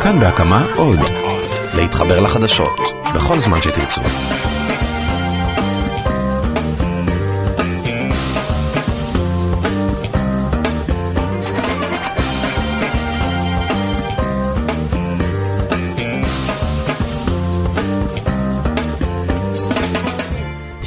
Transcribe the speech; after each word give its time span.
כאן 0.00 0.20
בהקמה 0.20 0.66
עוד. 0.76 0.98
להתחבר 1.74 2.20
לחדשות, 2.20 2.80
בכל 3.14 3.38
זמן 3.38 3.62
שתרצו. 3.62 4.00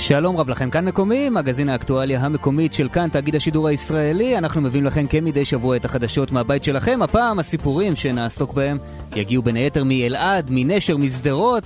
שלום 0.07 0.37
רב 0.37 0.49
לכם, 0.49 0.69
כאן 0.69 0.85
מקומי, 0.85 1.29
מגזין 1.29 1.69
האקטואליה 1.69 2.19
המקומית 2.21 2.73
של 2.73 2.89
כאן, 2.89 3.09
תאגיד 3.09 3.35
השידור 3.35 3.67
הישראלי. 3.67 4.37
אנחנו 4.37 4.61
מביאים 4.61 4.85
לכם 4.85 5.07
כמדי 5.07 5.45
שבוע 5.45 5.75
את 5.75 5.85
החדשות 5.85 6.31
מהבית 6.31 6.63
שלכם. 6.63 6.99
הפעם 7.01 7.39
הסיפורים 7.39 7.95
שנעסוק 7.95 8.53
בהם 8.53 8.77
יגיעו 9.15 9.43
בין 9.43 9.55
היתר 9.55 9.83
מאלעד, 9.83 10.47
מנשר, 10.49 10.97
משדרות, 10.97 11.63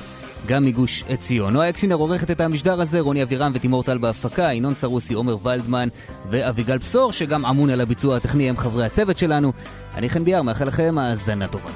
גם 0.47 0.65
מגוש 0.65 1.03
עציון. 1.09 1.53
נועה 1.53 1.69
אקסינר 1.69 1.95
עורכת 1.95 2.31
את 2.31 2.41
המשדר 2.41 2.81
הזה, 2.81 2.99
רוני 2.99 3.23
אבירם 3.23 3.51
ותימור 3.55 3.83
טל 3.83 3.97
בהפקה, 3.97 4.53
ינון 4.53 4.75
סרוסי, 4.75 5.13
עומר 5.13 5.47
ולדמן 5.47 5.87
ואביגל 6.29 6.77
בשור, 6.77 7.11
שגם 7.11 7.45
אמון 7.45 7.69
על 7.69 7.81
הביצוע 7.81 8.17
הטכני 8.17 8.49
הם 8.49 8.57
חברי 8.57 8.85
הצוות 8.85 9.17
שלנו. 9.17 9.53
אני 9.95 10.09
חן 10.09 10.23
ביאר, 10.23 10.41
מאחל 10.41 10.65
לכם 10.65 10.97
האזנה 10.97 11.47
טובה. 11.47 11.69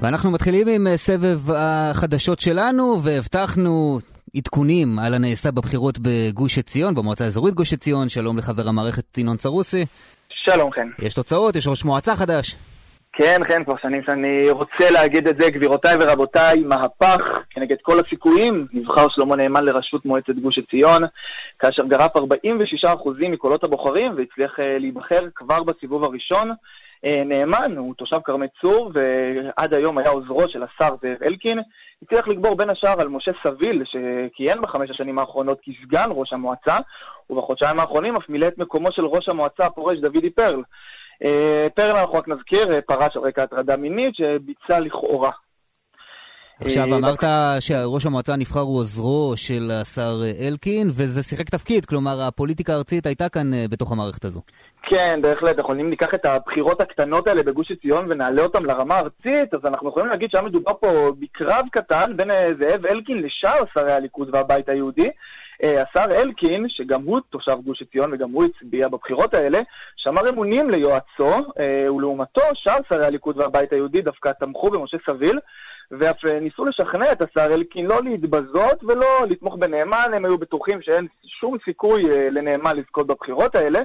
ואנחנו 0.00 0.30
מתחילים 0.30 0.68
עם 0.68 0.86
אה, 0.86 0.96
סבב 0.96 1.38
החדשות 1.54 2.40
שלנו, 2.40 3.00
והבטחנו 3.02 3.98
עדכונים 4.36 4.98
על 4.98 5.14
הנעשה 5.14 5.50
בבחירות 5.50 5.98
בגוש 6.02 6.58
עציון, 6.58 6.94
במועצה 6.94 7.24
האזורית 7.24 7.54
גוש 7.54 7.72
עציון. 7.72 8.08
שלום 8.08 8.38
לחבר 8.38 8.68
המערכת 8.68 9.18
ינון 9.18 9.36
סרוסי. 9.36 9.86
שלום, 10.28 10.70
כן. 10.70 10.88
יש 10.98 11.14
תוצאות, 11.14 11.56
יש 11.56 11.66
ראש 11.68 11.84
מועצה 11.84 12.16
חדש. 12.16 12.56
כן, 13.16 13.40
כן, 13.48 13.64
כבר 13.64 13.74
שנים 13.82 14.02
שאני 14.06 14.50
רוצה 14.50 14.90
להגיד 14.90 15.28
את 15.28 15.36
זה, 15.40 15.50
גבירותיי 15.50 15.96
ורבותיי, 16.00 16.60
מהפך 16.60 17.20
כנגד 17.50 17.76
כל 17.82 18.00
הסיכויים. 18.00 18.66
נבחר 18.72 19.06
שלמה 19.08 19.36
נאמן 19.36 19.64
לראשות 19.64 20.04
מועצת 20.04 20.34
גוש 20.42 20.58
עציון, 20.58 21.02
כאשר 21.58 21.84
גרף 21.84 22.16
46% 22.16 22.20
מקולות 23.30 23.64
הבוחרים 23.64 24.12
והצליח 24.16 24.60
אה, 24.60 24.78
להיבחר 24.78 25.20
כבר 25.34 25.62
בסיבוב 25.62 26.04
הראשון. 26.04 26.50
אה, 27.04 27.22
נאמן, 27.24 27.76
הוא 27.76 27.94
תושב 27.94 28.18
כרמי 28.24 28.46
צור, 28.60 28.90
ועד 28.94 29.74
היום 29.74 29.98
היה 29.98 30.10
עוזרו 30.10 30.48
של 30.48 30.62
השר 30.62 30.94
זאב 31.02 31.22
אלקין. 31.22 31.58
הצליח 32.02 32.28
לגבור 32.28 32.56
בין 32.56 32.70
השאר 32.70 33.00
על 33.00 33.08
משה 33.08 33.32
סביל, 33.46 33.82
שכיהן 33.84 34.60
בחמש 34.60 34.90
השנים 34.90 35.18
האחרונות 35.18 35.58
כסגן 35.62 36.08
ראש 36.10 36.32
המועצה, 36.32 36.78
ובחודשיים 37.30 37.78
האחרונים 37.78 38.16
אף 38.16 38.28
מילא 38.28 38.46
את 38.46 38.58
מקומו 38.58 38.92
של 38.92 39.04
ראש 39.04 39.28
המועצה 39.28 39.66
הפורש 39.66 39.98
דודי 39.98 40.30
פרל. 40.30 40.62
אה, 41.24 41.66
פרל, 41.74 41.96
אנחנו 41.96 42.14
רק 42.14 42.28
נזכיר, 42.28 42.72
אה, 42.72 42.80
פרש 42.80 43.16
על 43.16 43.22
רקע 43.22 43.42
הטרדה 43.42 43.76
מינית 43.76 44.14
שביצע 44.14 44.80
לכאורה. 44.80 45.30
עכשיו, 46.60 46.84
אמרת 46.84 47.24
שראש 47.60 48.06
המועצה 48.06 48.32
הנבחר 48.32 48.60
הוא 48.60 48.78
עוזרו 48.78 49.32
של 49.36 49.70
השר 49.80 50.22
אלקין, 50.40 50.88
וזה 50.88 51.22
שיחק 51.22 51.50
תפקיד, 51.50 51.84
כלומר, 51.84 52.22
הפוליטיקה 52.22 52.72
הארצית 52.72 53.06
הייתה 53.06 53.28
כאן 53.28 53.50
בתוך 53.70 53.92
המערכת 53.92 54.24
הזו. 54.24 54.40
כן, 54.86 55.20
בהחלט. 55.22 55.58
אנחנו 55.58 55.74
אם 55.74 55.90
ניקח 55.90 56.14
את 56.14 56.24
הבחירות 56.24 56.80
הקטנות 56.80 57.28
האלה 57.28 57.42
בגוש 57.42 57.70
עציון 57.70 58.06
ונעלה 58.10 58.42
אותן 58.42 58.62
לרמה 58.62 58.94
הארצית, 58.94 59.54
אז 59.54 59.60
אנחנו 59.64 59.88
יכולים 59.88 60.08
להגיד 60.08 60.30
שהיה 60.30 60.44
מדובר 60.44 60.72
פה 60.80 61.12
בקרב 61.18 61.66
קטן 61.72 62.16
בין 62.16 62.30
אה, 62.30 62.48
זאב 62.60 62.86
אלקין 62.86 63.22
לשאר 63.22 63.64
שרי 63.74 63.92
הליכוד 63.92 64.28
והבית 64.32 64.68
היהודי. 64.68 65.10
אה, 65.62 65.82
השר 65.82 66.12
אלקין, 66.12 66.66
שגם 66.68 67.02
הוא 67.02 67.20
תושב 67.30 67.56
גוש 67.64 67.82
עציון 67.82 68.12
וגם 68.12 68.30
הוא 68.30 68.44
הצביע 68.44 68.88
בבחירות 68.88 69.34
האלה, 69.34 69.58
שמר 69.96 70.28
אמונים 70.28 70.70
ליועצו, 70.70 71.30
אה, 71.58 71.92
ולעומתו 71.92 72.42
שאר 72.54 72.78
שרי 72.88 73.06
הליכוד 73.06 73.38
והבית 73.38 73.72
היהודי 73.72 74.02
דווקא 74.02 74.32
תמכו 74.40 74.70
במשה 74.70 74.96
סביל, 75.06 75.38
ואף 75.90 76.24
ניסו 76.24 76.64
לשכנע 76.64 77.12
את 77.12 77.22
השר 77.22 77.54
אלקין 77.54 77.86
לא 77.86 78.02
להתבזות 78.04 78.84
ולא 78.84 79.26
לתמוך 79.28 79.56
בנאמן, 79.56 80.10
הם 80.16 80.24
היו 80.24 80.38
בטוחים 80.38 80.82
שאין 80.82 81.06
שום 81.40 81.56
סיכוי 81.64 82.02
לנאמן 82.30 82.76
לזכות 82.76 83.06
בבחירות 83.06 83.54
האלה. 83.54 83.80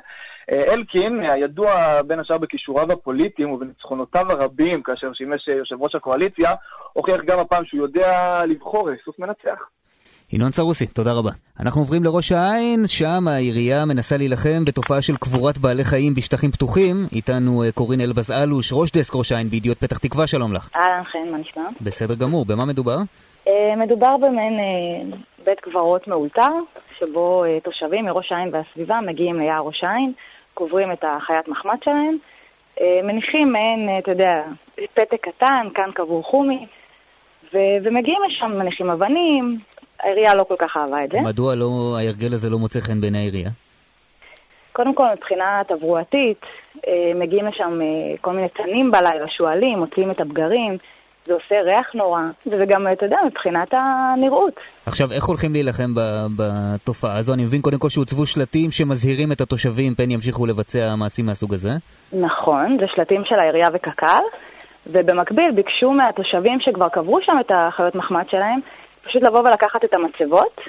אלקין, 0.52 1.20
הידוע 1.30 2.02
בין 2.02 2.20
השאר 2.20 2.38
בכישוריו 2.38 2.92
הפוליטיים 2.92 3.52
ובניצחונותיו 3.52 4.32
הרבים 4.32 4.84
כאשר 4.84 5.14
שימש 5.14 5.48
יושב 5.48 5.82
ראש 5.82 5.96
הקואליציה, 5.96 6.54
הוכיח 6.94 7.22
גם 7.26 7.40
הפעם 7.40 7.66
שהוא 7.66 7.82
יודע 7.82 8.42
לבחור 8.46 8.90
סוס 9.06 9.20
מנצח. 9.20 9.60
ינון 10.34 10.52
סרוסי, 10.52 10.88
תודה 10.88 11.14
רבה. 11.14 11.32
אנחנו 11.60 11.82
עוברים 11.82 12.04
לראש 12.04 12.32
העין, 12.32 12.88
שם 12.88 13.28
העירייה 13.28 13.86
מנסה 13.86 14.18
להילחם 14.18 14.66
בתופעה 14.66 15.02
של 15.02 15.18
קבורת 15.18 15.58
בעלי 15.58 15.84
חיים 15.84 16.14
בשטחים 16.14 16.52
פתוחים. 16.52 17.06
איתנו 17.12 17.64
אה, 17.64 17.72
קורין 17.72 18.02
אלבז 18.02 18.32
אלוש, 18.32 18.74
ראש 18.74 18.92
דסק 18.92 19.16
ראש 19.16 19.32
העין 19.32 19.50
בידיעות 19.50 19.78
פתח 19.78 19.98
תקווה, 19.98 20.28
שלום 20.28 20.54
לך. 20.54 20.70
אהלן 20.76 21.04
חן, 21.04 21.32
מה 21.32 21.38
נשמע? 21.38 21.64
בסדר 21.82 22.16
גמור, 22.16 22.46
במה 22.46 22.66
מדובר? 22.66 22.98
אה, 23.48 23.76
מדובר 23.78 24.18
במעין 24.18 24.60
אה, 24.60 25.18
בית 25.46 25.60
קברות 25.60 26.08
מאולתר, 26.08 26.52
שבו 27.00 27.44
תושבים 27.64 28.06
מראש 28.06 28.32
העין 28.32 28.50
והסביבה 28.54 29.00
מגיעים 29.02 29.36
ליער 29.36 29.62
ראש 29.62 29.84
העין. 29.84 30.12
קוברים 30.54 30.92
את 30.92 31.04
החיית 31.08 31.48
מחמד 31.48 31.78
שלהם, 31.84 32.18
מניחים 33.04 33.52
מעין, 33.52 33.90
אתה 34.00 34.12
יודע, 34.12 34.44
פתק 34.94 35.18
קטן, 35.22 35.68
כאן 35.74 35.90
קבור 35.94 36.24
חומי, 36.24 36.66
ו- 37.54 37.78
ומגיעים 37.84 38.20
לשם, 38.28 38.58
מניחים 38.58 38.90
אבנים, 38.90 39.60
העירייה 40.04 40.36
לא 40.36 40.44
כל 40.44 40.56
כך 40.60 40.78
אהבה 40.78 41.04
את 41.04 41.10
זה. 41.12 41.20
מדוע 41.22 41.56
לא, 41.56 41.96
ההרגל 42.00 42.34
הזה 42.34 42.50
לא 42.50 42.60
מוצא 42.60 42.80
חן 42.80 43.02
בעיני 43.02 43.18
העירייה? 43.18 43.50
קודם 44.72 44.96
כל, 44.96 45.08
מבחינה 45.16 45.62
תברואתית, 45.68 46.38
אה, 46.88 47.12
מגיעים 47.16 47.46
לשם 47.46 47.82
אה, 47.82 48.16
כל 48.22 48.34
מיני 48.34 48.48
צנים 48.58 48.92
בלילה, 48.92 49.28
שועלים, 49.28 49.80
מוציאים 49.80 50.12
את 50.12 50.22
הבגרים, 50.22 50.78
זה 51.26 51.34
עושה 51.34 51.62
ריח 51.62 51.88
נורא, 51.94 52.22
וזה 52.48 52.66
גם, 52.66 52.88
אתה 52.92 53.06
יודע, 53.06 53.18
מבחינת 53.26 53.68
הנראות. 53.72 54.54
עכשיו, 54.86 55.12
איך 55.12 55.24
הולכים 55.24 55.54
להילחם 55.54 55.94
בתופעה 56.36 57.18
הזו? 57.18 57.34
אני 57.34 57.44
מבין 57.44 57.62
קודם 57.62 57.80
כל 57.80 57.90
שהוצבו 57.90 58.26
שלטים 58.26 58.72
שמזהירים 58.72 59.32
את 59.32 59.42
התושבים 59.42 59.96
פן 59.96 60.12
ימשיכו 60.12 60.46
לבצע 60.46 60.96
מעשים 60.96 61.26
מהסוג 61.26 61.54
הזה. 61.54 61.72
נכון, 62.14 62.78
זה 62.80 62.86
שלטים 62.96 63.22
של 63.26 63.36
העירייה 63.36 63.70
וקק"ל, 63.74 64.22
ובמקביל 64.88 65.52
ביקשו 65.52 65.92
מהתושבים 65.92 66.60
שכבר 66.60 66.90
קברו 66.90 67.22
שם 67.22 67.38
את 67.40 67.52
החיות 67.56 67.96
מחמד 67.96 68.26
שלהם, 68.30 68.60
פשוט 69.04 69.24
לבוא 69.24 69.40
ולקחת 69.40 69.84
את 69.84 69.94
המצבות. 69.94 70.62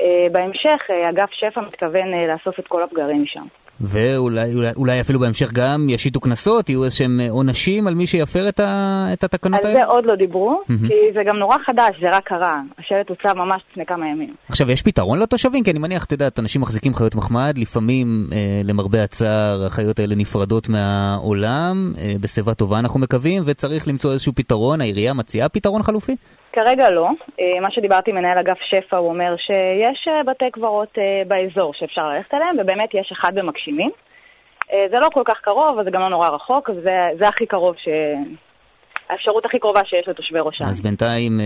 אה, 0.00 0.26
בהמשך, 0.32 0.80
אה, 0.90 1.10
אגף 1.10 1.28
שפ"ע 1.32 1.60
מתכוון 1.60 2.14
אה, 2.14 2.34
לאסוף 2.34 2.58
את 2.58 2.66
כל 2.66 2.82
הפגרים 2.82 3.22
משם. 3.22 3.44
ואולי 3.80 4.54
אולי, 4.54 4.70
אולי 4.76 5.00
אפילו 5.00 5.20
בהמשך 5.20 5.52
גם 5.52 5.86
ישיתו 5.88 6.20
קנסות, 6.20 6.68
יהיו 6.68 6.84
איזשהם 6.84 7.20
עונשים 7.30 7.86
על 7.86 7.94
מי 7.94 8.06
שיפר 8.06 8.48
את, 8.48 8.60
ה, 8.60 9.06
את 9.12 9.24
התקנות 9.24 9.64
האלה? 9.64 9.78
על 9.78 9.84
זה 9.84 9.84
עוד 9.84 10.06
לא 10.06 10.14
דיברו, 10.14 10.62
mm-hmm. 10.62 10.88
כי 10.88 10.94
זה 11.14 11.24
גם 11.24 11.36
נורא 11.36 11.56
חדש, 11.66 11.96
זה 12.00 12.16
רק 12.16 12.26
קרה. 12.26 12.60
השלט 12.78 13.08
הוצב 13.08 13.32
ממש 13.32 13.62
לפני 13.70 13.86
כמה 13.86 14.08
ימים. 14.08 14.34
עכשיו, 14.48 14.70
יש 14.70 14.82
פתרון 14.82 15.18
לתושבים? 15.18 15.64
כי 15.64 15.70
אני 15.70 15.78
מניח, 15.78 16.04
אתה 16.04 16.14
יודע, 16.14 16.28
אנשים 16.38 16.60
מחזיקים 16.60 16.94
חיות 16.94 17.14
מחמד, 17.14 17.58
לפעמים, 17.58 18.20
אה, 18.32 18.60
למרבה 18.64 19.02
הצער, 19.02 19.64
החיות 19.66 19.98
האלה 19.98 20.14
נפרדות 20.14 20.68
מהעולם, 20.68 21.92
אה, 21.98 22.14
בשיבה 22.20 22.54
טובה 22.54 22.78
אנחנו 22.78 23.00
מקווים, 23.00 23.42
וצריך 23.46 23.88
למצוא 23.88 24.12
איזשהו 24.12 24.32
פתרון. 24.34 24.80
העירייה 24.80 25.14
מציעה 25.14 25.48
פתרון 25.48 25.82
חלופי? 25.82 26.16
כרגע 26.52 26.90
לא. 26.90 27.08
אה, 27.40 27.60
מה 27.60 27.70
שדיברתי 27.70 28.10
עם 28.10 28.16
מנהל 28.16 28.38
אגף 28.38 28.58
שפ"ע, 28.70 28.96
הוא 28.96 29.08
אומר 29.08 29.34
שיש 29.36 30.08
אה, 30.08 30.22
בתי 30.22 30.50
קברות 30.52 30.98
אה, 30.98 31.22
באזור 31.28 31.74
שאפשר 31.74 32.08
ללכת 32.08 32.34
אליהם, 32.34 32.56
ובאמת 32.58 32.94
יש 32.94 33.12
אחד 33.12 33.34
במגשימים. 33.34 33.90
זה 34.90 34.98
לא 34.98 35.08
כל 35.12 35.22
כך 35.24 35.40
קרוב, 35.42 35.74
אבל 35.74 35.84
זה 35.84 35.90
גם 35.90 36.00
לא 36.00 36.08
נורא 36.08 36.28
רחוק, 36.28 36.70
וזה 36.70 37.28
הכי 37.28 37.46
קרוב 37.46 37.74
ש... 37.78 37.88
האפשרות 39.08 39.44
הכי 39.44 39.58
קרובה 39.58 39.80
שיש 39.84 40.08
לתושבי 40.08 40.38
ראש 40.40 40.60
העין. 40.60 40.70
אז 40.70 40.80
בינתיים 40.80 41.40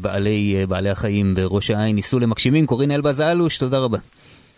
בעלי, 0.00 0.66
בעלי 0.68 0.90
החיים 0.90 1.34
בראש 1.34 1.70
העין 1.70 1.94
ניסו 1.94 2.18
למגשימים. 2.18 2.66
קורין 2.66 2.90
אלבז 2.90 3.20
אלוש, 3.20 3.58
תודה 3.58 3.78
רבה. 3.78 3.98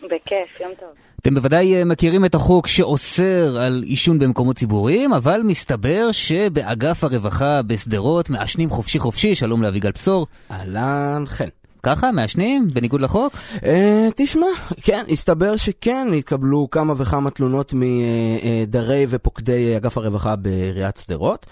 בכיף, 0.05 0.61
יום 0.61 0.71
טוב. 0.79 0.89
אתם 1.21 1.33
בוודאי 1.33 1.75
אה, 1.75 1.85
מכירים 1.85 2.25
את 2.25 2.35
החוק 2.35 2.67
שאוסר 2.67 3.57
על 3.61 3.83
עישון 3.85 4.19
במקומות 4.19 4.55
ציבוריים, 4.55 5.13
אבל 5.13 5.41
מסתבר 5.43 6.11
שבאגף 6.11 7.03
הרווחה 7.03 7.61
בשדרות 7.61 8.29
מעשנים 8.29 8.69
חופשי 8.69 8.99
חופשי, 8.99 9.35
שלום 9.35 9.63
לאביגל 9.63 9.91
בשור. 9.91 10.27
אהלן, 10.51 11.23
חן. 11.27 11.47
ככה? 11.85 12.11
מעשנים? 12.11 12.67
בניגוד 12.73 13.01
לחוק? 13.01 13.33
אה, 13.65 14.07
תשמע, 14.15 14.47
כן, 14.81 15.03
הסתבר 15.09 15.55
שכן 15.55 16.07
התקבלו 16.17 16.67
כמה 16.71 16.93
וכמה 16.97 17.29
תלונות 17.29 17.73
מדרי 17.73 19.05
ופוקדי 19.09 19.77
אגף 19.77 19.97
הרווחה 19.97 20.35
בעיריית 20.35 20.97
שדרות, 20.97 21.45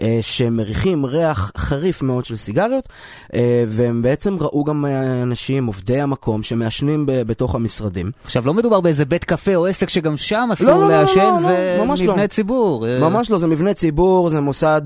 אה, 0.00 0.18
שמריחים 0.20 1.06
ריח 1.06 1.52
חריף 1.56 2.02
מאוד 2.02 2.24
של 2.24 2.36
סיגריות, 2.36 2.88
אה, 3.34 3.64
והם 3.68 4.02
בעצם 4.02 4.36
ראו 4.40 4.64
גם 4.64 4.84
אנשים, 5.22 5.66
עובדי 5.66 6.00
המקום, 6.00 6.42
שמעשנים 6.42 7.04
בתוך 7.06 7.54
המשרדים. 7.54 8.10
עכשיו, 8.24 8.46
לא 8.46 8.54
מדובר 8.54 8.80
באיזה 8.80 9.04
בית 9.04 9.24
קפה 9.24 9.54
או 9.54 9.66
עסק 9.66 9.88
שגם 9.88 10.16
שם 10.16 10.48
אסור 10.52 10.68
לא, 10.68 10.74
לא, 10.74 10.88
לא 10.88 11.00
לעשן, 11.00 11.20
לא, 11.20 11.40
זה 11.40 11.76
לא, 11.78 11.94
מבנה 11.94 12.22
לא. 12.22 12.26
ציבור. 12.26 12.86
ממש 13.00 13.30
לא, 13.30 13.38
זה 13.38 13.46
מבנה 13.46 13.74
ציבור, 13.74 14.30
זה 14.30 14.40
מוסד, 14.40 14.82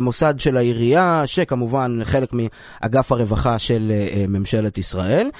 מוסד 0.00 0.34
של 0.38 0.56
העירייה, 0.56 1.22
שכמובן 1.26 1.98
חלק 2.04 2.32
מאגף 2.32 3.12
הרווחה 3.12 3.58
של... 3.58 3.92
ממשלת 4.28 4.78
ישראל. 4.78 5.30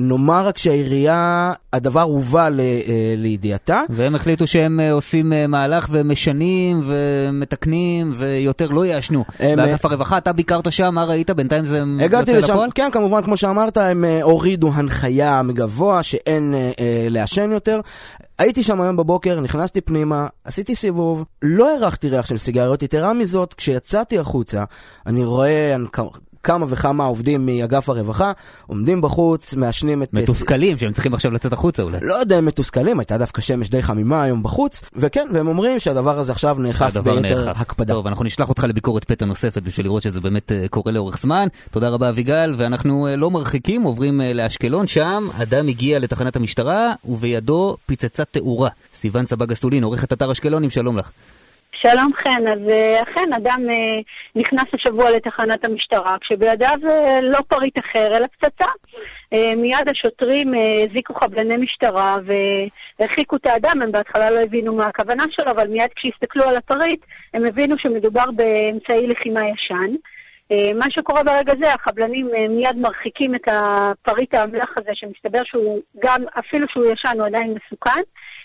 נאמר 0.00 0.46
רק 0.46 0.58
שהעירייה, 0.58 1.52
הדבר 1.72 2.02
הובא 2.02 2.48
לידיעתה. 3.16 3.82
והם 3.88 4.14
החליטו 4.14 4.46
שהם 4.46 4.80
עושים 4.92 5.32
מהלך 5.48 5.88
ומשנים 5.90 6.80
ומתקנים 6.84 8.10
ויותר 8.12 8.68
לא 8.68 8.86
יעשנו. 8.86 9.24
באגף 9.40 9.84
הרווחה, 9.84 10.18
אתה 10.18 10.32
ביקרת 10.32 10.72
שם, 10.72 10.94
מה 10.94 11.04
ראית? 11.04 11.30
בינתיים 11.30 11.66
זה 11.66 11.78
יוצא 12.00 12.32
לפועל? 12.32 12.70
כן, 12.74 12.88
כמובן, 12.92 13.22
כמו 13.22 13.36
שאמרת, 13.36 13.76
הם 13.76 14.04
הורידו 14.22 14.70
הנחיה 14.74 15.42
מגבוה 15.42 16.02
שאין 16.02 16.54
לעשן 17.10 17.52
יותר. 17.52 17.80
הייתי 18.38 18.62
שם 18.62 18.80
היום 18.80 18.96
בבוקר, 18.96 19.40
נכנסתי 19.40 19.80
פנימה, 19.80 20.26
עשיתי 20.44 20.74
סיבוב, 20.74 21.24
לא 21.42 21.76
הרחתי 21.76 22.08
ריח 22.08 22.26
של 22.26 22.38
סיגריות, 22.38 22.82
יתרה 22.82 23.12
מזאת, 23.12 23.54
כשיצאתי 23.54 24.18
החוצה, 24.18 24.64
אני 25.06 25.24
רואה 25.24 25.76
כמה 26.42 26.66
וכמה 26.68 27.04
עובדים 27.04 27.46
מאגף 27.46 27.88
הרווחה, 27.88 28.32
עומדים 28.66 29.00
בחוץ, 29.00 29.54
מעשנים 29.54 30.02
את... 30.02 30.14
מתוסכלים, 30.14 30.78
שהם 30.78 30.92
צריכים 30.92 31.14
עכשיו 31.14 31.30
לצאת 31.30 31.52
החוצה 31.52 31.82
אולי. 31.82 31.98
לא 32.02 32.14
יודע 32.14 32.38
אם 32.38 32.46
מתוסכלים, 32.46 32.98
הייתה 32.98 33.18
דווקא 33.18 33.42
שמש 33.42 33.70
די 33.70 33.82
חמימה 33.82 34.22
היום 34.22 34.42
בחוץ, 34.42 34.82
וכן, 34.96 35.28
והם 35.32 35.48
אומרים 35.48 35.78
שהדבר 35.78 36.18
הזה 36.18 36.32
עכשיו 36.32 36.56
נאכף 36.58 36.96
ביתר 36.96 37.50
הקפדה. 37.50 37.94
טוב, 37.94 38.06
אנחנו 38.06 38.24
נשלח 38.24 38.48
אותך 38.48 38.64
לביקורת 38.64 39.04
פתע 39.04 39.24
נוספת 39.24 39.62
בשביל 39.62 39.86
לראות 39.86 40.02
שזה 40.02 40.20
באמת 40.20 40.52
קורה 40.70 40.92
לאורך 40.92 41.18
זמן. 41.18 41.48
תודה 41.70 41.88
רבה 41.88 42.08
אביגל, 42.08 42.54
ואנחנו 42.56 43.08
לא 43.16 43.30
מרחיקים, 43.30 43.82
עוברים 43.82 44.20
לאשקלון, 44.34 44.86
שם 44.86 45.28
אדם 45.42 45.68
הגיע 45.68 45.98
לתחנת 45.98 46.36
המשטרה, 46.36 46.92
ובידו 47.04 47.76
פצצת 47.86 48.28
תאורה. 48.30 48.70
סיון 48.94 49.26
סבג 49.26 49.52
אסטולין, 49.52 49.84
עורכת 49.84 50.12
אתר 50.12 50.32
אשקלונים, 50.32 50.70
שלום 50.70 50.98
לך. 50.98 51.10
שלום 51.72 52.12
חן, 52.14 52.48
אז 52.48 52.58
אכן 53.02 53.32
אדם 53.32 53.62
נכנס 54.36 54.64
השבוע 54.74 55.10
לתחנת 55.10 55.64
המשטרה 55.64 56.16
כשבידיו 56.20 56.78
לא 57.22 57.38
פריט 57.48 57.78
אחר 57.78 58.16
אלא 58.16 58.26
פצצה. 58.26 58.70
מיד 59.56 59.88
השוטרים 59.88 60.52
הזעיקו 60.54 61.14
חבלני 61.14 61.56
משטרה 61.56 62.16
והרחיקו 62.98 63.36
את 63.36 63.46
האדם, 63.46 63.82
הם 63.82 63.92
בהתחלה 63.92 64.30
לא 64.30 64.38
הבינו 64.40 64.74
מה 64.76 64.86
הכוונה 64.86 65.24
שלו, 65.30 65.50
אבל 65.50 65.68
מיד 65.68 65.90
כשהסתכלו 65.96 66.44
על 66.44 66.56
הפריט 66.56 67.00
הם 67.34 67.46
הבינו 67.46 67.78
שמדובר 67.78 68.30
באמצעי 68.36 69.06
לחימה 69.06 69.40
ישן. 69.48 69.94
מה 70.74 70.86
שקורה 70.90 71.22
ברגע 71.22 71.52
זה, 71.60 71.74
החבלנים 71.74 72.30
מיד 72.48 72.76
מרחיקים 72.76 73.34
את 73.34 73.48
הפריט 73.48 74.34
האמל"ח 74.34 74.70
הזה, 74.76 74.90
שמסתבר 74.94 75.40
שהוא 75.44 75.80
גם, 75.98 76.22
אפילו 76.38 76.66
שהוא 76.68 76.84
ישן, 76.92 77.18
הוא 77.18 77.26
עדיין 77.26 77.54
מסוכן. 77.54 78.00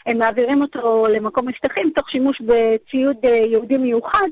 הם 0.05 0.17
מעבירים 0.17 0.61
אותו 0.61 1.05
למקום 1.09 1.47
מבטחים 1.47 1.91
תוך 1.95 2.09
שימוש 2.09 2.41
בציוד 2.41 3.17
יהודי 3.51 3.77
מיוחד, 3.77 4.27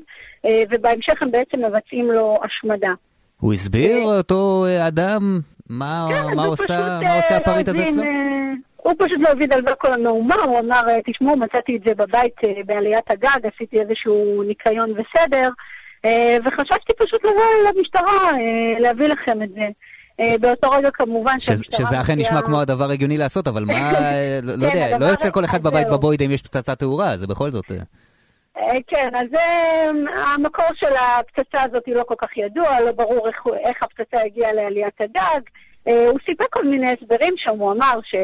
ובהמשך 0.46 1.22
הם 1.22 1.30
בעצם 1.30 1.58
מבצעים 1.64 2.10
לו 2.10 2.38
השמדה. 2.42 2.92
הוא 3.40 3.52
הסביר, 3.52 4.02
אותו 4.02 4.64
אדם, 4.88 5.40
מה, 5.68 6.08
כן, 6.10 6.36
מה, 6.36 6.44
עושה, 6.44 7.00
מה 7.02 7.16
עושה 7.16 7.36
הפריט 7.36 7.68
הזה 7.68 7.88
אצלו? 7.88 8.02
הוא 8.76 8.92
פשוט 8.98 9.18
לא 9.20 9.28
הבין 9.28 9.52
על 9.52 9.62
מה 9.62 9.74
כל 9.74 9.92
המהומה, 9.92 10.34
הוא 10.34 10.58
אמר, 10.58 10.82
תשמעו, 11.06 11.36
מצאתי 11.36 11.76
את 11.76 11.82
זה 11.86 11.94
בבית 11.94 12.36
בעליית 12.66 13.10
הגג, 13.10 13.46
עשיתי 13.54 13.80
איזשהו 13.80 14.42
ניקיון 14.42 14.90
וסדר, 14.90 15.48
וחשבתי 16.44 16.92
פשוט 16.98 17.24
לבוא 17.24 17.42
למשטרה, 17.68 18.32
להביא 18.80 19.06
לכם 19.06 19.42
את 19.42 19.48
זה. 19.48 19.68
באותו 20.40 20.70
רגע 20.70 20.90
כמובן 20.90 21.40
שהמשטרה... 21.40 21.86
שזה 21.86 22.00
אכן 22.00 22.18
נשמע 22.18 22.42
כמו 22.42 22.60
הדבר 22.60 22.90
הגיוני 22.90 23.18
לעשות, 23.18 23.48
אבל 23.48 23.64
מה, 23.64 23.92
לא 24.42 24.66
יודע, 24.66 24.98
לא 24.98 25.06
יוצא 25.06 25.30
כל 25.30 25.44
אחד 25.44 25.62
בבית 25.62 25.88
בבוידה 25.88 26.24
אם 26.24 26.30
יש 26.30 26.42
פצצת 26.42 26.78
תאורה, 26.78 27.16
זה 27.16 27.26
בכל 27.26 27.50
זאת... 27.50 27.72
כן, 28.86 29.08
אז 29.14 29.40
המקור 30.16 30.66
של 30.74 30.92
הפצצה 30.96 31.62
הזאת 31.62 31.82
לא 31.86 32.02
כל 32.06 32.14
כך 32.18 32.36
ידוע, 32.36 32.80
לא 32.80 32.92
ברור 32.92 33.28
איך 33.64 33.82
הפצצה 33.82 34.22
הגיעה 34.24 34.52
לעליית 34.52 35.00
הגג. 35.00 35.40
הוא 35.84 36.18
סיפק 36.26 36.46
כל 36.50 36.64
מיני 36.64 36.92
הסברים 36.92 37.34
שם, 37.36 37.58
הוא 37.58 37.72
אמר 37.72 38.00
ש... 38.04 38.14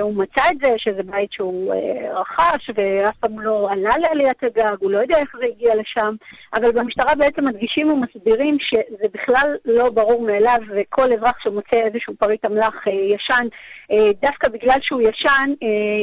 הוא 0.00 0.14
מצא 0.14 0.42
את 0.50 0.56
זה, 0.62 0.74
שזה 0.76 1.02
בית 1.02 1.32
שהוא 1.32 1.74
רכש, 2.14 2.70
ואף 2.74 3.16
פעם 3.16 3.40
לא 3.40 3.68
עלה 3.70 3.98
לעליית 3.98 4.42
הגג, 4.42 4.76
הוא 4.80 4.90
לא 4.90 4.98
יודע 4.98 5.18
איך 5.18 5.36
זה 5.38 5.46
הגיע 5.46 5.74
לשם, 5.74 6.14
אבל 6.54 6.72
במשטרה 6.72 7.14
בעצם 7.14 7.44
מדגישים 7.44 7.92
ומסבירים 7.92 8.56
שזה 8.60 9.06
בכלל 9.14 9.56
לא 9.64 9.90
ברור 9.90 10.22
מאליו, 10.22 10.58
וכל 10.76 11.12
אזרח 11.12 11.38
שמוצא 11.42 11.76
איזשהו 11.76 12.14
פריט 12.18 12.44
אמל"ח 12.44 12.86
ישן, 12.86 13.46
דווקא 14.22 14.48
בגלל 14.48 14.78
שהוא 14.82 15.00
ישן, 15.00 15.50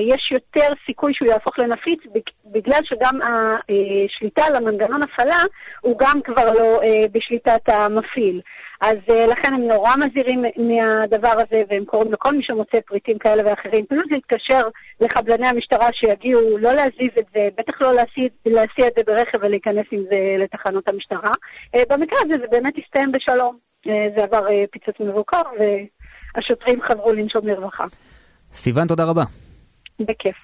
יש 0.07 0.31
יותר 0.31 0.67
סיכוי 0.85 1.13
שהוא 1.13 1.27
יהפוך 1.27 1.59
לנפיץ, 1.59 1.99
בגלל 2.45 2.79
שגם 2.83 3.19
השליטה 3.21 4.45
על 4.45 4.55
המנגנון 4.55 5.03
הפעלה, 5.03 5.43
הוא 5.81 5.97
גם 5.99 6.21
כבר 6.21 6.53
לא 6.53 6.79
בשליטת 7.11 7.69
המפעיל. 7.69 8.41
אז 8.81 8.97
לכן 9.31 9.53
הם 9.53 9.61
נורא 9.61 9.95
מזהירים 9.95 10.43
מהדבר 10.57 11.33
הזה, 11.33 11.63
והם 11.69 11.85
קוראים 11.85 12.13
לכל 12.13 12.35
מי 12.35 12.43
שמוצא 12.43 12.77
פריטים 12.87 13.17
כאלה 13.17 13.43
ואחרים, 13.45 13.85
פשוט 13.85 14.11
להתקשר 14.11 14.61
לחבלני 15.01 15.47
המשטרה 15.47 15.87
שיגיעו, 15.93 16.57
לא 16.57 16.73
להזיז 16.73 17.11
את 17.19 17.25
זה, 17.33 17.49
בטח 17.57 17.81
לא 17.81 17.93
להסיע, 17.93 18.27
להסיע 18.45 18.87
את 18.87 18.93
זה 18.97 19.03
ברכב 19.07 19.37
ולהיכנס 19.41 19.85
עם 19.91 20.03
זה 20.09 20.35
לתחנות 20.43 20.87
המשטרה. 20.87 21.31
במקרה 21.89 22.19
הזה 22.25 22.33
זה 22.41 22.47
באמת 22.51 22.73
הסתיים 22.77 23.11
בשלום. 23.11 23.57
זה 23.85 24.23
עבר 24.23 24.45
פיצוץ 24.71 24.95
מבוקר, 24.99 25.41
והשוטרים 26.35 26.81
חזרו 26.81 27.13
לנשום 27.13 27.47
לרווחה. 27.47 27.85
סיוון, 28.53 28.87
תודה 28.87 29.03
רבה. 29.03 29.23
בכיף. 29.99 30.35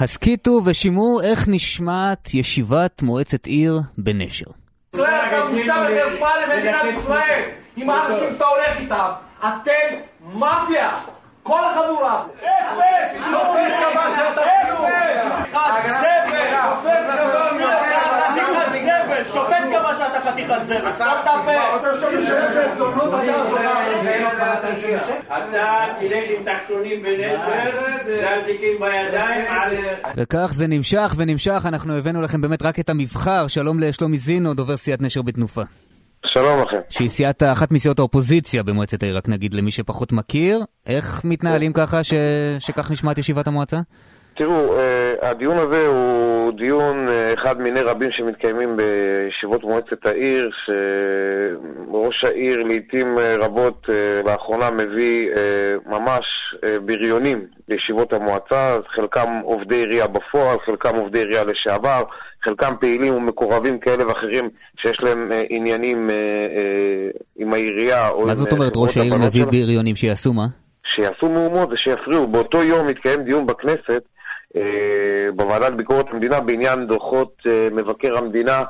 הסכיתו 0.00 0.60
ושימעו 0.64 1.20
איך 1.20 1.48
נשמעת 1.48 2.34
ישיבת 2.34 3.02
מועצת 3.02 3.46
עיר 3.46 3.80
בנשר. 3.98 4.46
ישראל, 4.94 5.14
אתה 5.28 5.46
בושה 5.50 5.74
וחרפה 5.84 6.28
למדינת 6.46 6.84
ישראל 6.98 7.42
עם 7.76 7.90
האנשים 7.90 8.32
שאתה 8.32 8.44
הולך 8.44 8.80
איתם. 8.80 9.10
אתם 9.38 9.96
מאפיה! 10.34 10.90
כל 11.42 11.60
החבורה 11.64 12.20
הזאת. 12.20 12.34
אפס! 12.40 13.24
שופט 13.24 13.72
קבע 13.80 14.10
שאתה 14.16 14.42
כלום! 14.66 14.90
שופט 15.52 17.06
קבע 17.58 17.87
חתיכת 20.32 20.66
זבל, 20.66 20.92
סתום 20.94 21.06
את 21.22 21.26
הפה! 21.26 21.76
אתה 25.28 25.84
תלך 26.00 26.24
עם 26.38 26.44
תחתונים 26.44 27.02
בנשר, 27.02 27.38
ואזיקים 28.06 28.80
בידיים. 28.80 29.44
וכך 30.16 30.50
זה 30.54 30.66
נמשך 30.66 31.14
ונמשך, 31.16 31.62
אנחנו 31.64 31.96
הבאנו 31.96 32.22
לכם 32.22 32.40
באמת 32.40 32.62
רק 32.62 32.80
את 32.80 32.90
המבחר. 32.90 33.46
שלום 33.46 33.80
לשלומי 33.80 34.18
זינו, 34.18 34.54
דובר 34.54 34.76
סיעת 34.76 35.00
נשר 35.00 35.22
בתנופה. 35.22 35.62
שלום 36.26 36.62
לכם. 36.62 36.76
שהיא 36.88 37.08
סיעת, 37.08 37.42
אחת 37.42 37.70
מסיעות 37.70 37.98
האופוזיציה 37.98 38.62
במועצת 38.62 39.02
העיר, 39.02 39.16
רק 39.16 39.28
נגיד 39.28 39.54
למי 39.54 39.70
שפחות 39.70 40.12
מכיר. 40.12 40.64
איך 40.86 41.24
מתנהלים 41.24 41.72
ככה 41.72 42.04
ש... 42.04 42.14
שכך 42.58 42.90
נשמעת 42.90 43.18
ישיבת 43.18 43.46
המועצה? 43.46 43.80
תראו, 44.38 44.74
הדיון 45.22 45.56
הזה 45.56 45.86
הוא 45.86 46.52
דיון 46.52 47.06
אחד 47.34 47.60
מיני 47.60 47.80
רבים 47.80 48.10
שמתקיימים 48.12 48.76
בישיבות 48.76 49.64
מועצת 49.64 50.06
העיר, 50.06 50.50
שראש 50.66 52.24
העיר 52.24 52.62
לעיתים 52.62 53.18
רבות 53.38 53.86
לאחרונה 54.24 54.70
מביא 54.70 55.30
ממש 55.86 56.24
בריונים 56.84 57.46
לישיבות 57.68 58.12
המועצה, 58.12 58.78
חלקם 58.88 59.40
עובדי 59.42 59.76
עירייה 59.76 60.06
בפועל, 60.06 60.58
חלקם 60.66 60.96
עובדי 60.96 61.18
עירייה 61.18 61.44
לשעבר, 61.44 62.02
חלקם 62.44 62.72
פעילים 62.80 63.14
ומקורבים 63.14 63.78
כאלה 63.78 64.06
ואחרים 64.06 64.50
שיש 64.82 65.00
להם 65.00 65.32
עניינים 65.48 66.10
עם 67.36 67.52
העירייה. 67.52 68.10
מה 68.26 68.34
זאת 68.34 68.52
אומרת 68.52 68.72
ראש 68.76 68.96
העיר 68.96 69.14
מביא 69.14 69.44
בריונים 69.44 69.96
שיעשו 69.96 70.32
מה? 70.32 70.46
שיעשו 70.94 71.28
מהומות 71.28 71.68
ושיפריעו. 71.72 72.26
באותו 72.26 72.62
יום 72.62 72.86
מתקיים 72.86 73.22
דיון 73.22 73.46
בכנסת 73.46 74.02
בוועדה 75.34 75.68
לביקורת 75.68 76.06
המדינה 76.10 76.40
בעניין 76.40 76.86
דוחות 76.86 77.42
מבקר 77.72 78.18
המדינה 78.18 78.62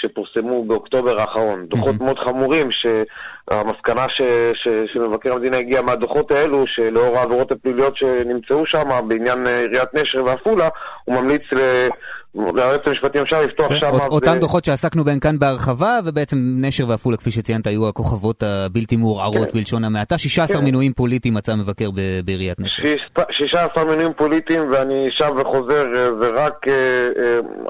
שפורסמו 0.00 0.64
באוקטובר 0.64 1.20
האחרון. 1.20 1.66
דוחות 1.66 2.00
מאוד 2.00 2.18
חמורים 2.18 2.68
שהמסקנה 2.70 4.06
ש, 4.08 4.22
ש, 4.54 4.68
שמבקר 4.92 5.32
המדינה 5.32 5.56
הגיע 5.56 5.82
מהדוחות 5.82 6.30
האלו, 6.30 6.64
שלאור 6.66 7.18
העבירות 7.18 7.52
הפליליות 7.52 7.96
שנמצאו 7.96 8.66
שם 8.66 9.08
בעניין 9.08 9.46
עיריית 9.46 9.94
נשר 9.94 10.24
ועפולה, 10.24 10.68
הוא 11.04 11.14
ממליץ 11.14 11.42
ל... 11.52 11.88
ליועץ 12.34 12.80
המשפטי 12.86 13.22
אפשר 13.22 13.42
לפתוח 13.42 13.74
שם... 13.74 13.90
אותם 14.10 14.38
דוחות 14.40 14.64
שעסקנו 14.64 15.04
בהן 15.04 15.20
כאן 15.20 15.38
בהרחבה, 15.38 15.98
ובעצם 16.04 16.36
נשר 16.56 16.88
ועפולה, 16.88 17.16
כפי 17.16 17.30
שציינת, 17.30 17.66
היו 17.66 17.88
הכוכבות 17.88 18.42
הבלתי 18.42 18.96
מעורערות 18.96 19.54
בלשון 19.54 19.84
המעטה. 19.84 20.18
16 20.18 20.62
מינויים 20.62 20.92
פוליטיים 20.92 21.34
מצא 21.34 21.54
מבקר 21.54 21.90
בעיריית 22.24 22.60
נשר. 22.60 22.82
16 23.30 23.84
מינויים 23.84 24.12
פוליטיים, 24.16 24.70
ואני 24.72 25.06
שב 25.10 25.30
וחוזר, 25.36 25.84
זה 26.20 26.28
רק, 26.34 26.66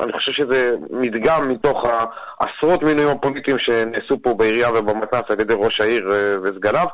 אני 0.03 0.13
חושב 0.13 0.33
שזה 0.33 0.75
מדגם 0.91 1.49
מתוך 1.49 1.85
העשרות 2.41 2.83
מינויים 2.83 3.11
הפוליטיים 3.11 3.57
שנעשו 3.61 4.23
פה 4.23 4.35
בעירייה 4.35 4.71
ובמתנ"ס 4.71 5.31
על 5.31 5.41
ידי 5.41 5.55
ראש 5.57 5.81
העיר 5.81 6.09
וסגניו. 6.45 6.87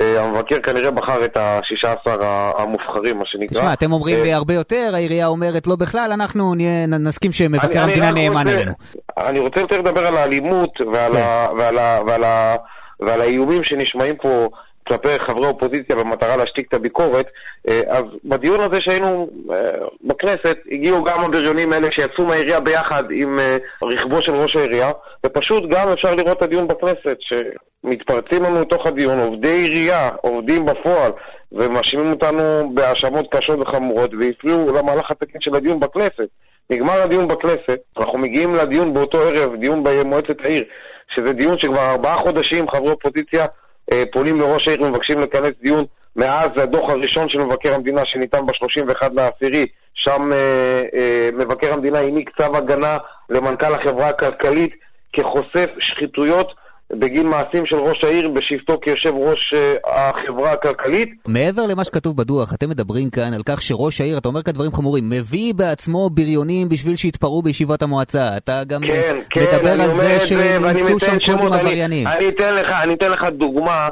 אה, 0.00 0.24
המבקר 0.24 0.60
כנראה 0.60 0.90
בחר 0.90 1.24
את 1.24 1.36
ה-16 1.36 2.10
המובחרים, 2.58 3.18
מה 3.18 3.24
שנקרא. 3.26 3.60
תשמע, 3.60 3.72
אתם 3.72 3.92
אומרים 3.92 4.24
אה, 4.24 4.36
הרבה 4.36 4.54
יותר, 4.54 4.90
העירייה 4.94 5.26
אומרת 5.26 5.66
לא 5.66 5.76
בכלל, 5.76 6.10
אנחנו 6.12 6.54
נסכים 6.88 7.32
שמבקר 7.32 7.82
המדינה 7.82 8.12
נאמן 8.12 8.48
עלינו. 8.48 8.72
אני 9.18 9.38
רוצה 9.38 9.60
יותר 9.60 9.78
לדבר 9.78 10.06
על 10.06 10.16
האלימות 10.16 10.70
ועל, 10.92 11.12
כן. 11.12 12.20
ועל 13.00 13.20
האיומים 13.20 13.64
שנשמעים 13.64 14.16
פה 14.16 14.48
כלפי 14.90 15.18
חברי 15.18 15.46
אופוזיציה 15.46 15.96
במטרה 15.96 16.36
להשתיק 16.36 16.68
את 16.68 16.74
הביקורת. 16.74 17.26
אה, 17.68 17.80
אז 17.88 18.04
בדיון 18.24 18.60
הזה 18.60 18.80
שהיינו 18.80 19.28
אה, 19.52 19.56
בכנסת, 20.04 20.58
הגיעו 20.70 21.04
גם 21.04 21.24
הבריונים 21.24 21.72
האלה 21.72 21.88
שיצאו 21.92 22.26
מהעירייה 22.26 22.60
ביחד 22.60 23.04
עם 23.10 23.38
אה, 23.38 23.56
רכבו 23.82 24.22
של 24.22 24.34
ראש 24.34 24.56
העירייה, 24.56 24.90
ופשוט 25.26 25.64
גם 25.70 25.88
אפשר 25.88 26.14
לראות 26.14 26.36
את 26.38 26.42
הדיון 26.42 26.68
בכנסת, 26.68 27.16
שמתפרצים 27.20 28.42
לנו 28.42 28.60
לתוך 28.60 28.86
הדיון, 28.86 29.18
עובדי 29.18 29.48
עירייה, 29.48 30.10
עובדים 30.20 30.66
בפועל, 30.66 31.12
ומאשימים 31.52 32.10
אותנו 32.10 32.70
בהאשמות 32.74 33.26
קשות 33.30 33.58
וחמורות, 33.60 34.10
והפריעו 34.20 34.72
למהלך 34.76 35.10
התקין 35.10 35.40
של 35.40 35.54
הדיון 35.54 35.80
בכנסת. 35.80 36.28
נגמר 36.70 37.02
הדיון 37.02 37.28
בכנסת, 37.28 37.78
אנחנו 37.98 38.18
מגיעים 38.18 38.54
לדיון 38.54 38.94
באותו 38.94 39.18
ערב, 39.22 39.56
דיון 39.60 39.84
במועצת 39.84 40.40
העיר, 40.44 40.64
שזה 41.14 41.32
דיון 41.32 41.58
שכבר 41.58 41.90
ארבעה 41.90 42.16
חודשים 42.16 42.68
חברי 42.68 42.90
אופוזיציה 42.90 43.46
פונים 44.12 44.40
לראש 44.40 44.68
העיר 44.68 44.82
ומבקשים 44.82 45.20
לכנס 45.20 45.52
דיון 45.62 45.84
מאז 46.16 46.48
הדוח 46.56 46.90
הראשון 46.90 47.28
של 47.28 47.38
מבקר 47.38 47.74
המדינה 47.74 48.02
שניתן 48.04 48.46
ב-31 48.46 49.08
לעשירי, 49.14 49.66
שם 49.94 50.32
אה, 50.32 50.82
אה, 50.94 51.30
מבקר 51.32 51.72
המדינה 51.72 51.98
העניק 51.98 52.30
צו 52.36 52.56
הגנה 52.56 52.98
למנכ"ל 53.30 53.74
החברה 53.74 54.08
הכלכלית 54.08 54.74
כחושף 55.12 55.70
שחיתויות 55.78 56.54
בגין 56.98 57.26
מעשים 57.28 57.66
של 57.66 57.76
ראש 57.76 58.04
העיר 58.04 58.28
בשבתו 58.28 58.78
כיושב 58.82 59.12
ראש 59.14 59.54
אה, 59.54 59.74
החברה 60.10 60.52
הכלכלית. 60.52 61.08
מעבר 61.26 61.66
למה 61.66 61.84
שכתוב 61.84 62.16
בדוח, 62.16 62.54
אתם 62.54 62.68
מדברים 62.68 63.10
כאן 63.10 63.32
על 63.34 63.42
כך 63.46 63.62
שראש 63.62 64.00
העיר, 64.00 64.18
אתה 64.18 64.28
אומר 64.28 64.42
כאן 64.42 64.52
דברים 64.52 64.72
חמורים, 64.72 65.10
מביא 65.10 65.54
בעצמו 65.54 66.10
בריונים 66.10 66.68
בשביל 66.68 66.96
שיתפרעו 66.96 67.42
בישיבת 67.42 67.82
המועצה. 67.82 68.36
אתה 68.36 68.62
גם 68.66 68.80
כן, 68.86 69.16
כן, 69.30 69.40
מדבר 69.56 69.72
אני 69.74 69.82
על 69.82 69.94
זה 69.94 70.20
שנמצאו 70.20 71.00
שם 71.00 71.36
קודם 71.36 71.52
אני- 71.52 71.60
עבריינים. 71.60 72.06
אני 72.06 72.28
אתן 72.28 72.54
לך, 72.54 72.70
אני 72.82 72.94
אתן 72.94 73.10
לך 73.10 73.24
דוגמה, 73.38 73.88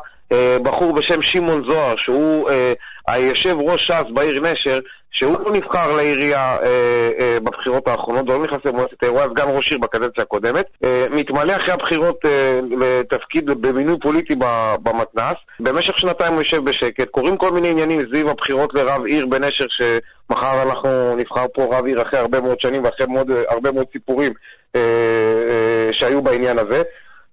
בחור 0.63 0.93
בשם 0.93 1.23
שמעון 1.23 1.63
זוהר, 1.69 1.95
שהוא 1.97 2.51
אה, 2.51 2.73
היושב 3.07 3.57
ראש 3.61 3.87
ש"ס 3.87 4.05
בעיר 4.15 4.41
נשר, 4.41 4.79
שהוא 5.11 5.39
לא 5.45 5.53
נבחר 5.53 5.97
לעירייה 5.97 6.57
אה, 6.57 7.11
אה, 7.21 7.39
בבחירות 7.41 7.89
האחרונות, 7.89 8.29
ולא 8.29 8.45
נכנס 8.45 8.59
למועצת 8.65 9.03
העיר, 9.03 9.13
הוא 9.13 9.21
היה 9.21 9.29
סגן 9.31 9.45
ראש 9.49 9.71
עיר 9.71 9.79
בקדנציה 9.79 10.23
הקודמת, 10.23 10.67
אה, 10.85 11.07
מתמלא 11.11 11.57
אחרי 11.57 11.75
הבחירות 11.75 12.19
אה, 12.25 12.61
לתפקיד 12.81 13.47
במינוי 13.47 13.97
פוליטי 14.03 14.35
במתנ"ס, 14.83 15.37
במשך 15.61 15.99
שנתיים 15.99 16.33
הוא 16.33 16.43
יושב 16.43 16.65
בשקט, 16.65 17.09
קורים 17.11 17.37
כל 17.37 17.51
מיני 17.51 17.71
עניינים 17.71 18.01
סביב 18.09 18.29
הבחירות 18.29 18.75
לרב 18.75 19.05
עיר 19.05 19.27
בנשר, 19.27 19.67
שמחר 19.69 20.63
אנחנו 20.63 21.17
נבחר 21.17 21.47
פה 21.55 21.79
רב 21.79 21.85
עיר 21.85 22.03
אחרי 22.03 22.21
הרבה 22.21 22.41
מאוד 22.41 22.61
שנים 22.61 22.85
ואחרי 22.85 23.07
מאוד, 23.07 23.31
הרבה 23.49 23.73
מאוד 23.73 23.87
סיפורים 23.93 24.33
אה, 24.77 24.81
אה, 24.81 25.89
שהיו 25.93 26.23
בעניין 26.23 26.59
הזה. 26.59 26.83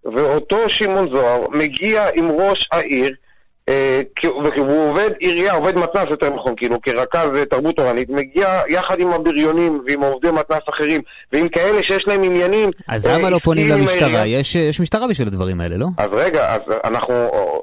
ואותו 0.06 0.70
שמעון 0.70 1.10
זוהר 1.10 1.46
מגיע 1.50 2.08
עם 2.16 2.32
ראש 2.32 2.68
העיר, 2.72 3.16
אה, 3.70 4.02
והוא 4.58 4.90
עובד 4.90 5.10
עירייה, 5.20 5.54
עובד 5.54 5.76
מתנ"ס 5.76 6.06
יותר 6.10 6.30
נכון, 6.30 6.54
כאילו, 6.58 6.82
כרכז 6.82 7.30
אה, 7.36 7.46
תרבות 7.46 7.76
תורנית, 7.76 8.10
מגיע 8.10 8.62
יחד 8.70 9.00
עם 9.00 9.10
הבריונים 9.10 9.82
ועם 9.88 10.02
עובדי 10.02 10.32
מתנ"ס 10.32 10.62
אחרים, 10.70 11.02
ועם 11.34 11.50
כאלה 11.50 11.84
שיש 11.84 12.08
להם 12.08 12.24
עניינים. 12.24 12.70
אז 12.88 13.08
אה, 13.08 13.18
למה 13.18 13.30
לא 13.30 13.40
פונים 13.44 13.72
למשטרה? 13.72 14.26
יש 14.26 14.56
יש 14.56 14.80
משטרה 14.80 15.08
בשביל 15.08 15.28
הדברים 15.28 15.62
האלה, 15.62 15.78
לא? 15.78 15.88
אז 15.98 16.10
רגע, 16.12 16.54
אז 16.54 16.62
אנחנו 16.84 17.14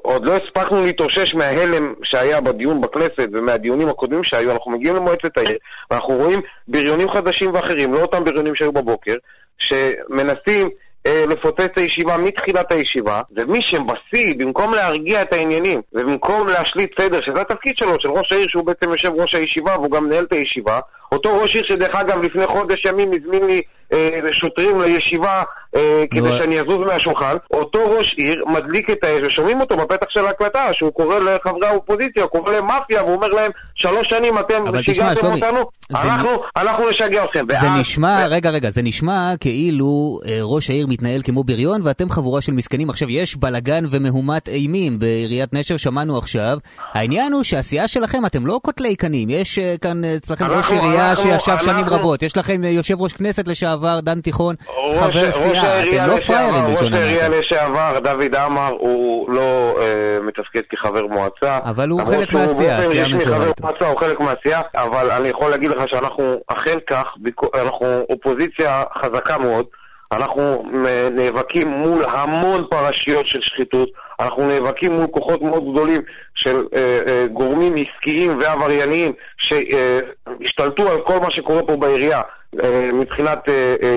עוד 0.01 0.25
לא 0.25 0.37
הספקנו 0.37 0.83
להתאושש 0.83 1.35
מההלם 1.35 1.93
שהיה 2.03 2.41
בדיון 2.41 2.81
בכנסת 2.81 3.27
ומהדיונים 3.33 3.89
הקודמים 3.89 4.23
שהיו, 4.23 4.51
אנחנו 4.51 4.71
מגיעים 4.71 4.95
למועצת 4.95 5.37
העיר, 5.37 5.57
ואנחנו 5.91 6.13
רואים 6.13 6.41
בריונים 6.67 7.09
חדשים 7.09 7.53
ואחרים, 7.53 7.93
לא 7.93 8.01
אותם 8.01 8.23
בריונים 8.23 8.55
שהיו 8.55 8.71
בבוקר, 8.71 9.15
שמנסים 9.57 10.65
אה, 10.67 10.71
לפוצץ 11.07 11.59
את 11.59 11.77
הישיבה 11.77 12.17
מתחילת 12.17 12.71
הישיבה, 12.71 13.21
ומי 13.37 13.61
שבשיא, 13.61 14.33
במקום 14.37 14.73
להרגיע 14.73 15.21
את 15.21 15.33
העניינים, 15.33 15.81
ובמקום 15.93 16.47
להשליט 16.47 17.01
סדר, 17.01 17.19
שזה 17.25 17.41
התפקיד 17.41 17.77
שלו, 17.77 17.95
של 17.99 18.09
ראש 18.09 18.31
העיר, 18.31 18.47
שהוא 18.49 18.65
בעצם 18.65 18.89
יושב 18.89 19.11
ראש 19.15 19.35
הישיבה, 19.35 19.71
והוא 19.79 19.91
גם 19.91 20.05
מנהל 20.05 20.23
את 20.23 20.33
הישיבה, 20.33 20.79
אותו 21.13 21.37
ראש 21.41 21.55
עיר 21.55 21.63
שדרך 21.67 21.95
אגב 21.95 22.21
לפני 22.21 22.47
חודש 22.47 22.85
ימים 22.85 23.11
הזמין 23.13 23.47
לי 23.47 23.61
אה, 23.93 24.09
שוטרים 24.31 24.81
לישיבה 24.81 25.43
אה, 25.75 26.03
כדי 26.11 26.21
נו, 26.21 26.37
שאני 26.37 26.59
אזוז 26.59 26.85
מהשולחן, 26.87 27.35
אותו 27.53 27.79
ראש 27.97 28.13
עיר 28.17 28.43
מדליק 28.47 28.89
את 28.91 29.03
האש, 29.03 29.19
ושומעים 29.27 29.61
אותו 29.61 29.77
בפתח 29.77 30.05
של 30.09 30.25
ההקלטה, 30.25 30.73
שהוא 30.73 30.91
קורא 30.91 31.19
לחברי 31.19 31.67
האופוזיציה, 31.67 32.23
הוא 32.23 32.29
קורא 32.31 32.51
להם 32.51 32.65
מאפיה, 32.67 33.03
והוא 33.03 33.15
אומר 33.15 33.27
להם, 33.27 33.51
שלוש 33.75 34.09
שנים 34.09 34.37
אתם 34.39 34.63
שיגעתם 34.85 35.27
אותנו, 35.27 35.59
זה- 35.91 35.97
אנחנו, 36.03 36.29
אנחנו 36.57 36.89
נשגע 36.89 37.23
אתכם. 37.23 37.45
זה 37.49 37.53
ואז- 37.55 37.79
נשמע, 37.79 38.25
רגע, 38.27 38.49
רגע, 38.49 38.69
זה 38.69 38.81
נשמע 38.81 39.33
כאילו 39.39 40.19
אה, 40.27 40.39
ראש 40.41 40.69
העיר 40.69 40.87
מתנהל 40.87 41.21
כמו 41.23 41.43
בריון 41.43 41.81
ואתם 41.83 42.09
חבורה 42.09 42.41
של 42.41 42.51
מסכנים. 42.53 42.89
עכשיו, 42.89 43.09
יש 43.09 43.35
בלגן 43.35 43.83
ומהומת 43.89 44.49
אימים 44.49 44.99
בעיריית 44.99 45.53
נשר, 45.53 45.77
שמענו 45.77 46.17
עכשיו. 46.17 46.57
העניין 46.93 47.33
הוא 47.33 47.43
שהסיעה 47.43 47.87
שלכם, 47.87 48.25
אתם 48.25 48.45
לא 48.45 48.59
קוטלי 48.63 48.95
קנים. 48.95 49.29
יש 49.29 49.59
אה, 49.59 49.75
כאן 49.81 50.03
אה, 50.05 50.15
אצלכם 50.15 50.45
ראש 50.45 50.71
עירייה 50.71 51.02
אנחנו- 51.09 51.39
שישב 51.39 51.57
שנים 51.65 51.85
רבות. 51.89 52.21
יש 52.23 52.37
לכם 52.37 52.63
אה, 52.63 52.69
יושב 52.69 53.01
ראש 53.01 53.13
כנסת 53.13 53.47
לשעבר, 53.47 53.99
דן 53.99 54.21
תיכון, 54.21 54.55
ראש- 54.77 54.97
חבר 54.97 55.25
ראש 55.27 55.35
סיעה. 55.35 55.65
העירייה 55.73 56.05
אתם 56.05 56.13
לא 56.13 56.19
פראיירים 56.19 56.65
ראש 56.65 56.71
בלשון 56.71 56.93
העירייה 56.93 57.25
המעטה. 57.25 57.41
לשעבר, 57.41 57.99
דוד 57.99 58.35
עמר, 58.35 58.69
הוא 58.79 59.29
לא 59.31 59.75
אה, 59.81 59.85
מתפקד 60.27 60.61
כחבר 60.69 61.07
מועצה. 61.07 61.59
אבל 61.65 61.89
הוא 61.89 62.01
חלק 62.05 62.33
מהסיעה, 62.33 62.77
הוא 63.89 63.99
חלק 63.99 64.19
מהסיעה, 64.19 64.61
אבל 64.75 65.11
אני 65.11 65.27
יכול 65.29 65.49
להגיד 65.51 65.69
לך 65.71 65.83
שאנחנו 65.89 66.35
אכן 66.47 66.77
כך, 66.89 67.05
אנחנו 67.61 67.87
אופוזיציה 68.09 68.83
חזקה 69.03 69.37
מאוד. 69.37 69.65
אנחנו 70.15 70.63
אה, 70.87 71.09
נאבקים 71.11 71.67
מול 71.67 72.05
המון 72.05 72.65
פרשיות 72.69 73.27
של 73.27 73.39
שחיתות, 73.41 73.89
אנחנו 74.19 74.47
נאבקים 74.47 74.91
מול 74.91 75.07
כוחות 75.07 75.41
מאוד 75.41 75.71
גדולים 75.71 76.01
של 76.35 76.65
אה, 76.75 76.99
אה, 77.07 77.25
גורמים 77.27 77.73
עסקיים 77.75 78.39
ועברייניים 78.39 79.13
שהשתלטו 79.37 80.91
על 80.91 81.01
כל 81.01 81.19
מה 81.19 81.31
שקורה 81.31 81.63
פה 81.63 81.75
בעירייה 81.75 82.21
מבחינת 82.93 83.39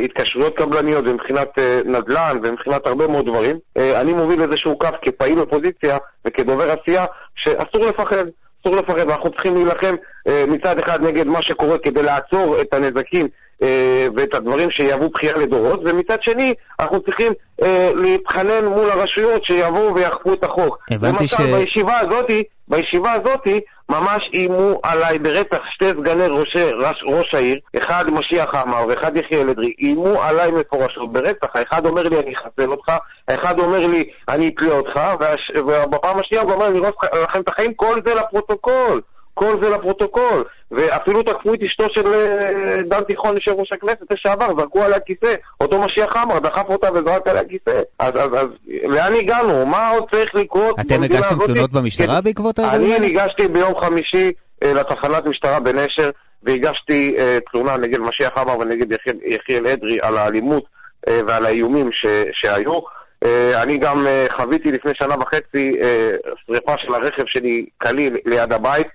התקשרויות 0.04 0.56
קבלניות 0.56 1.04
ומבחינת 1.06 1.48
נדל"ן 1.84 2.36
ומבחינת 2.42 2.86
הרבה 2.86 3.06
מאוד 3.06 3.26
דברים. 3.26 3.58
אני 3.76 4.12
מוביל 4.12 4.42
איזשהו 4.42 4.78
קו 4.78 4.88
כפעיל 5.02 5.38
אופוזיציה 5.38 5.96
וכדובר 6.24 6.70
עשייה 6.70 7.04
שאסור 7.36 7.86
לפחד. 7.86 8.24
אסור 8.60 8.76
לפחד, 8.76 9.08
ואנחנו 9.08 9.30
צריכים 9.30 9.54
להילחם 9.54 9.94
מצד 10.48 10.78
אחד 10.78 11.02
נגד 11.02 11.26
מה 11.26 11.42
שקורה 11.42 11.78
כדי 11.78 12.02
לעצור 12.02 12.60
את 12.60 12.74
הנזקים 12.74 13.28
ואת 14.16 14.34
הדברים 14.34 14.70
שיהוו 14.70 15.08
בכייה 15.08 15.34
לדורות, 15.34 15.80
ומצד 15.84 16.22
שני 16.22 16.54
אנחנו 16.80 17.00
צריכים 17.00 17.32
אה, 17.62 17.90
להתחנן 17.94 18.64
מול 18.64 18.90
הרשויות 18.90 19.44
שיבואו 19.44 19.94
ויאכפו 19.94 20.32
את 20.32 20.44
החוק. 20.44 20.78
הבנתי 20.90 21.22
למשל, 21.22 21.36
ש- 21.36 21.40
בישיבה 21.40 21.98
הזאתי, 21.98 22.42
בישיבה 22.68 23.12
הזאתי, 23.12 23.60
ממש 23.88 24.30
איימו 24.34 24.80
עליי 24.82 25.18
ברצח 25.18 25.58
שתי 25.70 25.84
סגני 25.90 26.26
ראש, 26.26 26.56
ראש, 26.56 27.04
ראש 27.06 27.34
העיר, 27.34 27.58
אחד 27.76 28.04
משיח 28.10 28.54
עמר 28.54 28.86
ואחד 28.88 29.16
יחיאל 29.16 29.48
אדרי, 29.48 29.72
איימו 29.78 30.22
עליי 30.22 30.50
מפורשות 30.50 31.12
ברצח, 31.12 31.48
האחד 31.54 31.86
אומר 31.86 32.08
לי 32.08 32.20
אני 32.20 32.34
אחסל 32.34 32.70
אותך, 32.70 32.92
האחד 33.28 33.58
אומר 33.58 33.86
לי 33.86 34.04
אני 34.28 34.48
אתלה 34.48 34.72
אותך, 34.72 35.00
והש, 35.20 35.50
ובפעם 35.56 36.18
השנייה 36.18 36.44
הוא 36.44 36.52
אומר 36.52 36.66
אני 36.66 36.78
ארוס 36.78 36.94
לכם 37.22 37.40
את 37.40 37.48
החיים, 37.48 37.74
כל 37.74 38.00
זה 38.06 38.14
לפרוטוקול. 38.14 39.00
כל 39.38 39.56
זה 39.62 39.70
לפרוטוקול, 39.70 40.44
ואפילו 40.70 41.22
תקפו 41.22 41.54
את 41.54 41.62
אשתו 41.62 41.84
של 41.94 42.06
אה, 42.14 42.76
דן 42.88 43.00
תיכון, 43.04 43.34
יושב 43.34 43.50
ראש 43.52 43.72
הכנסת 43.72 44.02
לשעבר, 44.12 44.46
זרקו 44.58 44.82
עליה 44.82 45.00
כיסא, 45.00 45.34
אותו 45.60 45.80
משיח 45.82 46.16
עמר 46.16 46.38
דחף 46.38 46.64
אותה 46.68 46.88
וזרק 46.94 47.26
עליה 47.26 47.42
כיסא. 47.44 47.80
אז, 47.98 48.12
אז, 48.14 48.30
אז 48.40 48.46
לאן 48.88 49.12
הגענו? 49.14 49.66
מה 49.66 49.90
עוד 49.90 50.04
צריך 50.10 50.34
לקרות 50.34 50.80
אתם 50.80 51.02
הגשתם? 51.02 51.36
תלונות 51.46 51.72
במשטרה 51.72 52.06
כדי- 52.06 52.20
בעקבות 52.24 52.58
האירועים 52.58 52.82
אני 52.82 52.92
האלה? 52.94 53.06
ניגשתי 53.06 53.48
ביום 53.48 53.80
חמישי 53.80 54.32
אה, 54.64 54.72
לתחנת 54.72 55.26
משטרה 55.26 55.60
בנשר, 55.60 56.10
והגשתי 56.42 57.14
אה, 57.18 57.38
תלונה 57.50 57.76
נגד 57.76 57.98
משיח 58.00 58.30
עמר 58.38 58.58
ונגד 58.58 58.86
יחיאל- 59.24 59.66
אדרי 59.66 59.98
על 60.02 60.16
האלימות 60.16 60.64
ועל 61.26 61.46
האיומים 61.46 61.90
ש, 61.92 62.06
שהיו. 62.32 62.78
אה, 63.24 63.62
אני 63.62 63.78
גם 63.78 64.06
אה, 64.06 64.26
חוויתי 64.36 64.72
לפני 64.72 64.92
שנה 64.94 65.14
וחצי 65.20 65.76
אה, 65.80 66.10
שריפה 66.46 66.74
של 66.78 66.94
הרכב 66.94 67.22
שלי 67.26 67.66
קליל 67.78 68.16
ליד 68.24 68.52
הבית. 68.52 68.86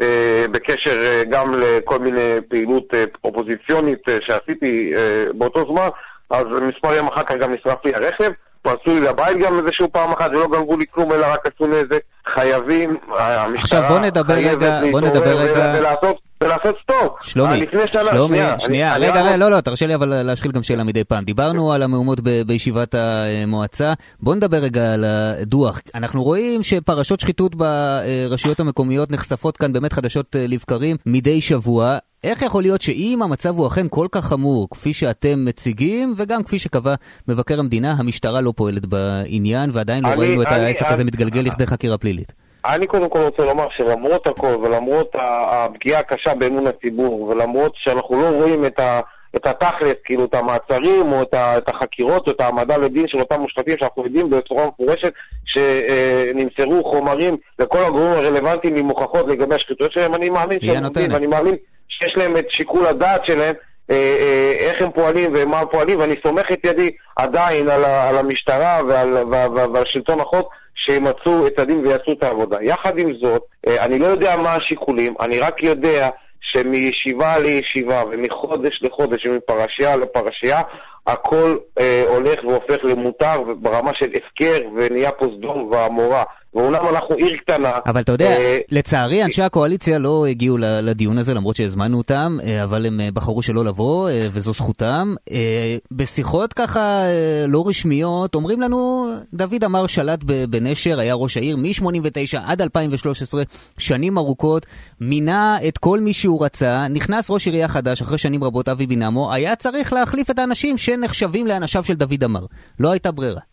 אה, 0.00 0.44
בקשר 0.50 1.02
אה, 1.02 1.22
גם 1.30 1.54
לכל 1.54 1.98
מיני 1.98 2.36
פעילות 2.48 2.94
אה, 2.94 3.04
אופוזיציונית 3.24 4.02
שעשיתי 4.20 4.92
באותו 5.34 5.64
זמן, 5.72 5.88
אז 6.30 6.44
מספר 6.62 6.94
יום 6.94 7.08
אחר 7.08 7.22
כך 7.22 7.34
גם 7.34 7.52
נשרף 7.52 7.84
לי 7.84 7.94
הרכב, 7.94 8.30
פרצו 8.62 8.94
לי 8.94 9.00
לבית 9.00 9.38
גם 9.38 9.58
איזשהו 9.58 9.92
פעם 9.92 10.12
אחת 10.12 10.30
ולא 10.30 10.48
גנבו 10.48 10.76
לי 10.76 10.84
כלום 10.90 11.12
אלא 11.12 11.26
רק 11.32 11.46
עשו 11.46 11.66
נזק. 11.66 12.00
חייבים, 12.34 12.96
המשטרה 13.18 14.00
חייבת 14.26 14.72
להתעורר 14.82 15.74
ולעשות, 15.78 16.18
ולעשות 16.44 16.76
סטופ. 16.82 17.12
שלומי, 17.22 17.56
לפני 17.56 17.80
שנה, 17.92 18.10
שלומי, 18.10 18.36
שנייה, 18.36 18.58
שנייה, 18.60 18.96
אני- 18.96 19.08
רגע, 19.08 19.30
אני 19.30 19.40
לא, 19.40 19.50
לא, 19.50 19.60
תרשה 19.60 19.86
לי 19.86 19.94
אבל 19.94 20.22
להשחיל 20.22 20.52
גם 20.52 20.62
שאלה 20.62 20.84
מדי 20.84 21.04
פעם. 21.04 21.24
דיברנו 21.24 21.72
על 21.72 21.82
המהומות 21.82 22.20
ב- 22.20 22.42
בישיבת 22.46 22.94
המועצה, 22.94 23.92
בוא 24.20 24.34
נדבר 24.34 24.56
רגע 24.56 24.92
על 24.92 25.04
הדוח. 25.04 25.80
אנחנו 25.94 26.22
רואים 26.22 26.62
שפרשות 26.62 27.20
שחיתות 27.20 27.54
ברשויות 27.54 28.60
המקומיות 28.60 29.10
נחשפות 29.10 29.56
כאן 29.56 29.72
באמת 29.72 29.92
חדשות 29.92 30.36
אה, 30.36 30.46
לבקרים 30.46 30.96
מדי 31.06 31.40
שבוע. 31.40 31.98
איך 32.24 32.42
יכול 32.42 32.62
להיות 32.62 32.82
שאם 32.82 33.20
המצב 33.22 33.58
הוא 33.58 33.66
אכן 33.66 33.86
כל 33.90 34.06
כך 34.12 34.24
חמור, 34.24 34.68
כפי 34.70 34.92
שאתם 34.94 35.44
מציגים, 35.44 36.14
וגם 36.16 36.42
כפי 36.42 36.58
שקבע 36.58 36.94
מבקר 37.28 37.58
המדינה, 37.60 37.94
המשטרה 37.98 38.40
לא 38.40 38.52
פועלת 38.56 38.86
בעניין, 38.86 39.70
ועדיין 39.72 40.04
לא 40.04 40.12
אני- 40.12 40.20
ראינו 40.20 40.42
את 40.42 40.46
העסק 40.46 40.86
הזה 40.88 41.04
מתגלגל 41.04 41.40
לכדי 41.40 41.66
חקירה 41.66 41.98
פלילית. 41.98 42.32
אני 42.64 42.86
קודם 42.86 43.08
כל 43.08 43.18
רוצה 43.18 43.44
לומר 43.44 43.66
שלמרות 43.76 44.26
הכל, 44.26 44.56
ולמרות 44.62 45.16
הפגיעה 45.50 46.00
הקשה 46.00 46.34
באמון 46.34 46.66
הציבור, 46.66 47.22
ולמרות 47.22 47.72
שאנחנו 47.76 48.22
לא 48.22 48.28
רואים 48.30 48.64
את 48.64 48.80
ה... 48.80 49.00
את 49.36 49.46
התכלס, 49.46 49.94
כאילו 50.04 50.24
את 50.24 50.34
המעצרים 50.34 51.12
או 51.12 51.22
את, 51.22 51.34
ה, 51.34 51.58
את 51.58 51.68
החקירות 51.68 52.26
או 52.26 52.32
את 52.32 52.40
העמדה 52.40 52.76
לדין 52.76 53.08
של 53.08 53.18
אותם 53.20 53.40
מושחתים 53.40 53.76
שאנחנו 53.80 54.04
יודעים 54.04 54.30
בצורה 54.30 54.66
מפורשת 54.66 55.12
שנמסרו 55.44 56.84
חומרים 56.84 57.36
לכל 57.58 57.78
הגורמים 57.78 58.12
הרלוונטיים 58.12 58.76
עם 58.76 58.86
הוכחות 58.86 59.28
לגבי 59.28 59.54
השחיתויות 59.54 59.92
שלהם, 59.92 60.14
אני 60.14 60.30
מאמין 60.30 60.58
שהם 60.60 60.76
הנותנת. 60.76 61.10
ואני 61.12 61.26
מאמין 61.26 61.54
שיש 61.88 62.12
להם 62.16 62.36
את 62.36 62.46
שיקול 62.50 62.86
הדעת 62.86 63.20
שלהם 63.26 63.54
אה, 63.90 63.96
אה, 63.96 64.52
איך 64.58 64.82
הם 64.82 64.90
פועלים 64.90 65.32
ומה 65.34 65.60
הם 65.60 65.66
פועלים, 65.72 66.00
ואני 66.00 66.14
סומך 66.26 66.52
את 66.52 66.64
ידי 66.64 66.90
עדיין 67.16 67.68
על, 67.68 67.84
על 67.84 68.18
המשטרה 68.18 68.80
ועל, 68.88 69.12
ועל, 69.12 69.50
ועל, 69.52 69.70
ועל 69.70 69.84
שלטון 69.86 70.20
החוק 70.20 70.52
שימצאו 70.84 71.46
את 71.46 71.58
הדין 71.58 71.86
ויעשו 71.86 72.12
את 72.12 72.22
העבודה. 72.22 72.58
יחד 72.62 72.98
עם 72.98 73.12
זאת, 73.22 73.42
אה, 73.68 73.84
אני 73.84 73.98
לא 73.98 74.06
יודע 74.06 74.36
מה 74.36 74.54
השיקולים, 74.54 75.14
אני 75.20 75.38
רק 75.38 75.62
יודע 75.62 76.08
שמישיבה 76.40 77.38
לישיבה 77.38 78.02
ומחודש 78.10 78.82
לחודש 78.82 79.26
ומפרשייה 79.26 79.96
לפרשייה 79.96 80.60
הכל 81.06 81.56
אה, 81.80 82.04
הולך 82.08 82.44
והופך 82.44 82.84
למותר 82.84 83.42
ברמה 83.60 83.90
של 83.94 84.10
הפקר 84.14 84.58
ונהיה 84.76 85.12
פה 85.12 85.26
סדום 85.36 85.70
ועמורה. 85.72 86.22
ואומנם 86.54 86.80
אנחנו 86.90 87.14
עיר 87.14 87.36
קטנה. 87.36 87.70
אבל 87.86 88.00
אתה 88.00 88.12
יודע, 88.12 88.30
אה, 88.30 88.58
לצערי 88.70 89.24
אנשי 89.24 89.42
הקואליציה 89.42 89.98
לא 89.98 90.26
הגיעו 90.26 90.56
לדיון 90.58 91.18
הזה 91.18 91.34
למרות 91.34 91.56
שהזמנו 91.56 91.98
אותם, 91.98 92.38
אה, 92.42 92.62
אבל 92.62 92.86
הם 92.86 93.00
אה, 93.00 93.10
בחרו 93.10 93.42
שלא 93.42 93.64
לבוא 93.64 94.08
אה, 94.08 94.28
וזו 94.32 94.52
זכותם. 94.52 95.14
אה, 95.30 95.76
בשיחות 95.90 96.52
ככה 96.52 96.80
אה, 96.80 97.44
לא 97.48 97.68
רשמיות 97.68 98.34
אומרים 98.34 98.60
לנו, 98.60 99.08
דוד 99.34 99.64
אמר 99.64 99.86
שלט 99.86 100.24
בנשר, 100.24 101.00
היה 101.00 101.14
ראש 101.14 101.36
העיר 101.36 101.56
מ-89 101.56 102.38
עד 102.44 102.62
2013, 102.62 103.42
שנים 103.78 104.18
ארוכות, 104.18 104.66
מינה 105.00 105.58
את 105.68 105.78
כל 105.78 106.00
מי 106.00 106.12
שהוא 106.12 106.44
רצה, 106.44 106.88
נכנס 106.88 107.30
ראש 107.30 107.46
עירייה 107.46 107.68
חדש 107.68 108.02
אחרי 108.02 108.18
שנים 108.18 108.44
רבות, 108.44 108.68
אבי 108.68 108.86
בינמו, 108.86 109.32
היה 109.32 109.56
צריך 109.56 109.92
להחליף 109.92 110.30
את 110.30 110.38
האנשים 110.38 110.78
שנחשבים 110.78 111.46
לאנשיו 111.46 111.84
של 111.84 111.94
דוד 111.94 112.24
אמר. 112.24 112.46
לא 112.80 112.90
הייתה 112.90 113.12
ברירה. 113.12 113.49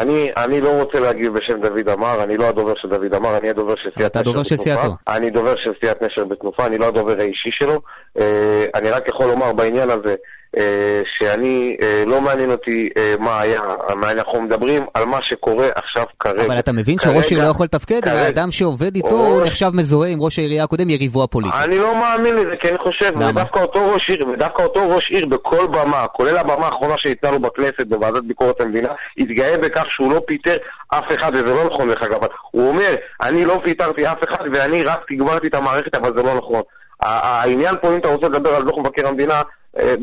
אני, 0.00 0.30
אני 0.36 0.60
לא 0.60 0.82
רוצה 0.82 1.00
להגיב 1.00 1.32
בשם 1.32 1.60
דוד 1.60 1.88
אמר, 1.88 2.22
אני 2.24 2.36
לא 2.36 2.48
הדובר 2.48 2.72
של 2.76 2.88
דוד 2.88 3.14
אמר, 3.14 3.36
אני 3.36 3.50
הדובר 3.50 3.74
של 3.76 3.90
סיעת 3.98 4.10
אתה 4.10 4.20
נשר 4.20 4.30
הדובר 4.30 4.42
של 4.42 4.56
בתנופה. 4.56 4.80
סיעתו. 4.80 4.94
אני 5.08 5.30
דובר 5.30 5.54
של 5.56 5.72
סיעת 5.80 6.02
נשר 6.02 6.24
בתנופה, 6.24 6.66
אני 6.66 6.78
לא 6.78 6.86
הדובר 6.86 7.20
האישי 7.20 7.50
שלו. 7.52 7.80
אה, 8.20 8.64
אני 8.74 8.90
רק 8.90 9.08
יכול 9.08 9.26
לומר 9.26 9.52
בעניין 9.52 9.90
הזה, 9.90 10.14
שאני, 11.18 11.76
אה, 11.82 12.04
לא 12.06 12.20
מעניין 12.20 12.50
אותי 12.50 12.88
אה, 12.96 13.14
מה 13.18 13.40
היה, 13.40 13.60
אנחנו 14.02 14.42
מדברים 14.42 14.86
על 14.94 15.04
מה 15.04 15.18
שקורה 15.22 15.68
עכשיו 15.74 16.04
כרגע. 16.20 16.46
אבל 16.46 16.58
אתה 16.58 16.72
מבין 16.72 16.98
שראש 16.98 17.30
עיר 17.30 17.44
לא 17.44 17.50
יכול 17.50 17.64
לתפקד, 17.64 18.00
כרגע- 18.04 18.20
האדם 18.20 18.50
שעובד 18.50 18.94
איתו 18.94 19.08
הוא 19.26 19.42
נחשב 19.46 19.70
מזוהה 19.74 20.10
עם 20.10 20.22
ראש 20.22 20.38
העירייה 20.38 20.64
הקודם, 20.64 20.90
יריבו 20.90 21.24
הפוליטי. 21.24 21.56
אני 21.64 21.78
לא 21.78 21.94
מאמין 21.94 22.34
לזה, 22.36 22.56
כי 22.60 22.68
אני 22.68 22.78
חושב? 22.78 23.12
ודווקא 23.16 23.58
אותו 23.60 23.92
ראש 23.92 24.08
עיר, 24.10 24.28
ודווקא 24.28 24.62
אותו 24.62 24.88
ראש 24.96 25.10
עיר 25.10 25.26
בכל 25.26 25.66
במה, 25.66 26.06
כולל 26.06 26.36
הבמה 26.36 26.66
האחרונה 26.66 26.94
שניתנה 26.98 27.30
לו 27.30 27.38
בכנסת 27.40 27.86
בוועדת 27.86 28.22
ביקורת 28.24 28.60
המדינה, 28.60 28.88
התגאה 29.18 29.58
בכך 29.58 29.84
שהוא 29.88 30.12
לא 30.12 30.20
פיטר 30.26 30.56
אף 30.88 31.04
אחד, 31.14 31.30
וזה 31.34 31.54
לא 31.54 31.64
נכון 31.64 31.88
דרך 31.88 32.02
אגב, 32.02 32.18
הוא 32.50 32.68
אומר, 32.68 32.94
אני 33.22 33.44
לא 33.44 33.60
פיטרתי 33.64 34.06
אף 34.06 34.18
אחד 34.28 34.44
ואני 34.52 34.82
רק 34.82 35.00
תגברתי 35.08 35.46
את 35.46 35.54
המערכת, 35.54 35.94
אבל 35.94 36.12
זה 36.16 36.22
לא 36.22 36.34
נכון. 36.34 36.62
העניין 37.02 37.74
פה, 37.82 37.92
אם 37.94 37.98
אתה 37.98 38.08
רוצה 38.08 38.28
לדבר 38.28 38.54
על 38.54 38.62
דוח 38.62 38.78
מבקר 38.78 39.08
המדינה, 39.08 39.34
אה, 39.34 39.42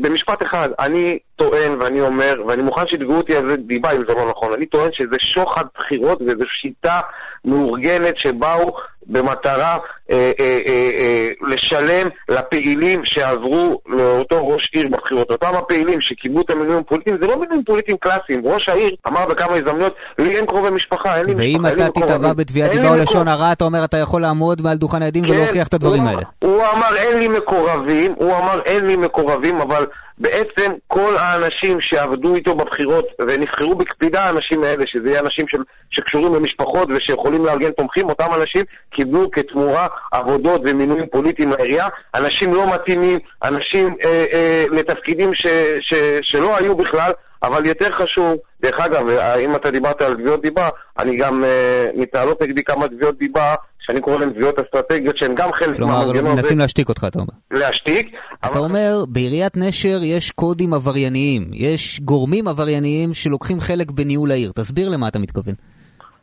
במשפט 0.00 0.42
אחד, 0.42 0.68
אני 0.78 1.18
טוען 1.36 1.80
ואני 1.80 2.00
אומר, 2.00 2.34
ואני 2.46 2.62
מוכן 2.62 2.86
שיתבעו 2.86 3.16
אותי 3.16 3.36
על 3.36 3.46
זה 3.46 3.56
דיבה 3.56 3.90
אם 3.92 4.02
זה 4.08 4.14
לא 4.14 4.30
נכון, 4.30 4.52
אני 4.52 4.66
טוען 4.66 4.90
שזה 4.92 5.16
שוחד 5.20 5.64
בחירות 5.78 6.18
וזו 6.22 6.44
שיטה 6.62 7.00
מאורגנת 7.44 8.18
שבאו 8.18 8.76
במטרה 9.06 9.76
אה, 10.10 10.32
אה, 10.40 10.60
אה, 10.66 10.90
אה, 11.00 11.28
לשלם 11.48 12.08
לפעילים 12.28 13.04
שעזרו 13.04 13.80
לאותו 13.86 14.48
ראש 14.48 14.70
עיר 14.74 14.88
בבחירות. 14.88 15.30
אותם 15.30 15.54
הפעילים 15.54 16.00
שקיבלו 16.00 16.40
את 16.40 16.50
המינויים 16.50 16.78
הפוליטיים, 16.80 17.16
זה 17.20 17.26
לא 17.26 17.40
מינויים 17.40 17.64
פוליטיים 17.64 17.96
קלאסיים. 18.00 18.40
ראש 18.44 18.68
העיר 18.68 18.90
אמר 19.08 19.26
בכמה 19.26 19.54
הזדמנויות, 19.54 19.94
לי 20.18 20.36
אין 20.36 20.46
קרובי 20.46 20.70
משפחה, 20.70 21.16
אין 21.18 21.26
לי 21.26 21.34
ואם 21.34 21.62
משפחה, 21.62 21.74
לי 21.74 21.86
אתה 21.86 22.00
תתבע. 22.00 22.32
בתביעת 22.32 22.70
דיבה 22.70 22.88
או 22.88 22.96
לשון 22.96 23.28
הרע, 23.28 23.52
אתה 23.52 23.64
אומר 23.64 23.84
אתה 23.84 23.96
יכול 23.96 24.22
לעמוד 24.22 24.62
מעל 24.62 24.76
דוכן 24.76 25.02
העדים 25.02 25.24
ולהוכיח 25.24 25.68
את 25.68 25.74
הדברים 25.74 26.02
הוא- 26.02 26.08
האלה. 26.10 26.22
הוא 26.38 26.62
אמר 26.76 26.96
אין 26.96 27.18
לי 27.18 27.28
מקורבים, 27.28 28.12
הוא 28.16 28.36
אמר 28.36 28.60
אין 28.64 28.86
לי 28.86 28.96
מקורבים, 28.96 29.60
אבל 29.66 29.86
בעצם 30.18 30.72
כל 30.86 31.16
האנשים 31.18 31.80
שעבדו 31.80 32.34
איתו 32.34 32.54
בבחירות 32.54 33.06
ונבחרו 33.28 33.74
בקפידה 33.74 34.24
האנשים 34.24 34.62
האלה, 34.62 34.84
שזה 34.86 35.08
יהיה 35.08 35.20
אנשים 35.20 35.48
של, 35.48 35.58
שקשורים 35.90 36.34
למשפחות 36.34 36.88
ושיכולים 36.94 37.44
לארגן 37.44 37.70
תומכים, 37.70 38.08
אותם 38.08 38.28
אנשים 38.40 38.62
קיבלו 38.90 39.30
כתמורה 39.30 39.86
עבודות 40.12 40.60
ומינויים 40.64 41.06
פוליטיים 41.06 41.50
לעירייה, 41.50 41.88
אנשים 42.14 42.54
לא 42.54 42.74
מתאימים, 42.74 43.18
אנשים 43.42 43.96
אה, 44.04 44.24
אה, 44.32 44.64
לתפקידים 44.70 45.34
ש, 45.34 45.46
ש, 45.80 45.94
שלא 46.22 46.56
היו 46.56 46.76
בכלל, 46.76 47.12
אבל 47.42 47.66
יותר 47.66 47.92
חשוב, 47.92 48.36
דרך 48.66 48.80
אגב, 48.80 49.08
אה, 49.08 49.36
אם 49.38 49.56
אתה 49.56 49.70
דיברת 49.70 50.02
על 50.02 50.14
תביעות 50.14 50.42
דיבה, 50.42 50.68
אני 50.98 51.16
גם 51.16 51.44
אה, 51.44 51.90
מתנהלות 51.94 52.42
נגדי 52.42 52.64
כמה 52.64 52.88
תביעות 52.88 53.18
דיבה, 53.18 53.54
שאני 53.78 54.00
קורא 54.00 54.18
להן 54.18 54.30
תביעות 54.30 54.58
אסטרטגיות, 54.58 55.16
שהן 55.16 55.34
גם 55.34 55.52
חלק 55.52 55.76
כלומר, 55.76 55.98
מהמנגנון 55.98 56.26
הזה. 56.26 56.34
מנסים 56.42 56.58
להשתיק 56.58 56.88
אותך, 56.88 57.04
אתה 57.08 57.18
אומר. 57.18 57.32
להשתיק. 57.50 58.06
אתה 58.46 58.58
אומר, 58.58 59.04
בעיריית 59.08 59.56
נשר 59.56 60.00
יש 60.02 60.30
קודים 60.30 60.74
עברייניים, 60.74 61.50
יש 61.52 62.00
גורמים 62.00 62.48
עברייניים 62.48 63.14
שלוקחים 63.14 63.60
חלק 63.60 63.90
בניהול 63.90 64.30
העיר. 64.30 64.52
תסביר 64.54 64.88
למה 64.88 65.08
אתה 65.08 65.18
מתכוון. 65.18 65.54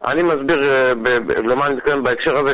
אני 0.05 0.23
מסביר 0.23 0.63
אה, 0.63 0.95
ב- 0.95 1.17
ב- 1.27 1.31
למה 1.31 1.67
אני 1.67 1.75
מתכוון 1.75 2.03
בהקשר 2.03 2.37
הזה 2.37 2.51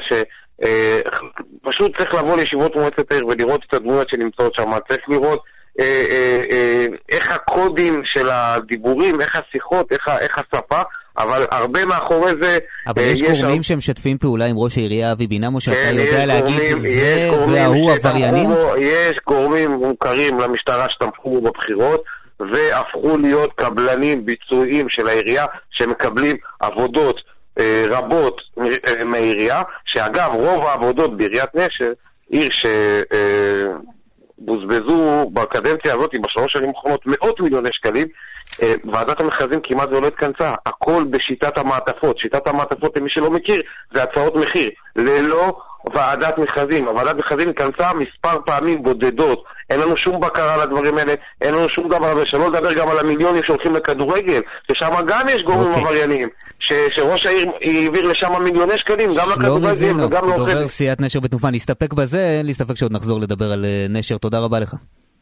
שפשוט 1.62 1.98
צריך 1.98 2.14
לבוא 2.14 2.38
לישיבות 2.38 2.76
מועצת 2.76 3.12
העיר 3.12 3.28
ולראות 3.28 3.62
את 3.68 3.74
הדמויות 3.74 4.10
שנמצאות 4.10 4.54
שם, 4.56 4.72
צריך 4.88 5.02
לראות 5.10 5.44
איך 7.12 7.32
הקודים 7.32 8.02
של 8.06 8.30
הדיבורים, 8.32 9.22
איך 9.22 9.36
השיחות, 9.36 9.92
איך, 9.92 10.08
איך 10.20 10.38
השפה, 10.38 10.82
אבל 11.18 11.46
הרבה 11.52 11.86
מאחורי 11.86 12.32
זה... 12.42 12.58
אבל 12.88 13.02
אה, 13.02 13.08
יש 13.08 13.22
גורמים 13.22 13.64
שמשתפים 13.64 14.18
פעולה 14.18 14.46
עם 14.46 14.58
ראש 14.58 14.78
העירייה 14.78 15.12
אבי 15.12 15.28
בינמו, 15.28 15.62
שאתה 15.62 15.78
כן, 15.78 15.96
יודע 16.00 16.26
להגיד 16.26 16.78
זה 16.80 17.30
וההוא 17.48 17.92
שתמכו 17.92 17.92
עבריינים? 17.92 18.50
יש 18.78 19.18
גורמים 19.28 19.72
מוכרים 19.72 20.40
למשטרה 20.40 20.86
שתמכו 20.90 21.42
בבחירות 21.42 22.04
והפכו 22.40 23.18
להיות 23.18 23.52
קבלנים 23.56 24.26
ביצועיים 24.26 24.90
של 24.90 25.08
העירייה 25.08 25.46
שמקבלים 25.72 26.36
עבודות 26.60 27.16
אה, 27.60 27.86
רבות 27.90 28.42
אה, 28.60 29.04
מהעירייה, 29.04 29.62
שאגב 29.86 30.32
רוב 30.34 30.66
העבודות 30.66 31.18
בעיריית 31.18 31.56
נשר, 31.56 31.92
עיר 32.30 32.50
שבוזבזו 34.40 35.30
בקדנציה 35.34 35.94
הזאת, 35.94 36.12
בשלוש 36.24 36.54
שנים 36.54 36.70
האחרונות, 36.70 37.02
מאות 37.06 37.40
מיליוני 37.40 37.70
שקלים, 37.72 38.08
ועדת 38.94 39.22
המכרזים 39.22 39.60
כמעט 39.64 39.90
ולא 39.90 40.08
התכנסה, 40.08 40.54
הכל 40.66 41.04
בשיטת 41.10 41.58
המעטפות. 41.58 42.18
שיטת 42.18 42.48
המעטפות, 42.48 42.98
למי 42.98 43.10
שלא 43.10 43.32
מכיר, 43.32 43.62
זה 43.94 44.04
הצעות 44.04 44.36
מחיר, 44.36 44.70
ללא 44.96 45.58
ועדת 45.94 46.38
מכרזים. 46.38 46.88
הוועדת 46.88 47.16
מכרזים 47.16 47.50
התכנסה 47.50 47.92
מספר 47.94 48.38
פעמים 48.46 48.84
בודדות, 48.84 49.44
אין 49.70 49.80
לנו 49.80 49.98
שום 49.98 50.20
בקרה 50.20 50.54
על 50.54 50.62
הדברים 50.62 50.98
האלה, 50.98 51.14
אין 51.42 51.54
לנו 51.54 51.70
שום 51.70 51.88
דבר, 51.90 52.14
ושלא 52.18 52.48
לדבר 52.50 52.74
גם 52.74 52.90
על 52.90 53.00
המיליונים 53.00 53.44
שהולכים 53.44 53.76
לכדורגל, 53.76 54.42
ששם 54.72 54.90
גם 55.08 55.22
יש 55.30 55.44
גורמים 55.44 55.68
אוקיי. 55.68 55.84
עבריינים, 55.84 56.30
ש- 56.60 56.74
שראש 56.96 57.26
העיר 57.26 57.52
העביר 57.62 58.08
לשם 58.08 58.44
מיליוני 58.44 58.78
שקלים, 58.78 59.10
גם 59.10 59.26
שלומי 59.26 59.68
לכדורגל 59.68 60.06
וגם 60.06 60.28
לאוכל. 60.28 60.38
דובר 60.38 60.68
סיעת 60.68 61.02
נשר 61.02 61.20
בתנופה, 61.20 61.52
נסתפק 61.52 61.94
בזה, 61.94 62.20
אין 62.38 62.46
לי 62.46 62.54
ספק 62.54 62.76
שעוד 62.76 62.92
נחזור 62.92 63.20
לדבר 63.20 63.52
על 63.52 63.66
אה, 63.66 63.86
נשר, 63.90 64.18
תודה 64.18 64.40
רבה 64.40 64.60
לך. 64.60 64.76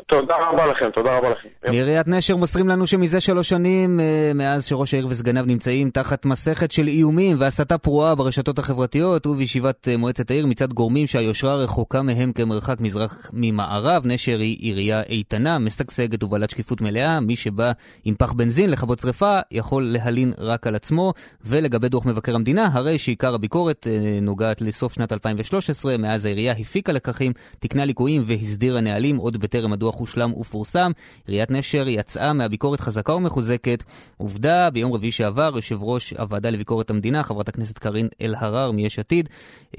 תודה 0.10 0.36
רבה 0.50 0.68
לכם, 0.68 0.90
תודה 0.90 1.18
רבה 1.18 1.30
לכם. 1.30 1.50
מעיריית 1.68 2.08
נשר 2.08 2.36
מוסרים 2.36 2.68
לנו 2.68 2.88
שמזה 2.88 3.22
שלוש 3.22 3.50
שנים, 3.50 4.00
אה, 4.00 4.32
מאז 4.36 4.66
שראש 4.66 4.94
העיר 4.94 5.08
וסגניו 5.10 5.46
נמצאים 5.46 5.90
תחת 5.90 6.26
מסכת 6.26 6.72
של 6.72 6.88
איומים 6.88 7.36
והסתה 7.40 7.78
פרועה 7.78 8.16
ברשתות 8.16 8.60
החברתיות 8.60 9.28
ובישיבת 9.28 9.88
אה, 9.88 9.98
מועצת 9.98 10.32
העיר 10.32 10.48
מצד 10.48 10.74
גורמים 10.74 11.08
שהיושרה 11.08 11.56
רחוקה 11.56 12.02
מהם 12.02 12.32
כמרחק 12.32 12.80
מזרח 12.80 13.32
ממערב. 13.34 14.02
נשר 14.06 14.40
היא 14.40 14.58
עירייה 14.60 15.02
איתנה, 15.02 15.60
משגשגת 15.60 16.24
ובעלת 16.24 16.50
שקיפות 16.50 16.82
מלאה. 16.82 17.20
מי 17.20 17.36
שבא 17.36 17.72
עם 18.06 18.16
פח 18.16 18.34
בנזין 18.34 18.70
לכבות 18.70 19.00
שרפה 19.00 19.40
יכול 19.52 19.84
להלין 19.84 20.34
רק 20.38 20.68
על 20.68 20.76
עצמו. 20.76 21.14
ולגבי 21.46 21.90
דוח 21.90 22.06
מבקר 22.06 22.36
המדינה, 22.36 22.70
הרי 22.74 22.98
שעיקר 22.98 23.34
הביקורת 23.34 23.88
אה, 23.88 24.20
נוגעת 24.22 24.62
לסוף 24.62 24.94
שנת 24.94 25.14
2013, 25.14 25.98
מאז 25.98 26.26
העירייה 26.26 26.54
הפיקה 26.54 26.92
לקחים, 26.92 27.32
תיקנה 27.60 27.86
ליקויים 27.86 28.24
והסדירה 28.26 28.82
נהלים 28.82 29.18
עוד 29.18 29.38
בטרם 29.38 29.74
הדוח 29.74 29.97
הושלם 30.00 30.34
ופורסם. 30.34 30.92
עיריית 31.28 31.52
נשר 31.52 31.88
יצאה 31.88 32.34
מהביקורת 32.34 32.80
חזקה 32.80 33.14
ומחוזקת. 33.14 33.84
עובדה, 34.18 34.70
ביום 34.70 34.94
רביעי 34.94 35.12
שעבר, 35.12 35.52
יושב 35.56 35.84
ראש 35.84 36.14
הוועדה 36.14 36.50
לביקורת 36.50 36.90
המדינה, 36.90 37.24
חברת 37.24 37.50
הכנסת 37.50 37.78
קארין 37.78 38.08
אלהרר 38.22 38.72
מיש 38.72 39.00
עתיד, 39.00 39.30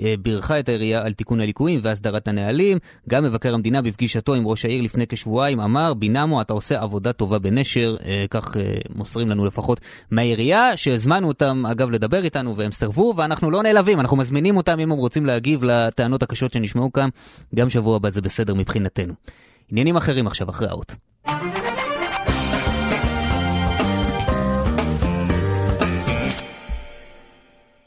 אה, 0.01 0.15
בירכה 0.23 0.59
את 0.59 0.69
העירייה 0.69 1.03
על 1.03 1.13
תיקון 1.13 1.41
הליקויים 1.41 1.81
והסדרת 1.83 2.29
הנהלים. 2.29 2.79
גם 3.09 3.25
מבקר 3.25 3.55
המדינה 3.55 3.83
בפגישתו 3.83 4.35
עם 4.35 4.47
ראש 4.47 4.65
העיר 4.65 4.83
לפני 4.83 5.07
כשבועיים 5.07 5.61
אמר, 5.61 5.95
בינמו, 5.95 6.41
אתה 6.41 6.53
עושה 6.53 6.81
עבודה 6.81 7.13
טובה 7.13 7.39
בנשר, 7.39 7.97
אה, 8.05 8.25
כך 8.31 8.57
אה, 8.57 8.63
מוסרים 8.95 9.29
לנו 9.29 9.45
לפחות 9.45 9.81
מהעירייה, 10.11 10.77
שהזמנו 10.77 11.29
אותם 11.29 11.63
אגב 11.67 11.91
לדבר 11.91 12.25
איתנו 12.25 12.57
והם 12.57 12.73
סירבו, 12.73 13.15
ואנחנו 13.17 13.51
לא 13.51 13.63
נעלבים, 13.63 14.01
אנחנו 14.01 14.17
מזמינים 14.17 14.57
אותם 14.57 14.81
אם 14.81 14.93
הם 14.93 14.99
רוצים 14.99 15.27
להגיב 15.27 15.65
לטענות 15.65 16.23
הקשות 16.23 16.53
שנשמעו 16.53 16.93
כאן, 16.93 17.09
גם 17.55 17.71
שבוע 17.71 17.97
הבא 17.97 18.11
זה 18.11 18.21
בסדר 18.21 18.55
מבחינתנו. 18.55 19.15
עניינים 19.71 19.97
אחרים 19.97 20.27
עכשיו, 20.27 20.51
אחרי 20.51 20.69
האות. 20.69 20.95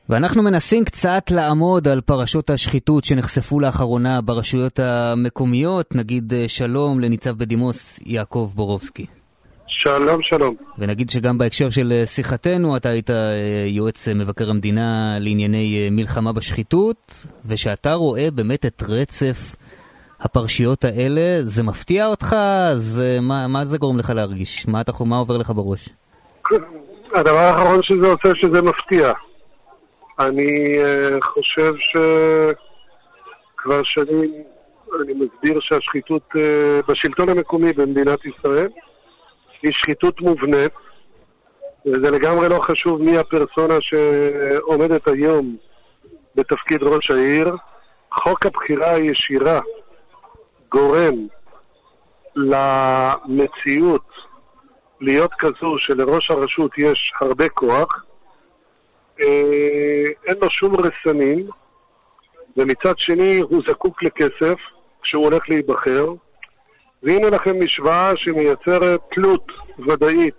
ואנחנו 0.09 0.43
מנסים 0.43 0.85
קצת 0.85 1.31
לעמוד 1.31 1.87
על 1.87 2.01
פרשות 2.01 2.49
השחיתות 2.49 3.03
שנחשפו 3.03 3.59
לאחרונה 3.59 4.21
ברשויות 4.21 4.79
המקומיות. 4.79 5.95
נגיד 5.95 6.33
אה, 6.33 6.47
שלום 6.47 6.99
לניצב 6.99 7.37
בדימוס 7.37 7.99
יעקב 8.05 8.51
בורובסקי. 8.55 9.05
שלום, 9.67 10.21
שלום. 10.21 10.55
ונגיד 10.77 11.09
שגם 11.09 11.37
בהקשר 11.37 11.69
של 11.69 11.91
אה, 11.91 12.05
שיחתנו, 12.05 12.77
אתה 12.77 12.89
היית 12.89 13.09
אה, 13.09 13.15
יועץ 13.67 14.07
מבקר 14.07 14.49
המדינה 14.49 15.19
לענייני 15.19 15.89
מלחמה 15.91 16.33
בשחיתות, 16.33 17.25
ושאתה 17.45 17.93
רואה 17.93 18.31
באמת 18.31 18.65
את 18.65 18.83
רצף 18.87 19.55
הפרשיות 20.21 20.86
האלה, 20.86 21.41
זה 21.41 21.63
מפתיע 21.63 22.07
אותך? 22.07 22.36
זה, 22.75 23.17
מה, 23.21 23.47
מה 23.47 23.65
זה 23.65 23.77
גורם 23.77 23.97
לך 23.97 24.10
להרגיש? 24.10 24.67
מה, 24.67 24.81
אתה, 24.81 24.91
מה 25.05 25.17
עובר 25.17 25.38
לך 25.38 25.49
בראש? 25.55 25.89
הדבר 27.13 27.38
האחרון 27.38 27.84
שזה 27.84 28.07
עושה 28.07 28.29
שזה 28.36 28.62
מפתיע. 28.62 29.12
אני 30.19 30.73
uh, 30.75 31.23
חושב 31.23 31.73
שכבר 33.55 33.81
שנים 33.84 34.34
אני 35.01 35.13
מסביר 35.13 35.60
שהשחיתות 35.62 36.29
uh, 36.36 36.39
בשלטון 36.88 37.29
המקומי 37.29 37.73
במדינת 37.73 38.19
ישראל 38.25 38.69
היא 39.62 39.71
שחיתות 39.71 40.21
מובנית, 40.21 40.71
וזה 41.86 42.12
לגמרי 42.12 42.49
לא 42.49 42.60
חשוב 42.60 43.01
מי 43.01 43.17
הפרסונה 43.17 43.77
שעומדת 43.81 45.07
היום 45.07 45.55
בתפקיד 46.36 46.84
ראש 46.84 47.12
העיר. 47.12 47.55
חוק 48.13 48.45
הבחירה 48.45 48.91
הישירה 48.93 49.60
גורם 50.71 51.27
למציאות 52.36 54.05
להיות 55.01 55.31
כזו 55.34 55.77
שלראש 55.77 56.31
הרשות 56.31 56.71
יש 56.77 57.13
הרבה 57.21 57.49
כוח, 57.49 58.05
אה, 59.21 60.03
אין 60.27 60.36
לו 60.41 60.49
שום 60.49 60.75
רסנים, 60.75 61.47
ומצד 62.57 62.93
שני 62.97 63.39
הוא 63.39 63.62
זקוק 63.67 64.03
לכסף 64.03 64.55
כשהוא 65.01 65.25
הולך 65.25 65.49
להיבחר, 65.49 66.13
והנה 67.03 67.29
לכם 67.29 67.63
משוואה 67.63 68.12
שמייצרת 68.15 69.01
תלות 69.12 69.47
ודאית 69.88 70.36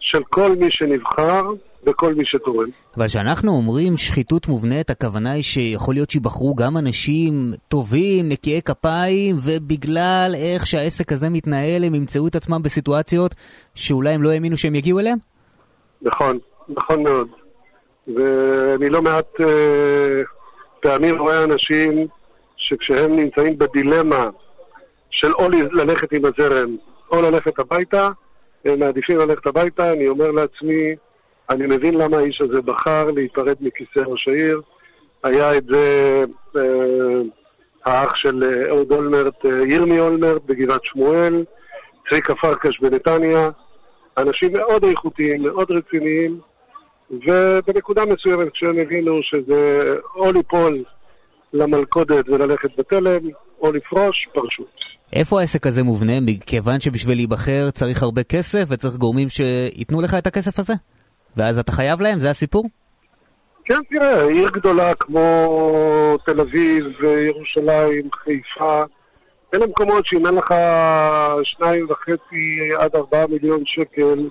של 0.00 0.24
כל 0.24 0.50
מי 0.58 0.70
שנבחר 0.70 1.42
וכל 1.86 2.14
מי 2.14 2.22
שתורם. 2.26 2.68
אבל 2.96 3.06
כשאנחנו 3.06 3.52
אומרים 3.52 3.96
שחיתות 3.96 4.48
מובנית, 4.48 4.90
הכוונה 4.90 5.32
היא 5.32 5.42
שיכול 5.42 5.94
להיות 5.94 6.10
שיבחרו 6.10 6.54
גם 6.54 6.76
אנשים 6.76 7.52
טובים, 7.68 8.28
נקיי 8.28 8.62
כפיים, 8.62 9.36
ובגלל 9.44 10.34
איך 10.36 10.66
שהעסק 10.66 11.12
הזה 11.12 11.28
מתנהל, 11.28 11.84
הם 11.84 11.94
ימצאו 11.94 12.28
את 12.28 12.36
עצמם 12.36 12.62
בסיטואציות 12.62 13.34
שאולי 13.74 14.10
הם 14.10 14.22
לא 14.22 14.30
האמינו 14.30 14.56
שהם 14.56 14.74
יגיעו 14.74 15.00
אליהם? 15.00 15.18
נכון, 16.02 16.38
נכון 16.68 17.02
מאוד. 17.02 17.28
ואני 18.16 18.90
לא 18.90 19.02
מעט 19.02 19.40
אה, 19.40 20.22
פעמים 20.80 21.18
רואה 21.18 21.44
אנשים 21.44 22.06
שכשהם 22.56 23.16
נמצאים 23.16 23.58
בדילמה 23.58 24.26
של 25.10 25.32
או 25.32 25.48
ללכת 25.50 26.12
עם 26.12 26.22
הזרם 26.24 26.76
או 27.12 27.22
ללכת 27.22 27.58
הביתה, 27.58 28.08
הם 28.64 28.80
מעדיפים 28.80 29.18
ללכת 29.18 29.46
הביתה, 29.46 29.92
אני 29.92 30.08
אומר 30.08 30.30
לעצמי, 30.30 30.94
אני 31.50 31.66
מבין 31.66 31.94
למה 31.94 32.16
האיש 32.16 32.40
הזה 32.40 32.62
בחר 32.62 33.10
להיפרד 33.10 33.56
מכיסא 33.60 33.98
ראש 34.06 34.28
העיר. 34.28 34.60
היה 35.24 35.56
את 35.56 35.64
זה 35.64 36.24
אה, 36.56 36.62
האח 37.84 38.12
של 38.16 38.44
אה, 38.44 38.68
אהוד 38.68 38.92
אולמרט, 38.92 39.46
אה, 39.46 39.62
ירמי 39.68 40.00
אולמרט 40.00 40.42
בגבעת 40.46 40.84
שמואל, 40.84 41.44
צביקה 42.10 42.34
פרקש 42.34 42.80
בנתניה, 42.80 43.50
אנשים 44.18 44.52
מאוד 44.52 44.84
איכותיים, 44.84 45.42
מאוד 45.42 45.70
רציניים, 45.70 46.40
ובנקודה 47.10 48.02
מסוימת 48.06 48.52
כשהם 48.52 48.78
הבינו 48.78 49.20
שזה 49.22 49.94
או 50.14 50.32
ליפול 50.32 50.84
למלכודת 51.52 52.28
וללכת 52.28 52.78
בתלם, 52.78 53.20
או 53.60 53.72
לפרוש, 53.72 54.28
פרשו. 54.32 54.64
איפה 55.12 55.40
העסק 55.40 55.66
הזה 55.66 55.82
מובנה? 55.82 56.20
מכיוון 56.20 56.80
שבשביל 56.80 57.18
להיבחר 57.18 57.70
צריך 57.70 58.02
הרבה 58.02 58.22
כסף 58.22 58.64
וצריך 58.68 58.94
גורמים 58.94 59.28
שייתנו 59.28 60.00
לך 60.00 60.14
את 60.14 60.26
הכסף 60.26 60.58
הזה? 60.58 60.74
ואז 61.38 61.58
אתה 61.58 61.72
חייב 61.72 62.00
להם? 62.00 62.20
זה 62.20 62.30
הסיפור? 62.30 62.68
כן, 63.64 63.80
תראה, 63.90 64.24
עיר 64.24 64.48
גדולה 64.50 64.94
כמו 64.94 66.18
תל 66.26 66.40
אביב, 66.40 66.84
ירושלים, 67.04 68.08
חיפה, 68.12 68.82
אלה 69.54 69.66
מקומות 69.66 70.06
שאם 70.06 70.26
אין 70.26 70.34
לך 70.34 70.54
שניים 71.42 71.86
וחצי 71.90 72.74
עד 72.78 72.96
ארבעה 72.96 73.26
מיליון 73.26 73.62
שקל 73.64 74.28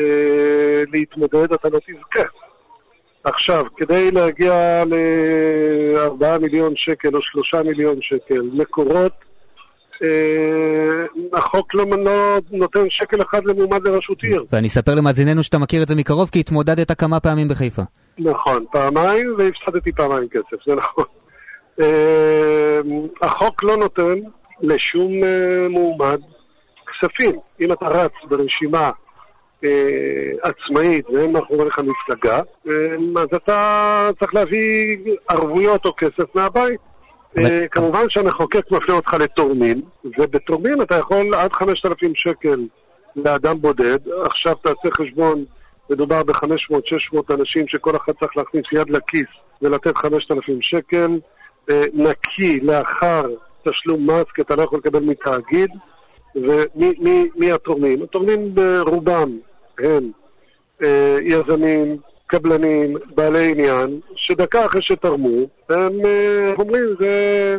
אה, 0.00 0.82
להתמודד, 0.92 1.52
אתה 1.52 1.68
לא 1.68 1.78
תזכה. 1.78 2.28
עכשיו, 3.24 3.64
כדי 3.76 4.10
להגיע 4.10 4.82
לארבעה 4.86 6.38
מיליון 6.38 6.72
שקל 6.76 7.16
או 7.16 7.22
שלושה 7.22 7.62
מיליון 7.62 7.96
שקל, 8.00 8.42
מקורות 8.52 9.12
החוק 11.32 11.74
לא, 11.74 11.84
לא 12.04 12.38
נותן 12.50 12.80
שקל 12.90 13.22
אחד 13.22 13.44
למועמד 13.44 13.88
לראשות 13.88 14.22
עיר. 14.22 14.44
ואני 14.52 14.68
אספר 14.68 14.94
למאזיננו 14.94 15.42
שאתה 15.42 15.58
מכיר 15.58 15.82
את 15.82 15.88
זה 15.88 15.94
מקרוב, 15.94 16.30
כי 16.32 16.40
התמודדת 16.40 16.92
כמה 17.00 17.20
פעמים 17.20 17.48
בחיפה. 17.48 17.82
נכון, 18.18 18.64
פעמיים, 18.72 19.34
והפסדתי 19.38 19.92
פעמיים 19.92 20.28
כסף, 20.28 20.64
זה 20.66 20.74
נכון. 20.74 21.04
אה, 21.80 22.80
החוק 23.22 23.62
לא 23.62 23.76
נותן 23.76 24.14
לשום 24.60 25.24
אה, 25.24 25.66
מועמד 25.68 26.20
כספים. 26.86 27.38
אם 27.60 27.72
אתה 27.72 27.86
רץ 27.88 28.12
ברשימה 28.28 28.90
עצמאית 30.42 31.10
ואין 31.10 31.32
מאחורי 31.32 31.64
לך 31.64 31.78
מפלגה, 31.78 32.40
אז 33.16 33.26
אתה 33.36 34.10
צריך 34.20 34.34
להביא 34.34 34.96
ערבויות 35.28 35.84
או 35.84 35.92
כסף 35.96 36.34
מהבית. 36.34 36.80
אה, 37.38 37.68
כמובן 37.70 38.04
שהמחוקק 38.08 38.70
מפנה 38.70 38.94
אותך 38.94 39.14
לתורמים, 39.14 39.82
ובתורמים 40.04 40.82
אתה 40.82 40.94
יכול 40.94 41.34
עד 41.34 41.52
5,000 41.52 42.12
שקל 42.14 42.66
לאדם 43.16 43.60
בודד. 43.60 43.98
עכשיו 44.24 44.54
תעשה 44.54 44.88
חשבון, 44.96 45.44
מדובר 45.90 46.22
ב-500-600 46.22 47.34
אנשים 47.34 47.68
שכל 47.68 47.96
אחד 47.96 48.12
צריך 48.20 48.36
להכניס 48.36 48.64
יד 48.72 48.90
לכיס 48.90 49.28
ולתת 49.62 49.96
5,000 49.96 50.62
שקל, 50.62 51.18
אה, 51.70 51.84
נקי 51.92 52.60
לאחר 52.60 53.22
תשלום 53.68 54.10
מס, 54.10 54.24
כי 54.34 54.42
אתה 54.42 54.56
לא 54.56 54.62
יכול 54.62 54.78
לקבל 54.78 55.00
מתאגיד. 55.00 55.70
ומי 56.34 57.52
התורמים? 57.52 58.02
התורמים 58.02 58.54
ברובם 58.54 59.38
הם 59.78 60.10
אה, 60.82 61.18
יזמים, 61.22 61.96
קבלנים, 62.26 62.96
בעלי 63.14 63.50
עניין, 63.50 64.00
שדקה 64.26 64.66
אחרי 64.66 64.82
שתרמו, 64.82 65.46
הם 65.68 65.92
אה, 66.04 66.52
אומרים, 66.58 66.84
זה 67.00 67.56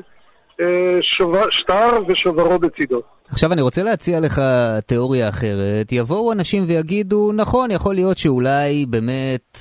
אה, 0.61 0.97
שובר, 1.01 1.49
שטר 1.49 1.89
ושוברו 2.07 2.59
בצידו. 2.59 3.01
עכשיו 3.29 3.53
אני 3.53 3.61
רוצה 3.61 3.83
להציע 3.83 4.19
לך 4.19 4.41
תיאוריה 4.85 5.29
אחרת. 5.29 5.91
יבואו 5.91 6.31
אנשים 6.31 6.63
ויגידו, 6.67 7.31
נכון, 7.35 7.71
יכול 7.71 7.95
להיות 7.95 8.17
שאולי 8.17 8.85
באמת 8.85 9.59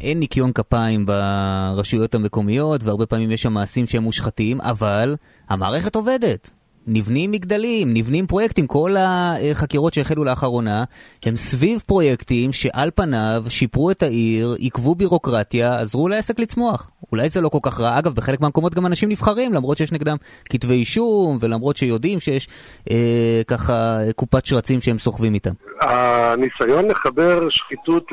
אין 0.00 0.18
ניקיון 0.18 0.52
כפיים 0.52 1.06
ברשויות 1.06 2.14
המקומיות, 2.14 2.82
והרבה 2.84 3.06
פעמים 3.06 3.30
יש 3.30 3.42
שם 3.42 3.52
מעשים 3.52 3.86
שהם 3.86 4.02
מושחתים, 4.02 4.60
אבל 4.60 5.16
המערכת 5.48 5.96
עובדת. 5.96 6.50
נבנים 6.86 7.30
מגדלים, 7.30 7.94
נבנים 7.94 8.26
פרויקטים, 8.26 8.66
כל 8.66 8.94
החקירות 8.98 9.94
שהחלו 9.94 10.24
לאחרונה 10.24 10.84
הם 11.22 11.36
סביב 11.36 11.82
פרויקטים 11.86 12.52
שעל 12.52 12.90
פניו 12.94 13.44
שיפרו 13.48 13.90
את 13.90 14.02
העיר, 14.02 14.54
עיכבו 14.58 14.94
בירוקרטיה, 14.94 15.80
עזרו 15.80 16.08
לעסק 16.08 16.38
לצמוח. 16.38 16.90
אולי 17.12 17.28
זה 17.28 17.40
לא 17.40 17.48
כל 17.48 17.58
כך 17.62 17.80
רע. 17.80 17.98
אגב, 17.98 18.14
בחלק 18.14 18.40
מהמקומות 18.40 18.74
גם 18.74 18.86
אנשים 18.86 19.08
נבחרים, 19.08 19.52
למרות 19.52 19.76
שיש 19.76 19.92
נגדם 19.92 20.16
כתבי 20.44 20.74
אישום, 20.74 21.36
ולמרות 21.40 21.76
שיודעים 21.76 22.20
שיש 22.20 22.48
אה, 22.90 23.42
ככה 23.46 23.98
קופת 24.16 24.46
שרצים 24.46 24.80
שהם 24.80 24.98
סוחבים 24.98 25.34
איתם. 25.34 25.52
הניסיון 25.80 26.90
לחבר 26.90 27.48
שחיתות 27.50 28.06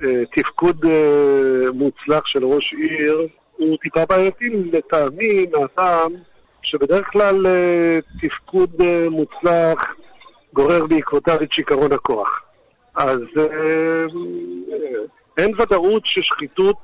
לתפקוד 0.00 0.84
אה, 0.84 1.70
מוצלח 1.74 2.22
של 2.26 2.44
ראש 2.44 2.74
עיר 2.74 3.26
הוא 3.56 3.76
טיפה 3.82 4.04
בעייתי 4.08 4.44
לטעמי 4.72 5.46
מהטעם 5.52 6.12
שבדרך 6.70 7.06
כלל 7.12 7.46
אה, 7.46 7.98
תפקוד 8.20 8.70
אה, 8.80 9.06
מוצלח 9.10 9.94
גורר 10.52 10.86
בעקבותיו 10.86 11.42
את 11.42 11.52
שיכרון 11.52 11.92
הכוח. 11.92 12.42
אז 12.94 13.20
אה, 13.38 14.04
אין 15.38 15.52
ודאות 15.60 16.02
ששחיתות 16.04 16.76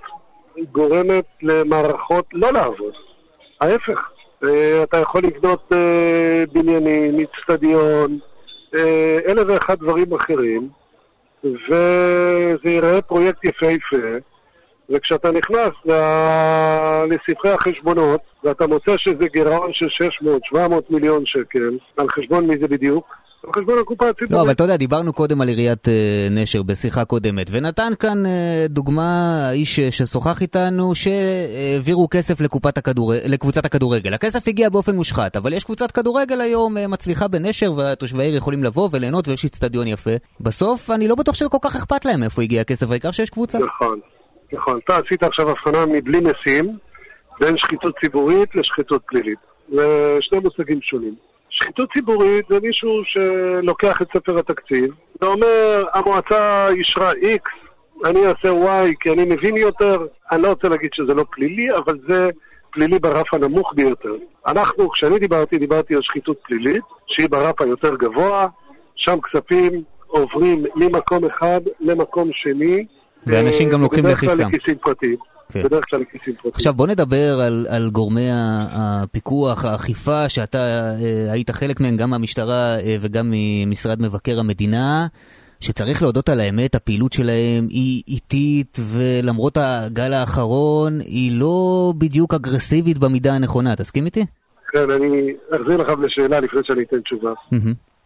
גורמת 0.72 1.24
למערכות 1.42 2.26
לא 2.32 2.52
לעבוד. 2.52 2.92
ההפך, 3.60 4.10
אתה 4.82 4.96
יכול 4.96 5.22
לבנות 5.22 5.72
בניינים, 6.52 7.16
אצטדיון, 7.20 8.18
אלף 9.26 9.44
ואחד 9.46 9.78
דברים 9.78 10.14
אחרים, 10.14 10.68
וזה 11.44 12.70
ייראה 12.70 13.02
פרויקט 13.02 13.44
יפהפה. 13.44 14.18
וכשאתה 14.90 15.30
נכנס 15.30 15.70
לספרי 17.10 17.50
החשבונות, 17.50 18.20
ואתה 18.44 18.66
מוצא 18.66 18.92
שזה 18.98 19.24
גירעון 19.32 19.70
של 19.72 19.86
600-700 20.54 20.58
מיליון 20.90 21.26
שקל, 21.26 21.78
על 21.96 22.08
חשבון 22.08 22.46
מי 22.46 22.58
זה 22.58 22.68
בדיוק? 22.68 23.06
על 23.46 23.52
חשבון 23.52 23.78
הקופה 23.78 24.08
הציבורית. 24.08 24.30
לא, 24.30 24.42
אבל 24.42 24.50
אתה 24.50 24.64
יודע, 24.64 24.76
דיברנו 24.76 25.12
קודם 25.12 25.40
על 25.40 25.48
עיריית 25.48 25.88
אה, 25.88 26.28
נשר 26.30 26.62
בשיחה 26.62 27.04
קודמת, 27.04 27.46
ונתן 27.50 27.92
כאן 27.98 28.26
אה, 28.26 28.66
דוגמה, 28.68 29.40
האיש 29.48 29.80
ששוחח 29.80 30.42
איתנו, 30.42 30.94
שהעבירו 30.94 32.08
כסף 32.10 32.36
הכדור... 32.76 33.12
לקבוצת 33.24 33.64
הכדורגל. 33.64 34.14
הכסף 34.14 34.48
הגיע 34.48 34.68
באופן 34.68 34.94
מושחת, 34.94 35.36
אבל 35.36 35.52
יש 35.52 35.64
קבוצת 35.64 35.90
כדורגל 35.90 36.40
היום 36.40 36.76
אה, 36.76 36.88
מצליחה 36.88 37.28
בנשר, 37.28 37.72
ותושבי 37.72 38.22
העיר 38.22 38.36
יכולים 38.36 38.64
לבוא 38.64 38.88
וליהנות, 38.92 39.28
ויש 39.28 39.44
אצטדיון 39.44 39.86
יפה. 39.86 40.10
בסוף, 40.40 40.90
אני 40.90 41.08
לא 41.08 41.14
בטוח 41.14 41.34
שזה 41.34 41.48
כל 41.48 41.58
כך 41.60 41.76
אכפת 41.76 42.04
להם 42.04 42.22
איפה 42.22 42.42
הגיע 42.42 42.60
הכסף, 42.60 42.90
העיקר 42.90 43.10
שיש 43.10 43.30
קבוצה. 43.30 43.58
נכון. 43.58 44.00
נכון, 44.52 44.80
אתה 44.84 44.98
עשית 44.98 45.22
עכשיו 45.22 45.50
הבחנה 45.50 45.86
מבלי 45.86 46.20
משים 46.20 46.76
בין 47.40 47.58
שחיתות 47.58 47.94
ציבורית 48.00 48.54
לשחיתות 48.54 49.02
פלילית. 49.06 49.38
זה 49.68 50.18
שני 50.20 50.38
מושגים 50.38 50.82
שונים. 50.82 51.14
שחיתות 51.50 51.88
ציבורית 51.92 52.44
זה 52.48 52.60
מישהו 52.60 53.02
שלוקח 53.04 54.02
את 54.02 54.08
ספר 54.16 54.38
התקציב 54.38 54.94
ואומר, 55.20 55.84
המועצה 55.92 56.68
אישרה 56.68 57.12
X, 57.12 57.66
אני 58.04 58.26
אעשה 58.26 58.48
Y 58.48 58.94
כי 59.00 59.12
אני 59.12 59.24
מבין 59.24 59.56
יותר. 59.56 60.06
אני 60.32 60.42
לא 60.42 60.48
רוצה 60.48 60.68
להגיד 60.68 60.90
שזה 60.92 61.14
לא 61.14 61.24
פלילי, 61.30 61.76
אבל 61.76 61.98
זה 62.08 62.30
פלילי 62.70 62.98
ברף 62.98 63.34
הנמוך 63.34 63.72
ביותר. 63.76 64.14
אנחנו, 64.46 64.90
כשאני 64.90 65.18
דיברתי, 65.18 65.58
דיברתי 65.58 65.94
על 65.94 66.02
שחיתות 66.02 66.36
פלילית, 66.42 66.82
שהיא 67.06 67.28
ברף 67.28 67.60
היותר 67.60 67.96
גבוה, 67.96 68.46
שם 68.96 69.18
כספים 69.20 69.82
עוברים 70.06 70.64
ממקום 70.74 71.24
אחד 71.24 71.60
למקום 71.80 72.30
שני, 72.32 72.86
ואנשים 73.26 73.70
גם 73.70 73.80
לוקחים 73.82 74.06
לכיסם. 74.06 74.26
בדרך 74.26 74.38
כלל 74.38 74.48
לכיסים 74.48 74.78
פרטיים. 74.82 75.16
כן. 75.52 75.62
בדרך 75.62 75.84
כלל 75.90 76.00
לכיסים 76.00 76.34
פרטיים. 76.34 76.52
עכשיו 76.54 76.74
בוא 76.74 76.86
נדבר 76.86 77.40
על, 77.40 77.66
על 77.70 77.90
גורמי 77.90 78.28
הפיקוח, 78.70 79.64
האכיפה, 79.64 80.28
שאתה 80.28 80.58
אה, 81.00 81.32
היית 81.32 81.50
חלק 81.50 81.80
מהם, 81.80 81.96
גם 81.96 82.10
מהמשטרה 82.10 82.78
אה, 82.78 82.96
וגם 83.00 83.32
ממשרד 83.34 84.02
מבקר 84.02 84.40
המדינה. 84.40 85.06
שצריך 85.60 86.02
להודות 86.02 86.28
על 86.28 86.40
האמת, 86.40 86.74
הפעילות 86.74 87.12
שלהם 87.12 87.66
היא 87.70 88.02
איטית, 88.08 88.78
ולמרות 88.82 89.58
הגל 89.60 90.12
האחרון, 90.12 91.00
היא 91.00 91.38
לא 91.40 91.92
בדיוק 91.98 92.34
אגרסיבית 92.34 92.98
במידה 92.98 93.34
הנכונה. 93.34 93.76
תסכים 93.76 94.06
איתי? 94.06 94.24
כן, 94.68 94.90
אני 94.90 95.34
אחזיר 95.50 95.76
לך 95.76 95.92
לשאלה 95.98 96.40
לפני 96.40 96.60
שאני 96.64 96.82
אתן 96.82 97.00
תשובה. 97.00 97.32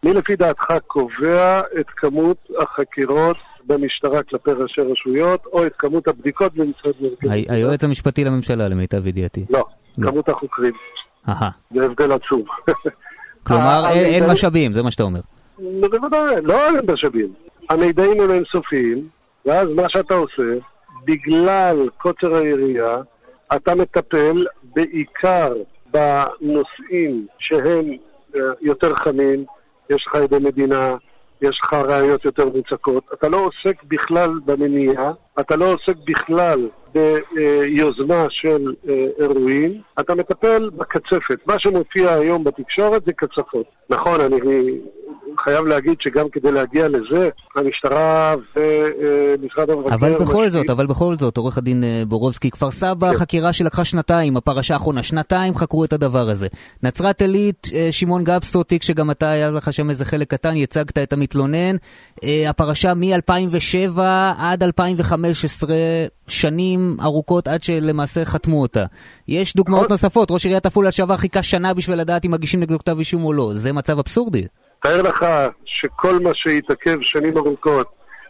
מי 0.03 0.13
לפי 0.13 0.35
דעתך 0.35 0.73
קובע 0.87 1.61
את 1.79 1.85
כמות 1.89 2.37
החקירות 2.59 3.37
במשטרה 3.67 4.23
כלפי 4.23 4.51
ראשי 4.51 4.81
רשויות, 4.81 5.45
או 5.45 5.65
את 5.65 5.71
כמות 5.77 6.07
הבדיקות 6.07 6.53
במשרד 6.53 6.93
מרכזי. 7.01 7.45
היועץ 7.49 7.83
המשפטי 7.83 8.23
לממשלה, 8.23 8.67
למיטב 8.67 9.07
ידיעתי. 9.07 9.45
לא, 9.49 9.63
לא. 9.97 10.11
כמות 10.11 10.29
החוקרים. 10.29 10.73
אהה. 11.29 11.49
זה 11.75 11.85
הבדל 11.85 12.11
עצום. 12.11 12.43
כלומר, 13.47 13.83
אין 13.89 14.31
משאבים, 14.31 14.73
זה 14.73 14.83
מה 14.83 14.91
שאתה 14.91 15.03
אומר. 15.03 15.19
בוודאי, 15.59 16.41
לא 16.43 16.65
אין 16.65 16.75
משאבים. 16.93 17.33
המידעים 17.69 18.21
הם 18.21 18.31
אינסופיים, 18.31 19.07
ואז 19.45 19.67
מה 19.75 19.83
שאתה 19.89 20.13
עושה, 20.13 20.53
בגלל 21.05 21.89
קוצר 21.97 22.35
היריעה, 22.35 22.97
אתה 23.55 23.75
מטפל 23.75 24.45
בעיקר 24.63 25.53
בנושאים 25.91 27.27
שהם 27.39 27.97
אה, 28.35 28.41
יותר 28.61 28.95
חמים, 28.95 29.45
יש 29.89 30.05
לך 30.07 30.15
עדי 30.15 30.39
מדינה, 30.39 30.95
יש 31.41 31.59
לך 31.63 31.73
ראיות 31.73 32.25
יותר 32.25 32.49
מוצקות, 32.49 33.03
אתה 33.13 33.29
לא 33.29 33.37
עוסק 33.37 33.83
בכלל 33.83 34.29
במניעה, 34.45 35.11
אתה 35.39 35.55
לא 35.55 35.73
עוסק 35.73 35.95
בכלל 36.05 36.69
ביוזמה 36.93 38.25
של 38.29 38.73
אה, 38.89 39.07
אירועים, 39.19 39.81
אתה 39.99 40.15
מטפל 40.15 40.69
בקצפת. 40.69 41.47
מה 41.47 41.55
שמופיע 41.59 42.13
היום 42.13 42.43
בתקשורת 42.43 43.05
זה 43.05 43.13
קצפות. 43.13 43.65
נכון, 43.89 44.21
אני 44.21 44.41
חייב 45.43 45.65
להגיד 45.65 45.95
שגם 45.99 46.29
כדי 46.31 46.51
להגיע 46.51 46.87
לזה, 46.87 47.29
המשטרה 47.55 48.35
ומשרד 48.55 49.69
המבקר... 49.69 49.93
אבל 49.95 50.17
בכל 50.19 50.49
זאת, 50.49 50.69
אבל 50.69 50.85
בכל 50.85 51.15
זאת, 51.15 51.37
עורך 51.37 51.57
הדין 51.57 51.83
אה, 51.83 52.03
בורובסקי, 52.07 52.51
כפר 52.51 52.71
סבא, 52.71 53.11
כן. 53.11 53.17
חקירה 53.17 53.53
שלקחה 53.53 53.83
שנתיים, 53.83 54.37
הפרשה 54.37 54.73
האחרונה, 54.73 55.03
שנתיים 55.03 55.55
חקרו 55.55 55.85
את 55.85 55.93
הדבר 55.93 56.29
הזה. 56.29 56.47
נצרת 56.83 57.21
עילית, 57.21 57.67
אה, 57.73 57.87
שמעון 57.91 58.23
גבסטו, 58.23 58.63
תיק 58.63 58.83
שגם 58.83 59.11
אתה, 59.11 59.29
היה 59.29 59.49
לך 59.49 59.73
שם 59.73 59.89
איזה 59.89 60.05
חלק 60.05 60.29
קטן, 60.29 60.55
ייצגת 60.55 60.97
את 60.97 61.13
המתלונן. 61.13 61.75
אה, 62.23 62.49
הפרשה 62.49 62.93
מ-2007 62.93 63.99
עד 64.37 64.63
2015, 64.63 65.75
שנים 66.27 66.97
ארוכות 67.01 67.47
עד 67.47 67.63
שלמעשה 67.63 68.25
חתמו 68.25 68.61
אותה. 68.61 68.85
יש 69.27 69.55
דוגמאות 69.55 69.89
נוספות, 69.89 70.31
ראש 70.31 70.45
עיריית 70.45 70.65
עפולה 70.65 70.87
לשעבר 70.87 71.17
חיכה 71.17 71.43
שנה 71.43 71.73
בשביל 71.73 71.99
לדעת 71.99 72.25
אם 72.25 72.31
מגישים 72.31 72.59
נגדו 72.59 72.79
כתב 72.79 72.99
אישום 72.99 73.23
או 73.23 73.33
לא. 73.33 73.51
זה 73.53 73.73
מצב 73.73 73.99
אבסורדי. 73.99 74.43
תאר 74.83 75.01
לך 75.01 75.25
שכל 75.65 76.19
מה 76.19 76.29
שהתעכב 76.33 76.97
שנים 77.01 77.37
ארוכות 77.37 77.87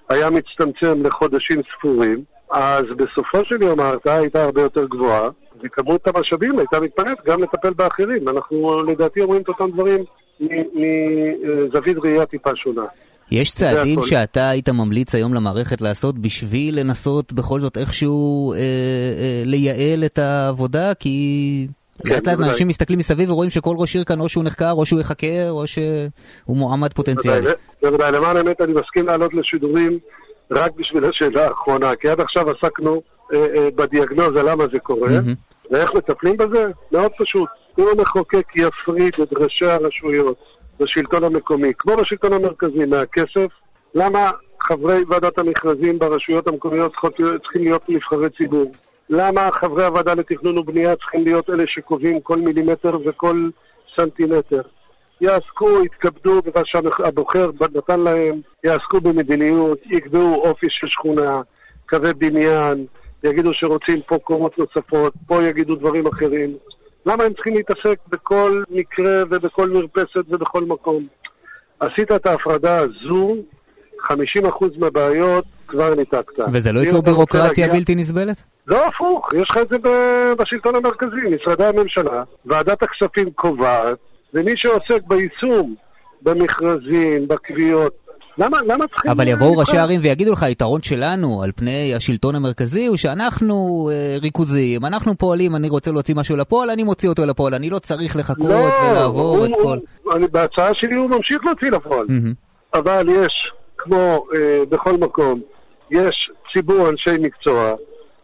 היה 0.10 0.30
מצטמצם 0.30 1.04
לחודשים 1.06 1.62
ספורים, 1.78 2.24
אז 2.52 2.84
בסופו 2.98 3.46
של 3.46 3.62
יום 3.62 3.80
ההרתעה 3.80 4.18
הייתה 4.18 4.44
הרבה 4.44 4.62
יותר 4.62 4.86
גבוהה, 4.86 5.30
וכמות 5.64 6.08
המשאבים 6.08 6.60
הייתה 6.60 6.80
מתפנית 6.80 7.18
גם 7.26 7.44
לטפל 7.44 7.74
באחרים. 7.74 8.30
אנחנו 8.30 8.84
לדעתי 8.84 9.22
אומרים 9.22 9.42
את 9.42 9.48
אותם 9.48 9.72
דברים 9.72 10.04
מזווית 10.40 11.98
ראייה 12.04 12.26
טיפה 12.26 12.56
שונה. 12.56 12.86
יש 13.32 13.52
צעדים 13.52 14.02
שאתה 14.02 14.50
היית 14.50 14.70
ממליץ 14.70 15.16
היום 15.16 15.34
למערכת 15.34 15.82
לעשות 15.82 16.20
בשביל 16.20 16.80
לנסות 16.80 17.34
בכל 17.34 17.60
זאת 17.60 17.78
איכשהו 17.78 18.54
אה, 18.54 18.58
אה, 18.58 19.42
לייעל 19.46 20.06
את 20.06 20.20
העבודה? 20.20 20.94
כי 20.94 21.68
לאט 22.06 22.28
לאט 22.28 22.40
אנשים 22.40 22.68
מסתכלים 22.68 23.00
מסביב 23.00 23.32
ורואים 23.32 23.50
שכל 23.50 23.76
ראש 23.78 23.96
עיר 23.96 24.04
כאן 24.04 24.20
או 24.20 24.30
שהוא 24.30 24.44
נחקר, 24.44 24.72
או 24.72 24.86
שהוא 24.86 25.00
יחקר, 25.00 25.48
או 25.50 25.68
שהוא 25.68 26.58
מועמד 26.58 26.94
פוטנציאלי. 26.94 27.50
בוודאי, 27.82 28.12
למען 28.12 28.38
האמת 28.38 28.62
אני 28.62 28.74
מסכים 28.74 29.08
לעלות 29.08 29.34
לשידורים 29.34 30.00
רק 30.52 30.72
בשביל 30.76 31.06
השאלה 31.06 31.48
האחרונה, 31.48 31.96
כי 31.96 32.10
עד 32.10 32.22
עכשיו 32.22 32.50
עסקנו 32.50 33.02
אה, 33.34 33.46
אה, 33.56 33.70
בדיאגנוזה 33.76 34.44
למה 34.44 34.64
זה 34.74 34.80
קורה, 34.80 35.10
ואיך 35.72 35.94
מטפלים 35.94 36.38
בזה? 36.38 36.66
מאוד 36.92 37.12
פשוט. 37.18 37.50
אם 37.80 37.86
המחוקק 37.98 38.48
יפריד 38.56 39.14
את 39.24 39.34
ראשי 39.34 39.66
הרשויות 39.66 40.38
בשלטון 40.80 41.24
המקומי, 41.24 41.72
כמו 41.80 41.96
בשלטון 41.96 42.34
המרכזי, 42.34 42.86
מהכסף, 42.86 43.48
למה 43.96 44.32
חברי 44.62 45.04
ועדת 45.10 45.38
המכרזים 45.38 46.00
ברשויות 46.00 46.48
המקומיות 46.48 46.94
צריכים 47.44 47.64
להיות 47.64 47.90
נבחרי 47.90 48.30
ציבור? 48.38 48.72
למה 49.14 49.50
חברי 49.52 49.86
הוועדה 49.86 50.14
לתכנון 50.14 50.58
ובנייה 50.58 50.96
צריכים 50.96 51.24
להיות 51.24 51.50
אלה 51.50 51.64
שקובעים 51.68 52.22
כל 52.22 52.38
מילימטר 52.38 52.98
וכל 53.06 53.50
סנטימטר? 53.96 54.62
יעסקו, 55.22 55.84
יתכבדו 55.84 56.42
במה 56.42 56.62
שהבוחר 56.66 57.52
נתן 57.76 58.00
להם, 58.00 58.42
יעסקו 58.64 59.02
במדיניות, 59.02 59.80
יקבעו 59.86 60.36
אופי 60.36 60.68
של 60.70 60.88
שכונה, 60.88 61.42
קווי 61.90 62.14
בניין, 62.14 62.86
יגידו 63.24 63.54
שרוצים 63.54 64.02
פה 64.08 64.18
קומות 64.18 64.58
נוספות, 64.58 65.14
פה 65.28 65.44
יגידו 65.44 65.76
דברים 65.76 66.08
אחרים. 66.08 66.58
למה 67.06 67.24
הם 67.24 67.34
צריכים 67.34 67.56
להתעסק 67.56 68.00
בכל 68.10 68.64
מקרה 68.70 69.24
ובכל 69.30 69.70
מרפסת 69.70 70.26
ובכל 70.30 70.64
מקום? 70.64 71.08
עשית 71.80 72.12
את 72.12 72.26
ההפרדה 72.26 72.78
הזו, 72.78 73.36
50% 74.04 74.14
מהבעיות 74.78 75.46
כבר 75.68 75.96
ניתקת. 75.96 76.40
וזה 76.54 76.72
לא 76.72 76.80
ייצור 76.80 77.02
בירוקרטיה 77.02 77.68
בלתי 77.68 77.96
נסבלת? 77.96 78.38
לא, 78.68 78.88
הפוך, 78.88 79.30
יש 79.34 79.48
לך 79.50 79.58
את 79.58 79.70
זה 79.70 79.78
בשלטון 80.40 80.76
המרכזי, 80.76 81.36
משרדי 81.42 81.66
הממשלה. 81.66 82.24
ועדת 82.46 82.84
הכספים 82.84 83.32
קובעת 83.32 83.98
ומי 84.34 84.52
שעוסק 84.56 85.02
ביישום, 85.08 85.76
במכרזים, 86.22 87.28
בקביעות, 87.28 87.94
למה, 88.38 88.58
למה 88.68 88.88
צריכים... 88.88 89.12
אבל 89.12 89.28
יבואו? 89.28 89.58
ראשי 89.58 89.78
ערים 89.78 90.00
ויגידו 90.04 90.32
לך, 90.32 90.44
היתרון 90.44 90.82
שלנו 90.82 91.44
על 91.44 91.52
פני 91.56 91.96
השלטון 91.96 92.36
המרכזי 92.36 92.86
הוא 92.86 92.98
שאנחנו 92.98 93.90
אה, 93.94 94.18
ריכוזיים, 94.22 94.86
אנחנו 94.86 95.18
פועלים, 95.18 95.56
אני 95.56 95.70
רוצה 95.70 95.92
להוציא 95.92 96.16
משהו 96.16 96.36
לפועל, 96.38 96.70
אני 96.70 96.84
מוציא 96.84 97.10
אותו 97.10 97.26
לפועל, 97.26 97.54
אני 97.54 97.70
לא 97.70 97.80
צריך 97.80 98.16
לחכות 98.16 98.50
לא, 98.50 98.70
ולעבור 98.92 99.38
הוא- 99.38 99.46
את 99.46 99.52
כל... 99.62 99.78
אני, 100.16 100.28
בהצעה 100.28 100.70
שלי 100.74 100.96
הוא 100.96 101.10
ממשיך 101.10 101.38
להוציא 101.46 101.72
לפועל. 101.72 102.06
מהמם. 102.10 102.34
אבל 102.74 103.10
יש, 103.10 103.52
כמו 103.84 104.26
אה, 104.36 104.64
בכל 104.70 104.94
מקום, 104.98 105.42
יש 105.92 106.32
ציבור 106.54 106.90
אנשי 106.90 107.18
מקצוע 107.20 107.76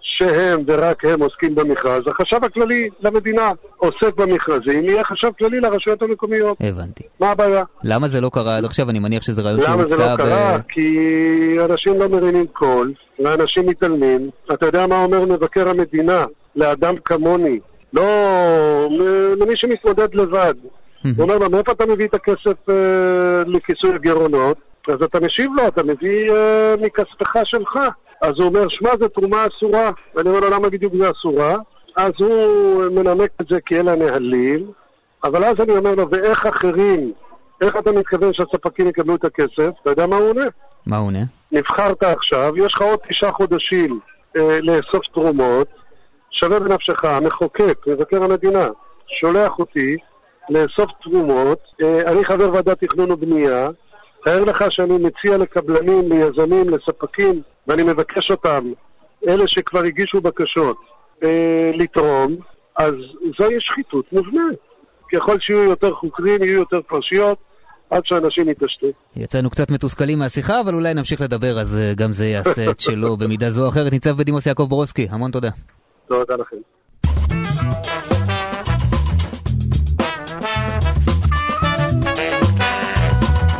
שהם 0.01 0.63
ורק 0.67 1.05
הם 1.05 1.21
עוסקים 1.21 1.55
במכרז. 1.55 2.01
החשב 2.07 2.43
הכללי 2.43 2.89
למדינה 3.01 3.51
עוסק 3.77 4.15
במכרזים, 4.15 4.83
יהיה 4.85 5.03
חשב 5.03 5.27
כללי 5.39 5.59
לרשויות 5.59 6.01
המקומיות. 6.01 6.57
הבנתי. 6.59 7.03
מה 7.19 7.31
הבעיה? 7.31 7.63
למה 7.83 8.07
זה 8.07 8.21
לא 8.21 8.29
קרה 8.33 8.57
עד 8.57 8.65
עכשיו? 8.65 8.89
אני 8.89 8.99
מניח 8.99 9.23
שזה 9.23 9.41
רעיון 9.41 9.59
למה 9.59 9.83
זה 9.83 9.89
שהוצע 9.89 10.11
לא 10.11 10.17
קרה? 10.17 10.57
כי 10.69 10.97
אנשים 11.69 11.99
לא 11.99 12.09
מרימים 12.09 12.47
קול, 12.47 12.93
ואנשים 13.25 13.65
מתעלמים. 13.65 14.29
אתה 14.53 14.65
יודע 14.65 14.87
מה 14.87 15.03
אומר 15.03 15.25
מבקר 15.25 15.69
המדינה 15.69 16.25
לאדם 16.55 16.95
כמוני? 17.05 17.59
לא, 17.93 18.03
למי 19.39 19.53
שמתמודד 19.55 20.15
לבד. 20.15 20.53
הוא 21.03 21.23
אומר 21.23 21.37
לו, 21.37 21.49
מאיפה 21.49 21.71
אתה 21.71 21.85
מביא 21.85 22.07
את 22.07 22.13
הכסף 22.13 22.69
אה, 22.69 23.43
לכיסוי 23.47 23.95
הגירעונות? 23.95 24.57
אז 24.89 25.03
אתה 25.03 25.19
משיב 25.19 25.51
לו, 25.55 25.67
אתה 25.67 25.83
מביא 25.83 26.31
אה, 26.31 26.75
מכספך 26.81 27.35
שלך. 27.43 27.79
אז 28.21 28.31
הוא 28.37 28.47
אומר, 28.47 28.65
שמע, 28.69 28.89
זו 28.99 29.07
תרומה 29.07 29.45
אסורה. 29.47 29.91
ואני 30.15 30.29
אומר 30.29 30.39
לו, 30.39 30.49
למה 30.49 30.69
בדיוק 30.69 30.93
זה 30.99 31.11
אסורה? 31.11 31.55
אז 31.95 32.11
הוא 32.17 32.83
מנמק 32.91 33.29
את 33.41 33.45
זה 33.49 33.57
כי 33.65 33.79
אלה 33.79 33.91
הנהלים, 33.91 34.71
אבל 35.23 35.43
אז 35.43 35.55
אני 35.59 35.77
אומר 35.77 35.95
לו, 35.95 36.09
ואיך 36.11 36.45
אחרים, 36.45 37.11
איך 37.61 37.77
אתה 37.77 37.91
מתכוון 37.91 38.33
שהספקים 38.33 38.87
יקבלו 38.87 39.15
את 39.15 39.25
הכסף? 39.25 39.69
אתה 39.81 39.89
יודע 39.89 40.07
מה 40.07 40.15
הוא 40.15 40.29
עונה? 40.29 40.45
מה 40.85 40.97
הוא 40.97 41.07
עונה? 41.07 41.23
נבחרת 41.51 42.03
עכשיו, 42.03 42.57
יש 42.57 42.73
לך 42.75 42.81
עוד 42.81 42.99
תשעה 43.09 43.31
חודשים 43.31 43.99
אה, 44.37 44.59
לאסוף 44.61 45.05
תרומות, 45.13 45.67
שווה 46.31 46.59
בנפשך, 46.59 47.05
המחוקק, 47.05 47.77
מבקר 47.87 48.23
המדינה, 48.23 48.67
שולח 49.19 49.59
אותי 49.59 49.97
לאסוף 50.49 50.91
תרומות, 51.03 51.59
אה, 51.81 52.01
אני 52.11 52.25
חבר 52.25 52.53
ועדת 52.53 52.83
תכנון 52.83 53.11
ובנייה, 53.11 53.69
תאר 54.23 54.43
לך 54.43 54.63
שאני 54.69 54.97
מציע 54.97 55.37
לקבלנים, 55.37 56.09
ליזמים, 56.11 56.69
לספקים, 56.69 57.41
ואני 57.67 57.83
מבקש 57.83 58.31
אותם, 58.31 58.71
אלה 59.27 59.43
שכבר 59.47 59.79
הגישו 59.83 60.21
בקשות, 60.21 60.77
אה, 61.23 61.71
לתרום, 61.73 62.35
אז 62.75 62.93
זוהי 63.39 63.55
שחיתות 63.59 64.13
מובנית. 64.13 64.59
ככל 65.13 65.39
שיהיו 65.39 65.63
יותר 65.63 65.93
חוקרים, 65.93 66.43
יהיו 66.43 66.59
יותר 66.59 66.81
פרשיות, 66.81 67.37
עד 67.89 68.05
שאנשים 68.05 68.49
יתעשתו. 68.49 68.87
יצאנו 69.15 69.49
קצת 69.49 69.71
מתוסכלים 69.71 70.19
מהשיחה, 70.19 70.61
אבל 70.61 70.73
אולי 70.73 70.93
נמשיך 70.93 71.21
לדבר, 71.21 71.59
אז 71.59 71.77
אה, 71.77 71.93
גם 71.93 72.11
זה 72.11 72.25
יעשה 72.25 72.71
את 72.71 72.79
שלו 72.79 73.17
במידה 73.19 73.49
זו 73.49 73.63
או 73.63 73.69
אחרת. 73.69 73.91
ניצב 73.91 74.11
בדימוס 74.17 74.45
יעקב 74.45 74.63
בורובסקי, 74.69 75.07
המון 75.11 75.31
תודה. 75.31 75.49
תודה 76.07 76.35
לכם. 76.35 76.57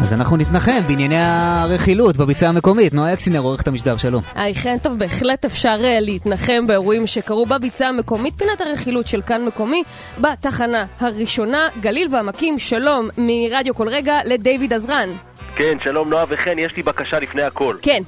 אז 0.08 0.14
אנחנו 0.14 0.38
נתנחם 0.38 0.82
בענייני 0.88 1.16
הרכילות 1.20 2.18
בביצה 2.18 2.50
המקומית. 2.50 2.94
נועה 2.94 3.14
אקסינר, 3.14 3.40
עורכת 3.40 3.68
המשדר, 3.68 3.98
שלום. 3.98 4.24
היי 4.36 4.56
חן, 4.56 4.78
טוב, 4.78 5.00
בהחלט 5.00 5.46
אפשר 5.46 5.78
אה, 5.84 6.00
להתנחם 6.00 6.68
באירועים 6.68 7.08
שקרו 7.08 7.46
בביצה 7.46 7.88
המקומית, 7.88 8.34
פינת 8.38 8.62
הרכילות 8.62 9.08
של 9.08 9.22
כאן 9.22 9.46
מקומי, 9.46 9.84
בתחנה 10.22 10.86
הראשונה, 11.00 11.68
גליל 11.82 12.08
ועמקים, 12.12 12.60
שלום, 12.60 13.10
מרדיו 13.18 13.76
כל 13.76 13.88
רגע 13.88 14.14
לדיוויד 14.26 14.74
עזרן. 14.74 15.10
כן, 15.56 15.78
שלום 15.84 16.10
נועה 16.10 16.26
וכן, 16.30 16.60
יש 16.60 16.76
לי 16.78 16.84
בקשה 16.84 17.20
לפני 17.20 17.42
הכל. 17.42 17.76
כן. 17.82 18.02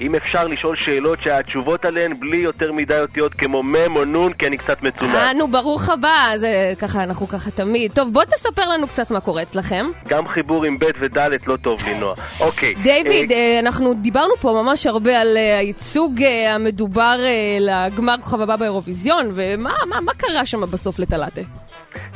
אם 0.00 0.14
אפשר 0.14 0.48
לשאול 0.48 0.76
שאלות 0.84 1.18
שהתשובות 1.22 1.84
עליהן 1.84 2.12
בלי 2.20 2.36
יותר 2.36 2.72
מדי 2.72 3.00
אותיות 3.00 3.34
כמו 3.34 3.62
מ' 3.62 3.74
או 3.96 4.04
נ', 4.04 4.32
כי 4.32 4.46
אני 4.46 4.56
קצת 4.56 4.82
מצונן. 4.82 5.14
אה, 5.14 5.32
נו, 5.32 5.48
ברוך 5.48 5.88
הבא, 5.88 6.14
זה 6.36 6.48
ככה, 6.78 7.02
אנחנו 7.04 7.28
ככה 7.28 7.50
תמיד. 7.50 7.92
טוב, 7.92 8.12
בוא 8.12 8.22
תספר 8.24 8.68
לנו 8.68 8.86
קצת 8.86 9.10
מה 9.10 9.20
קורה 9.20 9.42
אצלכם. 9.42 9.86
גם 10.08 10.28
חיבור 10.28 10.64
עם 10.64 10.78
ב' 10.78 10.84
וד' 11.00 11.18
לא 11.46 11.56
טוב 11.56 11.80
לי, 11.86 11.94
נועה. 11.98 12.14
אוקיי. 12.40 12.74
דיוויד, 12.74 13.32
אה, 13.32 13.36
אה, 13.36 13.58
אנחנו 13.58 13.94
דיברנו 13.94 14.36
פה 14.40 14.62
ממש 14.62 14.86
הרבה 14.86 15.20
על 15.20 15.36
הייצוג 15.60 16.22
המדובר 16.54 17.16
לגמר 17.60 18.14
כוכב 18.20 18.40
הבא 18.40 18.56
באירוויזיון, 18.56 19.30
ומה 19.34 19.72
מה- 19.88 20.00
מה 20.00 20.12
קרה 20.14 20.46
שם 20.46 20.60
בסוף 20.60 20.98
לטלטה? 20.98 21.40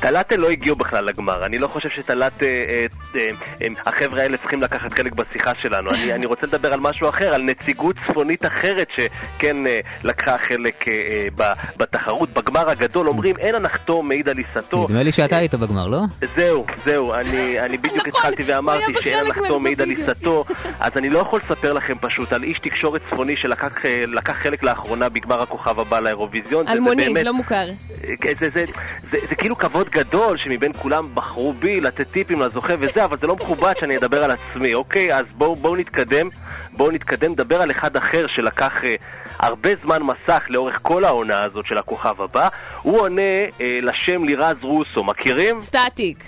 טלאטה 0.01 0.37
לא 0.37 0.51
הגיעו 0.51 0.77
בכלל 0.77 1.05
לגמר. 1.05 1.47
אני 1.47 1.59
לא 1.59 1.69
חושב 1.69 1.89
שטלאטה, 1.89 2.45
אה, 2.45 2.87
אה, 3.17 3.29
אה, 3.63 3.69
החבר'ה 3.87 4.23
האלה 4.23 4.37
צריכים 4.37 4.63
לקחת 4.63 4.93
חלק 4.93 5.13
בשיחה 5.13 5.53
שלנו. 5.63 5.91
אני, 5.91 6.13
אני 6.13 6.27
רוצה 6.27 6.47
לדבר 6.47 6.73
על 6.73 6.81
משהו 6.81 7.09
אחר, 7.09 7.35
על 7.35 7.43
נציגות 7.43 7.97
צפונית 8.09 8.45
אחרת 8.47 8.89
שכן 8.95 9.57
לקחה 10.05 10.37
חלק 10.39 10.85
בתחרות. 11.77 12.31
בגמר 12.35 12.71
הגדול 12.71 13.09
אומרים, 13.09 13.37
אין 13.39 13.55
הנחתום 13.55 14.09
מעיד 14.09 14.29
על 14.29 14.37
עיסתו. 14.39 14.85
נדמה 14.85 15.03
לי 15.03 15.13
שאתה 15.13 15.37
היית 15.37 15.55
בגמר, 15.55 15.87
לא? 15.87 16.01
זהו, 16.37 16.67
זהו, 16.85 17.15
אני, 17.15 17.61
אני 17.61 17.77
בדיוק 17.77 18.09
נכון, 18.09 18.09
התחלתי 18.09 18.43
הוא 18.43 18.49
היה 18.49 18.57
ואמרתי 18.57 18.93
שאין 19.01 19.19
מהם 19.19 19.27
לחתום 19.27 19.63
מעיד 19.63 19.81
על. 19.81 19.91
עיסתו, 19.91 20.45
אז 20.81 20.93
אני 20.97 21.09
לא 21.09 21.19
יכול 21.19 21.41
לספר 21.45 21.73
לכם 21.73 21.95
פשוט 22.01 22.33
על 22.33 22.43
איש 22.43 22.59
תקשורת 22.63 23.01
צפוני 23.11 23.35
שלקח 23.37 23.73
לקח 24.07 24.33
חלק 24.33 24.63
לאחרונה 24.63 25.09
בגמר 25.09 25.43
הכוכב 25.43 25.81
הבא 25.81 26.01
לאירוויזיון. 26.01 26.69
אלמוני, 26.69 27.15
לא 27.25 27.33
מוכר. 27.33 27.67
זה, 28.01 28.33
זה, 28.41 28.49
זה, 28.55 28.65
זה, 29.11 29.19
זה 29.29 29.35
כאילו 29.35 29.59
כבוד 29.65 29.89
גדול 29.89 30.39
שמבין 30.39 30.73
כולם 30.73 31.09
בחרו 31.15 31.53
בי 31.53 31.81
לתת 31.81 32.11
טיפים 32.11 32.41
לזוכה 32.41 32.75
וזה, 32.81 33.05
אבל 33.05 33.17
זה 33.21 33.27
לא 33.27 33.37
מכובד 33.37 33.73
שאני 33.81 33.97
אדבר 33.97 34.25
על 34.25 34.31
עצמי, 34.31 34.75
אוקיי? 34.75 35.15
אז 35.15 35.25
בואו 35.33 35.57
בוא 35.57 35.77
נתקדם, 35.77 36.29
בואו 36.73 36.91
נתקדם, 36.91 37.33
נדבר 37.33 37.63
על 37.63 37.71
אחד 37.71 37.97
אחר 37.97 38.27
שלקח 38.29 38.73
אה, 38.85 38.95
הרבה 39.39 39.71
זמן 39.83 40.03
מסך 40.03 40.43
לאורך 40.49 40.79
כל 40.83 41.05
העונה 41.05 41.43
הזאת 41.43 41.67
של 41.67 41.79
הכוכב 41.79 42.23
הבא. 42.23 42.49
הוא 42.83 43.01
עונה 43.01 43.23
אה, 43.61 43.79
לשם 43.83 44.25
לירז 44.25 44.57
רוסו, 44.63 45.05
מכירים? 45.05 45.61
סטטיק. 45.61 46.25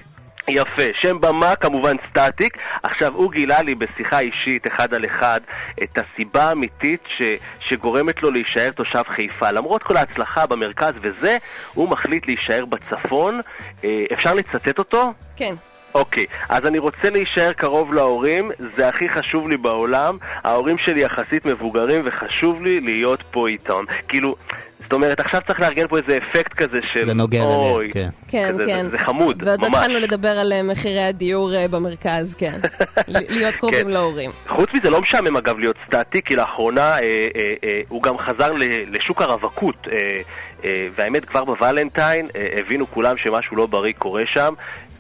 יפה, 0.49 0.83
שם 1.03 1.21
במה 1.21 1.57
כמובן 1.57 1.97
סטטיק. 2.11 2.59
עכשיו, 2.83 3.15
הוא 3.15 3.33
גילה 3.33 3.63
לי 3.63 3.75
בשיחה 3.75 4.21
אישית, 4.21 4.67
אחד 4.67 4.95
על 4.95 5.05
אחד, 5.05 5.41
את 5.83 5.99
הסיבה 5.99 6.45
האמיתית 6.45 7.01
ש, 7.17 7.23
שגורמת 7.69 8.23
לו 8.23 8.31
להישאר 8.31 8.71
תושב 8.71 9.03
חיפה. 9.07 9.51
למרות 9.51 9.83
כל 9.83 9.97
ההצלחה 9.97 10.47
במרכז 10.47 10.93
וזה, 11.03 11.39
הוא 11.75 11.89
מחליט 11.89 12.27
להישאר 12.27 12.65
בצפון. 12.65 13.41
אה, 13.85 14.05
אפשר 14.13 14.35
לצטט 14.35 14.79
אותו? 14.79 15.13
כן. 15.37 15.55
אוקיי, 15.97 16.25
אז 16.49 16.67
אני 16.67 16.79
רוצה 16.79 17.11
להישאר 17.11 17.53
קרוב 17.53 17.95
להורים, 17.95 18.51
זה 18.77 18.89
הכי 18.89 19.09
חשוב 19.09 19.49
לי 19.49 19.57
בעולם. 19.57 20.19
ההורים 20.45 20.77
שלי 20.79 21.01
יחסית 21.01 21.47
מבוגרים 21.47 22.03
וחשוב 22.05 22.63
לי 22.63 22.81
להיות 22.81 23.23
פה 23.31 23.49
איתם. 23.49 23.85
כאילו, 24.09 24.37
זאת 24.83 24.93
אומרת, 24.93 25.21
עכשיו 25.21 25.41
צריך 25.47 25.61
לארגן 25.61 25.87
פה 25.87 25.99
איזה 25.99 26.19
אפקט 26.19 26.53
כזה 26.53 26.81
של... 26.93 27.07
זה 27.07 27.15
נוגע 27.15 27.39
ללב, 27.39 27.49
אוי, 27.49 27.91
כן. 27.93 28.09
כן, 28.29 28.49
כזה, 28.55 28.65
כן. 28.67 28.85
זה, 28.85 28.91
זה 28.91 28.99
חמוד, 28.99 29.43
ועוד 29.47 29.61
ממש. 29.65 29.75
התחלנו 29.75 29.99
לדבר 29.99 30.29
על 30.29 30.53
אה, 30.53 30.63
מחירי 30.63 31.05
הדיור 31.05 31.55
אה, 31.57 31.69
במרכז, 31.69 32.35
כן. 32.35 32.61
להיות 33.09 33.57
קרובים 33.57 33.81
כן. 33.87 33.91
להורים. 33.91 34.31
חוץ 34.49 34.71
מזה, 34.75 34.91
לא 34.91 35.01
משעמם 35.01 35.37
אגב 35.37 35.59
להיות 35.59 35.77
סטטי, 35.87 36.23
כי 36.23 36.37
לאחרונה 36.37 36.81
אה, 36.83 36.99
אה, 37.37 37.55
אה, 37.65 37.81
הוא 37.89 38.03
גם 38.03 38.19
חזר 38.19 38.53
ל- 38.53 38.95
לשוק 38.97 39.23
הרווקות. 39.23 39.89
אה, 39.93 40.21
אה, 40.65 40.89
והאמת, 40.97 41.25
כבר 41.25 41.45
בוולנטיין 41.45 42.27
אה, 42.37 42.49
הבינו 42.61 42.87
כולם 42.91 43.17
שמשהו 43.17 43.57
לא 43.57 43.67
בריא 43.67 43.93
קורה 43.99 44.23
שם, 44.27 44.55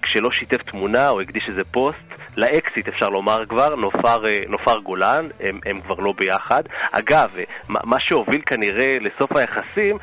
כשלא 0.06 0.30
שיתף 0.30 0.62
תמונה 0.62 1.08
או 1.08 1.20
הקדיש 1.20 1.42
איזה 1.48 1.64
פוסט. 1.64 1.96
לאקסיט 2.36 2.88
אפשר 2.88 3.08
לומר 3.10 3.46
כבר, 3.48 3.74
נופר, 3.74 4.26
אה, 4.26 4.42
נופר 4.48 4.78
גולן, 4.78 5.26
הם, 5.40 5.60
הם 5.66 5.80
כבר 5.80 5.94
לא 5.94 6.12
ביחד. 6.18 6.62
אגב, 6.92 7.30
אה, 7.38 7.44
מה 7.68 7.96
שהוביל 8.00 8.40
כנראה 8.46 8.96
לסוף 9.00 9.36
היחסים 9.36 9.96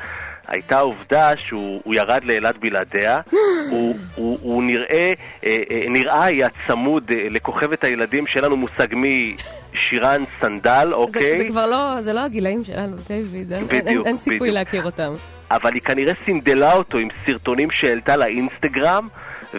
הייתה 0.48 0.78
העובדה 0.78 1.30
שהוא 1.36 1.80
הוא 1.84 1.94
ירד 1.94 2.24
לאילת 2.24 2.56
בלעדיה, 2.58 3.20
הוא, 3.70 3.96
הוא, 4.14 4.38
הוא 4.42 4.62
נראה, 4.62 5.12
אה, 5.44 5.56
אה, 5.70 5.80
נראה 5.88 6.24
היה 6.24 6.48
צמוד 6.66 7.04
לכוכבת 7.30 7.84
הילדים 7.84 8.26
שאין 8.26 8.44
לנו 8.44 8.56
מושג 8.56 8.94
מי, 8.94 9.36
שירן 9.74 10.24
סנדל, 10.40 10.86
זה- 10.88 10.94
אוקיי? 10.94 11.38
זה 11.38 11.44
כבר 11.48 11.66
לא, 11.66 12.00
זה 12.00 12.12
לא 12.12 12.20
הגילאים 12.20 12.64
שלנו, 12.64 12.96
דיוויד. 13.08 13.52
אין- 13.52 13.66
אין- 13.88 14.02
אין 14.06 14.16
סיכוי 14.16 14.38
בדיוק. 14.38 14.54
להכיר 14.54 14.84
אותם. 14.84 15.12
אבל 15.50 15.74
היא 15.74 15.82
כנראה 15.82 16.12
סינדלה 16.24 16.72
אותו 16.72 16.98
עם 16.98 17.08
סרטונים 17.26 17.68
שהעלתה 17.70 18.16
לאינסטגרם, 18.16 19.08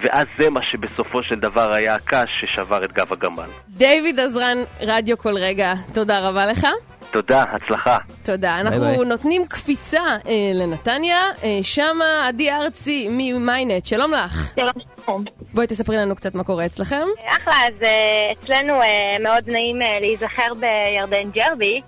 ואז 0.03 0.25
זה 0.37 0.49
מה 0.49 0.59
שבסופו 0.71 1.23
של 1.23 1.39
דבר 1.39 1.71
היה 1.73 1.95
הקש 1.95 2.29
ששבר 2.41 2.83
את 2.83 2.91
גב 2.91 3.13
הגמל. 3.13 3.49
דיוויד 3.69 4.19
עזרן, 4.19 4.57
רדיו 4.81 5.17
כל 5.17 5.37
רגע, 5.37 5.73
תודה 5.93 6.29
רבה 6.29 6.45
לך. 6.45 6.67
תודה, 7.11 7.43
הצלחה. 7.43 7.97
תודה. 8.23 8.59
אנחנו 8.59 8.79
ביי. 8.79 8.97
נותנים 8.97 9.45
קפיצה 9.45 10.01
אה, 10.01 10.51
לנתניה, 10.53 11.21
אה, 11.43 11.59
שמה 11.61 12.27
עדי 12.27 12.51
ארצי 12.51 13.07
ממיינט, 13.11 13.85
שלום 13.85 14.13
לך. 14.13 14.53
שלום, 14.55 14.71
שלום. 15.05 15.23
בואי 15.53 15.67
תספרי 15.67 15.97
לנו 15.97 16.15
קצת 16.15 16.35
מה 16.35 16.43
קורה 16.43 16.65
אצלכם. 16.65 17.05
אחלה, 17.27 17.53
אז 17.67 17.83
אה, 17.83 18.31
אצלנו 18.31 18.73
אה, 18.81 18.87
מאוד 19.23 19.43
נעים 19.47 19.81
אה, 19.81 19.99
להיזכר 19.99 20.53
בירדן 20.53 21.31
ג'רבי, 21.31 21.81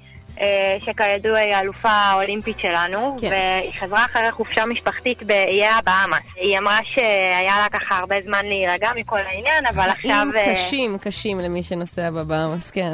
שכידוע 0.86 1.38
היא 1.38 1.56
האלופה 1.56 1.89
האולימפית 1.89 2.60
שלנו, 2.60 3.17
כן. 3.21 3.28
והיא 3.32 3.71
חזרה 3.82 4.06
אחרי 4.06 4.32
חופשה 4.32 4.65
משפחית 4.65 5.23
באיי 5.23 5.67
הבאמאס. 5.67 6.19
היא 6.36 6.58
אמרה 6.60 6.80
שהיה 6.93 7.56
לה 7.58 7.80
ככה 7.80 7.97
הרבה 8.00 8.15
זמן 8.26 8.45
להירגע 8.45 8.90
מכל 8.96 9.17
העניין, 9.19 9.65
אבל 9.65 9.90
עכשיו... 9.90 10.27
חיים 10.31 10.31
אה, 10.35 10.54
קשים, 10.54 10.98
קשים 10.98 11.40
למי 11.40 11.63
שנוסע 11.63 12.10
בבאמאס, 12.10 12.71
כן. 12.71 12.94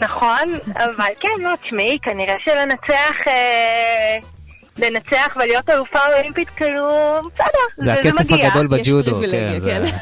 נכון, 0.00 0.54
אבל 0.76 1.08
כן, 1.20 1.42
לא, 1.42 1.50
תשמעי, 1.64 1.98
כנראה 2.02 2.34
שלנצח... 2.44 3.28
אה, 3.28 4.16
לנצח 4.78 5.36
ולהיות 5.36 5.70
אלופה 5.70 5.98
אולימפית, 6.16 6.48
כאילו, 6.56 6.88
בסדר, 7.34 7.48
זה 7.84 7.92
הכסף 7.92 8.20
מגיע. 8.30 8.46
הגדול 8.46 8.68
יש 8.80 8.88
בג'ודו, 8.88 9.10
פריבילגיה, 9.10 9.60
כן. 9.60 9.86
זה- 9.86 9.96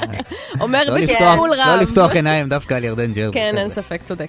אומר 0.60 0.80
לא 0.88 0.94
לפתוח- 0.98 1.20
רב. 1.38 1.68
לא 1.68 1.76
לפתוח 1.76 2.12
עיניים 2.12 2.48
דווקא 2.48 2.74
על 2.74 2.84
ירדן 2.84 3.12
ג'רבי. 3.12 3.32
כן, 3.34 3.54
אין. 3.58 3.70
ספק, 3.70 4.02
צודק. 4.04 4.26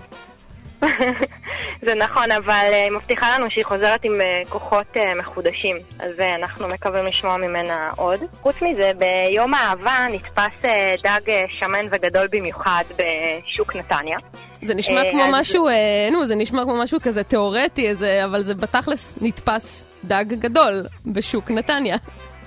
זה 1.86 1.96
נכון, 1.96 2.32
אבל 2.32 2.70
אה, 2.74 2.84
היא 2.84 2.92
מבטיחה 2.92 3.38
לנו 3.38 3.46
שהיא 3.50 3.66
חוזרת 3.66 4.04
עם 4.04 4.22
אה, 4.22 4.42
כוחות 4.50 4.98
אה, 4.98 5.16
מחודשים, 5.16 5.78
אז 6.00 6.12
אנחנו 6.40 6.68
מקווים 6.68 7.06
לשמוע 7.06 7.38
ממנה 7.38 7.90
עוד. 7.96 8.20
חוץ 8.42 8.56
מזה, 8.62 8.92
ביום 8.98 9.54
האהבה 9.54 10.06
נתפס 10.12 10.70
דג 11.04 11.22
שמן 11.60 11.86
וגדול 11.92 12.28
במיוחד 12.32 12.84
בשוק 12.98 13.76
נתניה. 13.76 14.18
זה 14.66 14.76
נשמע 14.76 15.02
כמו 15.12 15.24
אז- 15.24 15.30
משהו, 15.34 15.68
נו, 16.12 16.28
זה 16.28 16.36
נשמע 16.36 16.64
כמו 16.64 16.76
משהו 16.84 17.00
כזה 17.02 17.24
תיאורטי, 17.24 17.88
אבל 18.26 18.42
זה 18.42 18.54
בתכלס 18.56 19.18
נתפס 19.22 19.86
דג 20.04 20.26
גדול 20.30 20.86
בשוק 21.06 21.52
נתניה. 21.52 21.96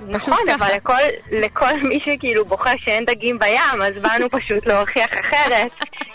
נכון, 0.07 0.38
ככה. 0.46 0.55
אבל 0.55 0.74
לכל, 0.76 1.03
לכל 1.32 1.82
מי 1.82 1.99
שכאילו 2.05 2.44
בוכה 2.44 2.70
שאין 2.84 3.05
דגים 3.05 3.38
בים, 3.38 3.82
אז 3.82 4.03
באנו 4.03 4.30
פשוט 4.38 4.66
להוכיח 4.66 5.09
אחרת. 5.20 5.70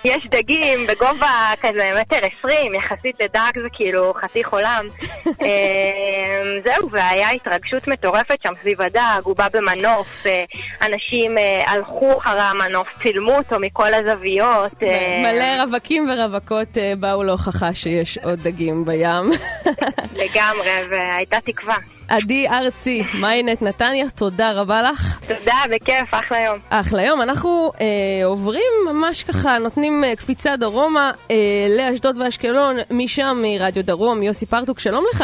יש 0.06 0.28
דגים 0.32 0.88
בגובה 0.88 1.52
כזה 1.62 1.92
מטר 2.02 2.18
עשרים, 2.18 2.74
יחסית 2.74 3.16
לדג 3.22 3.62
זה 3.64 3.68
כאילו 3.74 4.14
חתיך 4.14 4.50
עולם. 4.50 4.86
אה, 5.42 6.42
זהו, 6.66 6.90
והיה 6.92 7.30
התרגשות 7.32 7.88
מטורפת 7.88 8.38
שם 8.44 8.54
סביב 8.62 8.82
הדג, 8.82 9.22
הוא 9.24 9.36
בא 9.36 9.48
במנוף, 9.54 10.26
אה, 10.26 10.44
אנשים 10.82 11.38
אה, 11.38 11.72
הלכו 11.72 12.18
אחרי 12.18 12.42
המנוף, 12.42 12.88
צילמו 13.04 13.32
אותו 13.32 13.60
מכל 13.60 13.94
הזוויות. 13.94 14.84
אה, 14.84 15.22
מלא 15.22 15.64
רווקים 15.64 16.10
ורווקות 16.10 16.78
באו 17.00 17.24
להוכחה 17.24 17.74
שיש 17.74 18.18
עוד 18.18 18.40
דגים 18.40 18.86
בים. 18.86 19.30
לגמרי, 20.22 20.72
והייתה 20.90 21.38
תקווה. 21.46 21.76
עדי 22.08 22.48
ארצי, 22.50 23.02
מיינט 23.22 23.62
נתניה, 23.62 24.10
תודה 24.10 24.52
רבה 24.52 24.82
לך. 24.82 25.20
תודה, 25.28 25.56
בכיף, 25.72 26.10
אחלה 26.12 26.40
יום. 26.40 26.58
אחלה 26.70 27.04
יום. 27.04 27.22
אנחנו 27.22 27.72
אה, 27.82 28.26
עוברים 28.26 28.72
ממש 28.90 29.24
ככה, 29.24 29.58
נותנים 29.58 30.04
אה, 30.04 30.16
קפיצה 30.16 30.56
דרומה 30.56 31.12
אה, 31.32 31.36
לאשדוד 31.78 32.18
ואשקלון, 32.22 32.76
משם 32.92 33.44
מרדיו 33.44 33.84
דרום. 33.86 34.24
יוסי 34.24 34.46
פרטוק, 34.46 34.80
שלום 34.80 35.04
לך. 35.14 35.24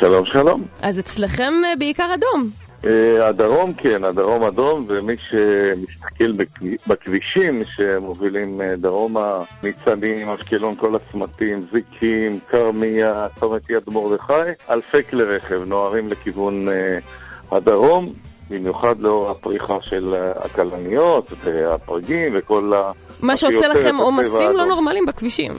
שלום, 0.00 0.26
שלום. 0.26 0.64
אז 0.82 0.98
אצלכם 0.98 1.52
אה, 1.64 1.72
בעיקר 1.78 2.14
אדום. 2.14 2.61
אה, 2.84 3.28
הדרום, 3.28 3.72
כן, 3.72 4.04
הדרום 4.04 4.42
אדום, 4.42 4.84
ומי 4.88 5.16
שמסתכל 5.30 6.32
בכ- 6.32 6.62
בכבישים 6.86 7.62
שמובילים 7.76 8.60
אה, 8.60 8.76
דרומה, 8.76 9.42
ניצנים, 9.62 10.28
אשקלון, 10.28 10.74
כל 10.76 10.94
הצמתים, 10.94 11.66
זיקים, 11.72 12.38
כרמיה, 12.50 13.26
צומת 13.40 13.70
יד 13.70 13.82
מרדכי, 13.88 14.32
אלפי 14.70 15.02
כלי 15.10 15.24
רכב 15.24 15.62
נוהרים 15.66 16.08
לכיוון 16.08 16.68
אה, 16.68 16.98
הדרום, 17.56 18.12
במיוחד 18.50 19.00
לאור 19.00 19.30
הפריחה 19.30 19.76
של 19.80 20.14
הכלניות 20.36 21.26
והפרגים 21.44 22.32
וכל 22.38 22.72
ה... 22.76 22.92
מה 23.20 23.36
שעושה 23.36 23.68
לכם 23.68 23.96
עומסים 23.96 24.50
לא. 24.56 24.64
נורמליים 24.64 25.06
בכבישים. 25.06 25.52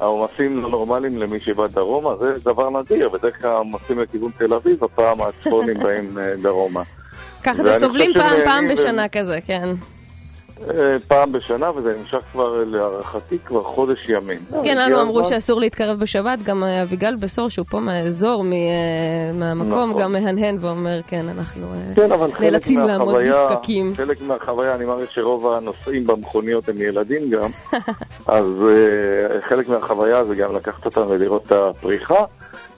העומסים 0.00 0.62
לא 0.62 0.68
נורמליים 0.68 1.18
למי 1.18 1.40
שבא 1.40 1.66
דרומה, 1.66 2.16
זה 2.16 2.32
דבר 2.44 2.70
נדיר, 2.70 3.08
בדרך 3.08 3.40
כלל 3.42 3.50
העומסים 3.50 3.98
לכיוון 3.98 4.30
תל 4.38 4.54
אביב, 4.54 4.84
הפעם 4.84 5.20
הצפונים 5.20 5.78
באים 5.84 6.18
אה, 6.18 6.36
דרומה. 6.42 6.82
ככה 7.42 7.62
אתם 7.62 7.78
סובלים 7.78 8.10
פעם 8.14 8.36
פעם 8.44 8.64
ו- 8.66 8.72
בשנה 8.72 9.08
כזה, 9.08 9.38
כן. 9.46 9.68
אה, 10.68 10.96
פעם 11.08 11.32
בשנה, 11.32 11.70
וזה 11.70 11.94
נמשך 11.98 12.18
כבר, 12.32 12.64
להערכתי, 12.66 13.38
כבר 13.44 13.62
חודש 13.62 14.08
ימים. 14.08 14.38
כן, 14.50 14.56
הגיע 14.58 14.74
לנו 14.74 15.00
אמרו. 15.00 15.24
שאסור 15.24 15.60
להתקרב 15.60 16.00
בשבת, 16.00 16.42
גם 16.42 16.64
אה, 16.64 16.82
אביגל 16.82 17.16
בשור, 17.16 17.48
שהוא 17.48 17.66
פה 17.70 17.80
מהאזור, 17.80 18.44
אה, 18.44 19.32
מהמקום, 19.34 19.90
נכון. 19.90 20.02
גם 20.02 20.12
מהנהן 20.12 20.56
ואומר, 20.60 21.00
כן, 21.06 21.28
אנחנו 21.28 21.66
אה, 21.74 21.94
כן, 21.94 22.08
נאלצים 22.40 22.78
לעמוד 22.80 23.14
בפקקים. 23.30 23.92
חלק 23.94 24.22
מהחוויה, 24.22 24.74
אני 24.74 24.84
מעריך 24.84 25.12
שרוב 25.12 25.46
הנוסעים 25.46 26.06
במכוניות 26.06 26.68
הם 26.68 26.80
ילדים 26.80 27.30
גם, 27.30 27.50
אז 28.26 28.44
חלק 29.48 29.68
מהחוויה 29.68 30.24
זה 30.24 30.34
גם 30.34 30.56
לקחת 30.56 30.84
אותם 30.84 31.06
ולראות 31.08 31.46
את 31.46 31.52
הפריחה, 31.52 32.24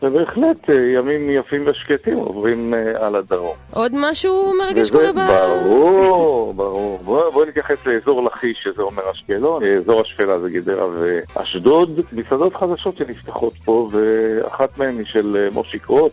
ובהחלט 0.02 0.70
uh, 0.70 0.72
ימים 0.72 1.30
יפים 1.30 1.64
ושקטים 1.66 2.18
עוברים 2.18 2.74
uh, 2.74 3.02
על 3.02 3.16
הדרום. 3.16 3.56
עוד 3.70 3.92
משהו 3.94 4.52
מרגע 4.58 4.80
וזה 4.80 4.88
שקורה 4.88 5.12
ב... 5.12 5.16
ברור, 5.16 6.54
ברור. 6.54 6.98
בואו 7.04 7.32
בוא 7.32 7.46
נתייחס 7.46 7.86
לאזור 7.86 8.24
לכיש, 8.24 8.58
שזה 8.62 8.82
אומר 8.82 9.10
אשקלון, 9.10 9.62
אזור 9.64 10.00
השפלה 10.00 10.40
זה 10.40 10.50
גדרה 10.50 10.86
ואשדוד. 10.88 12.00
מסעדות 12.12 12.56
חדשות 12.56 12.96
שנפתחות 12.96 13.52
פה, 13.64 13.88
ואחת 13.92 14.78
מהן 14.78 14.98
היא 14.98 15.06
של 15.06 15.36
אה, 15.36 15.54
מושיק 15.54 15.86
רוט, 15.86 16.12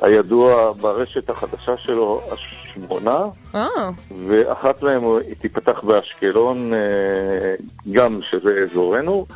הידוע 0.00 0.72
ברשת 0.72 1.30
החדשה 1.30 1.76
שלו, 1.76 2.20
השמונה, 2.32 3.18
אה, 3.54 3.90
ואחת 4.26 4.82
מהן 4.82 5.02
היא 5.26 5.34
תיפתח 5.40 5.80
באשקלון, 5.82 6.74
אה, 6.74 7.54
גם 7.92 8.20
שזה 8.30 8.66
אזורנו. 8.70 9.26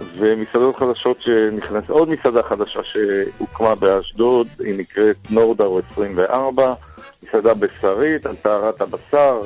ומסעדות 0.00 0.76
חדשות 0.76 1.20
שנכנסת, 1.20 1.90
עוד 1.90 2.08
מסעדה 2.08 2.42
חדשה 2.42 2.80
שהוקמה 2.82 3.74
באשדוד, 3.74 4.46
היא 4.58 4.78
נקראת 4.78 5.16
נורדאו 5.30 5.80
24, 5.92 6.74
מסעדה 7.22 7.54
בשרית 7.54 8.26
על 8.26 8.36
טהרת 8.36 8.80
הבשר, 8.80 9.40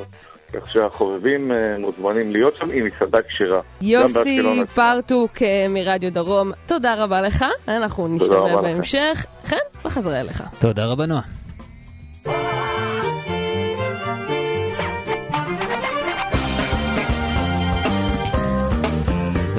כך 0.53 0.71
שהחובבים 0.71 1.51
אה, 1.51 1.77
מוזמנים 1.79 2.31
להיות 2.31 2.55
שם, 2.55 2.69
היא 2.69 2.83
מסעדה 2.83 3.21
כשרה. 3.21 3.61
יוסי 3.81 4.41
פרטוק 4.75 5.41
אה, 5.41 5.65
מרדיו 5.69 6.11
דרום, 6.13 6.51
תודה 6.65 7.03
רבה 7.03 7.21
לך, 7.21 7.45
אנחנו 7.67 8.03
רבה 8.03 8.15
נשתמע. 8.15 8.61
בהמשך. 8.61 9.25
חן, 9.45 9.55
וחזרה 9.85 10.21
אליך. 10.21 10.43
תודה 10.59 10.85
רבה, 10.85 11.05
נועה. 11.05 12.60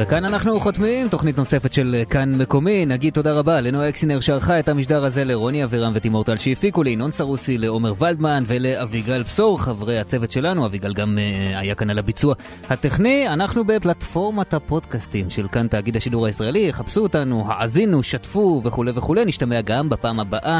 וכאן 0.02 0.24
אנחנו 0.24 0.60
חותמים, 0.60 1.08
תוכנית 1.08 1.38
נוספת 1.38 1.72
של 1.72 2.02
כאן 2.10 2.34
מקומי. 2.34 2.86
נגיד 2.86 3.12
תודה 3.12 3.32
רבה 3.32 3.60
לנועה 3.60 3.88
אקסינר 3.88 4.20
שערכה 4.20 4.58
את 4.58 4.68
המשדר 4.68 5.04
הזה, 5.04 5.24
לרוני 5.24 5.64
אבירם 5.64 5.92
ותימור 5.94 6.24
טל 6.24 6.36
שהפיקו, 6.36 6.82
לינון 6.82 7.10
סרוסי, 7.10 7.58
לעומר 7.58 7.94
ולדמן 7.98 8.44
ולאביגל 8.46 9.24
פסור, 9.24 9.60
חברי 9.60 9.98
הצוות 9.98 10.30
שלנו. 10.30 10.66
אביגל 10.66 10.94
גם 10.94 11.18
uh, 11.18 11.56
היה 11.58 11.74
כאן 11.74 11.90
על 11.90 11.98
הביצוע 11.98 12.34
הטכני. 12.70 13.28
אנחנו 13.28 13.64
בפלטפורמת 13.64 14.54
הפודקאסטים 14.54 15.30
של 15.30 15.48
כאן 15.48 15.68
תאגיד 15.68 15.96
השידור 15.96 16.26
הישראלי. 16.26 16.72
חפשו 16.72 17.00
אותנו, 17.00 17.44
האזינו, 17.48 18.02
שתפו 18.02 18.60
וכולי 18.64 18.92
וכולי. 18.94 19.24
נשתמע 19.24 19.60
גם 19.60 19.88
בפעם 19.88 20.20
הבאה. 20.20 20.58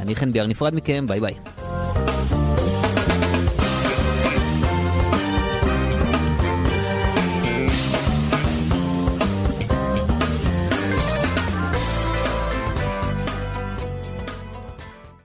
אני 0.00 0.16
חן 0.16 0.32
ביאר 0.32 0.46
נפרד 0.46 0.74
מכם, 0.74 1.06
ביי 1.08 1.20
ביי. 1.20 1.34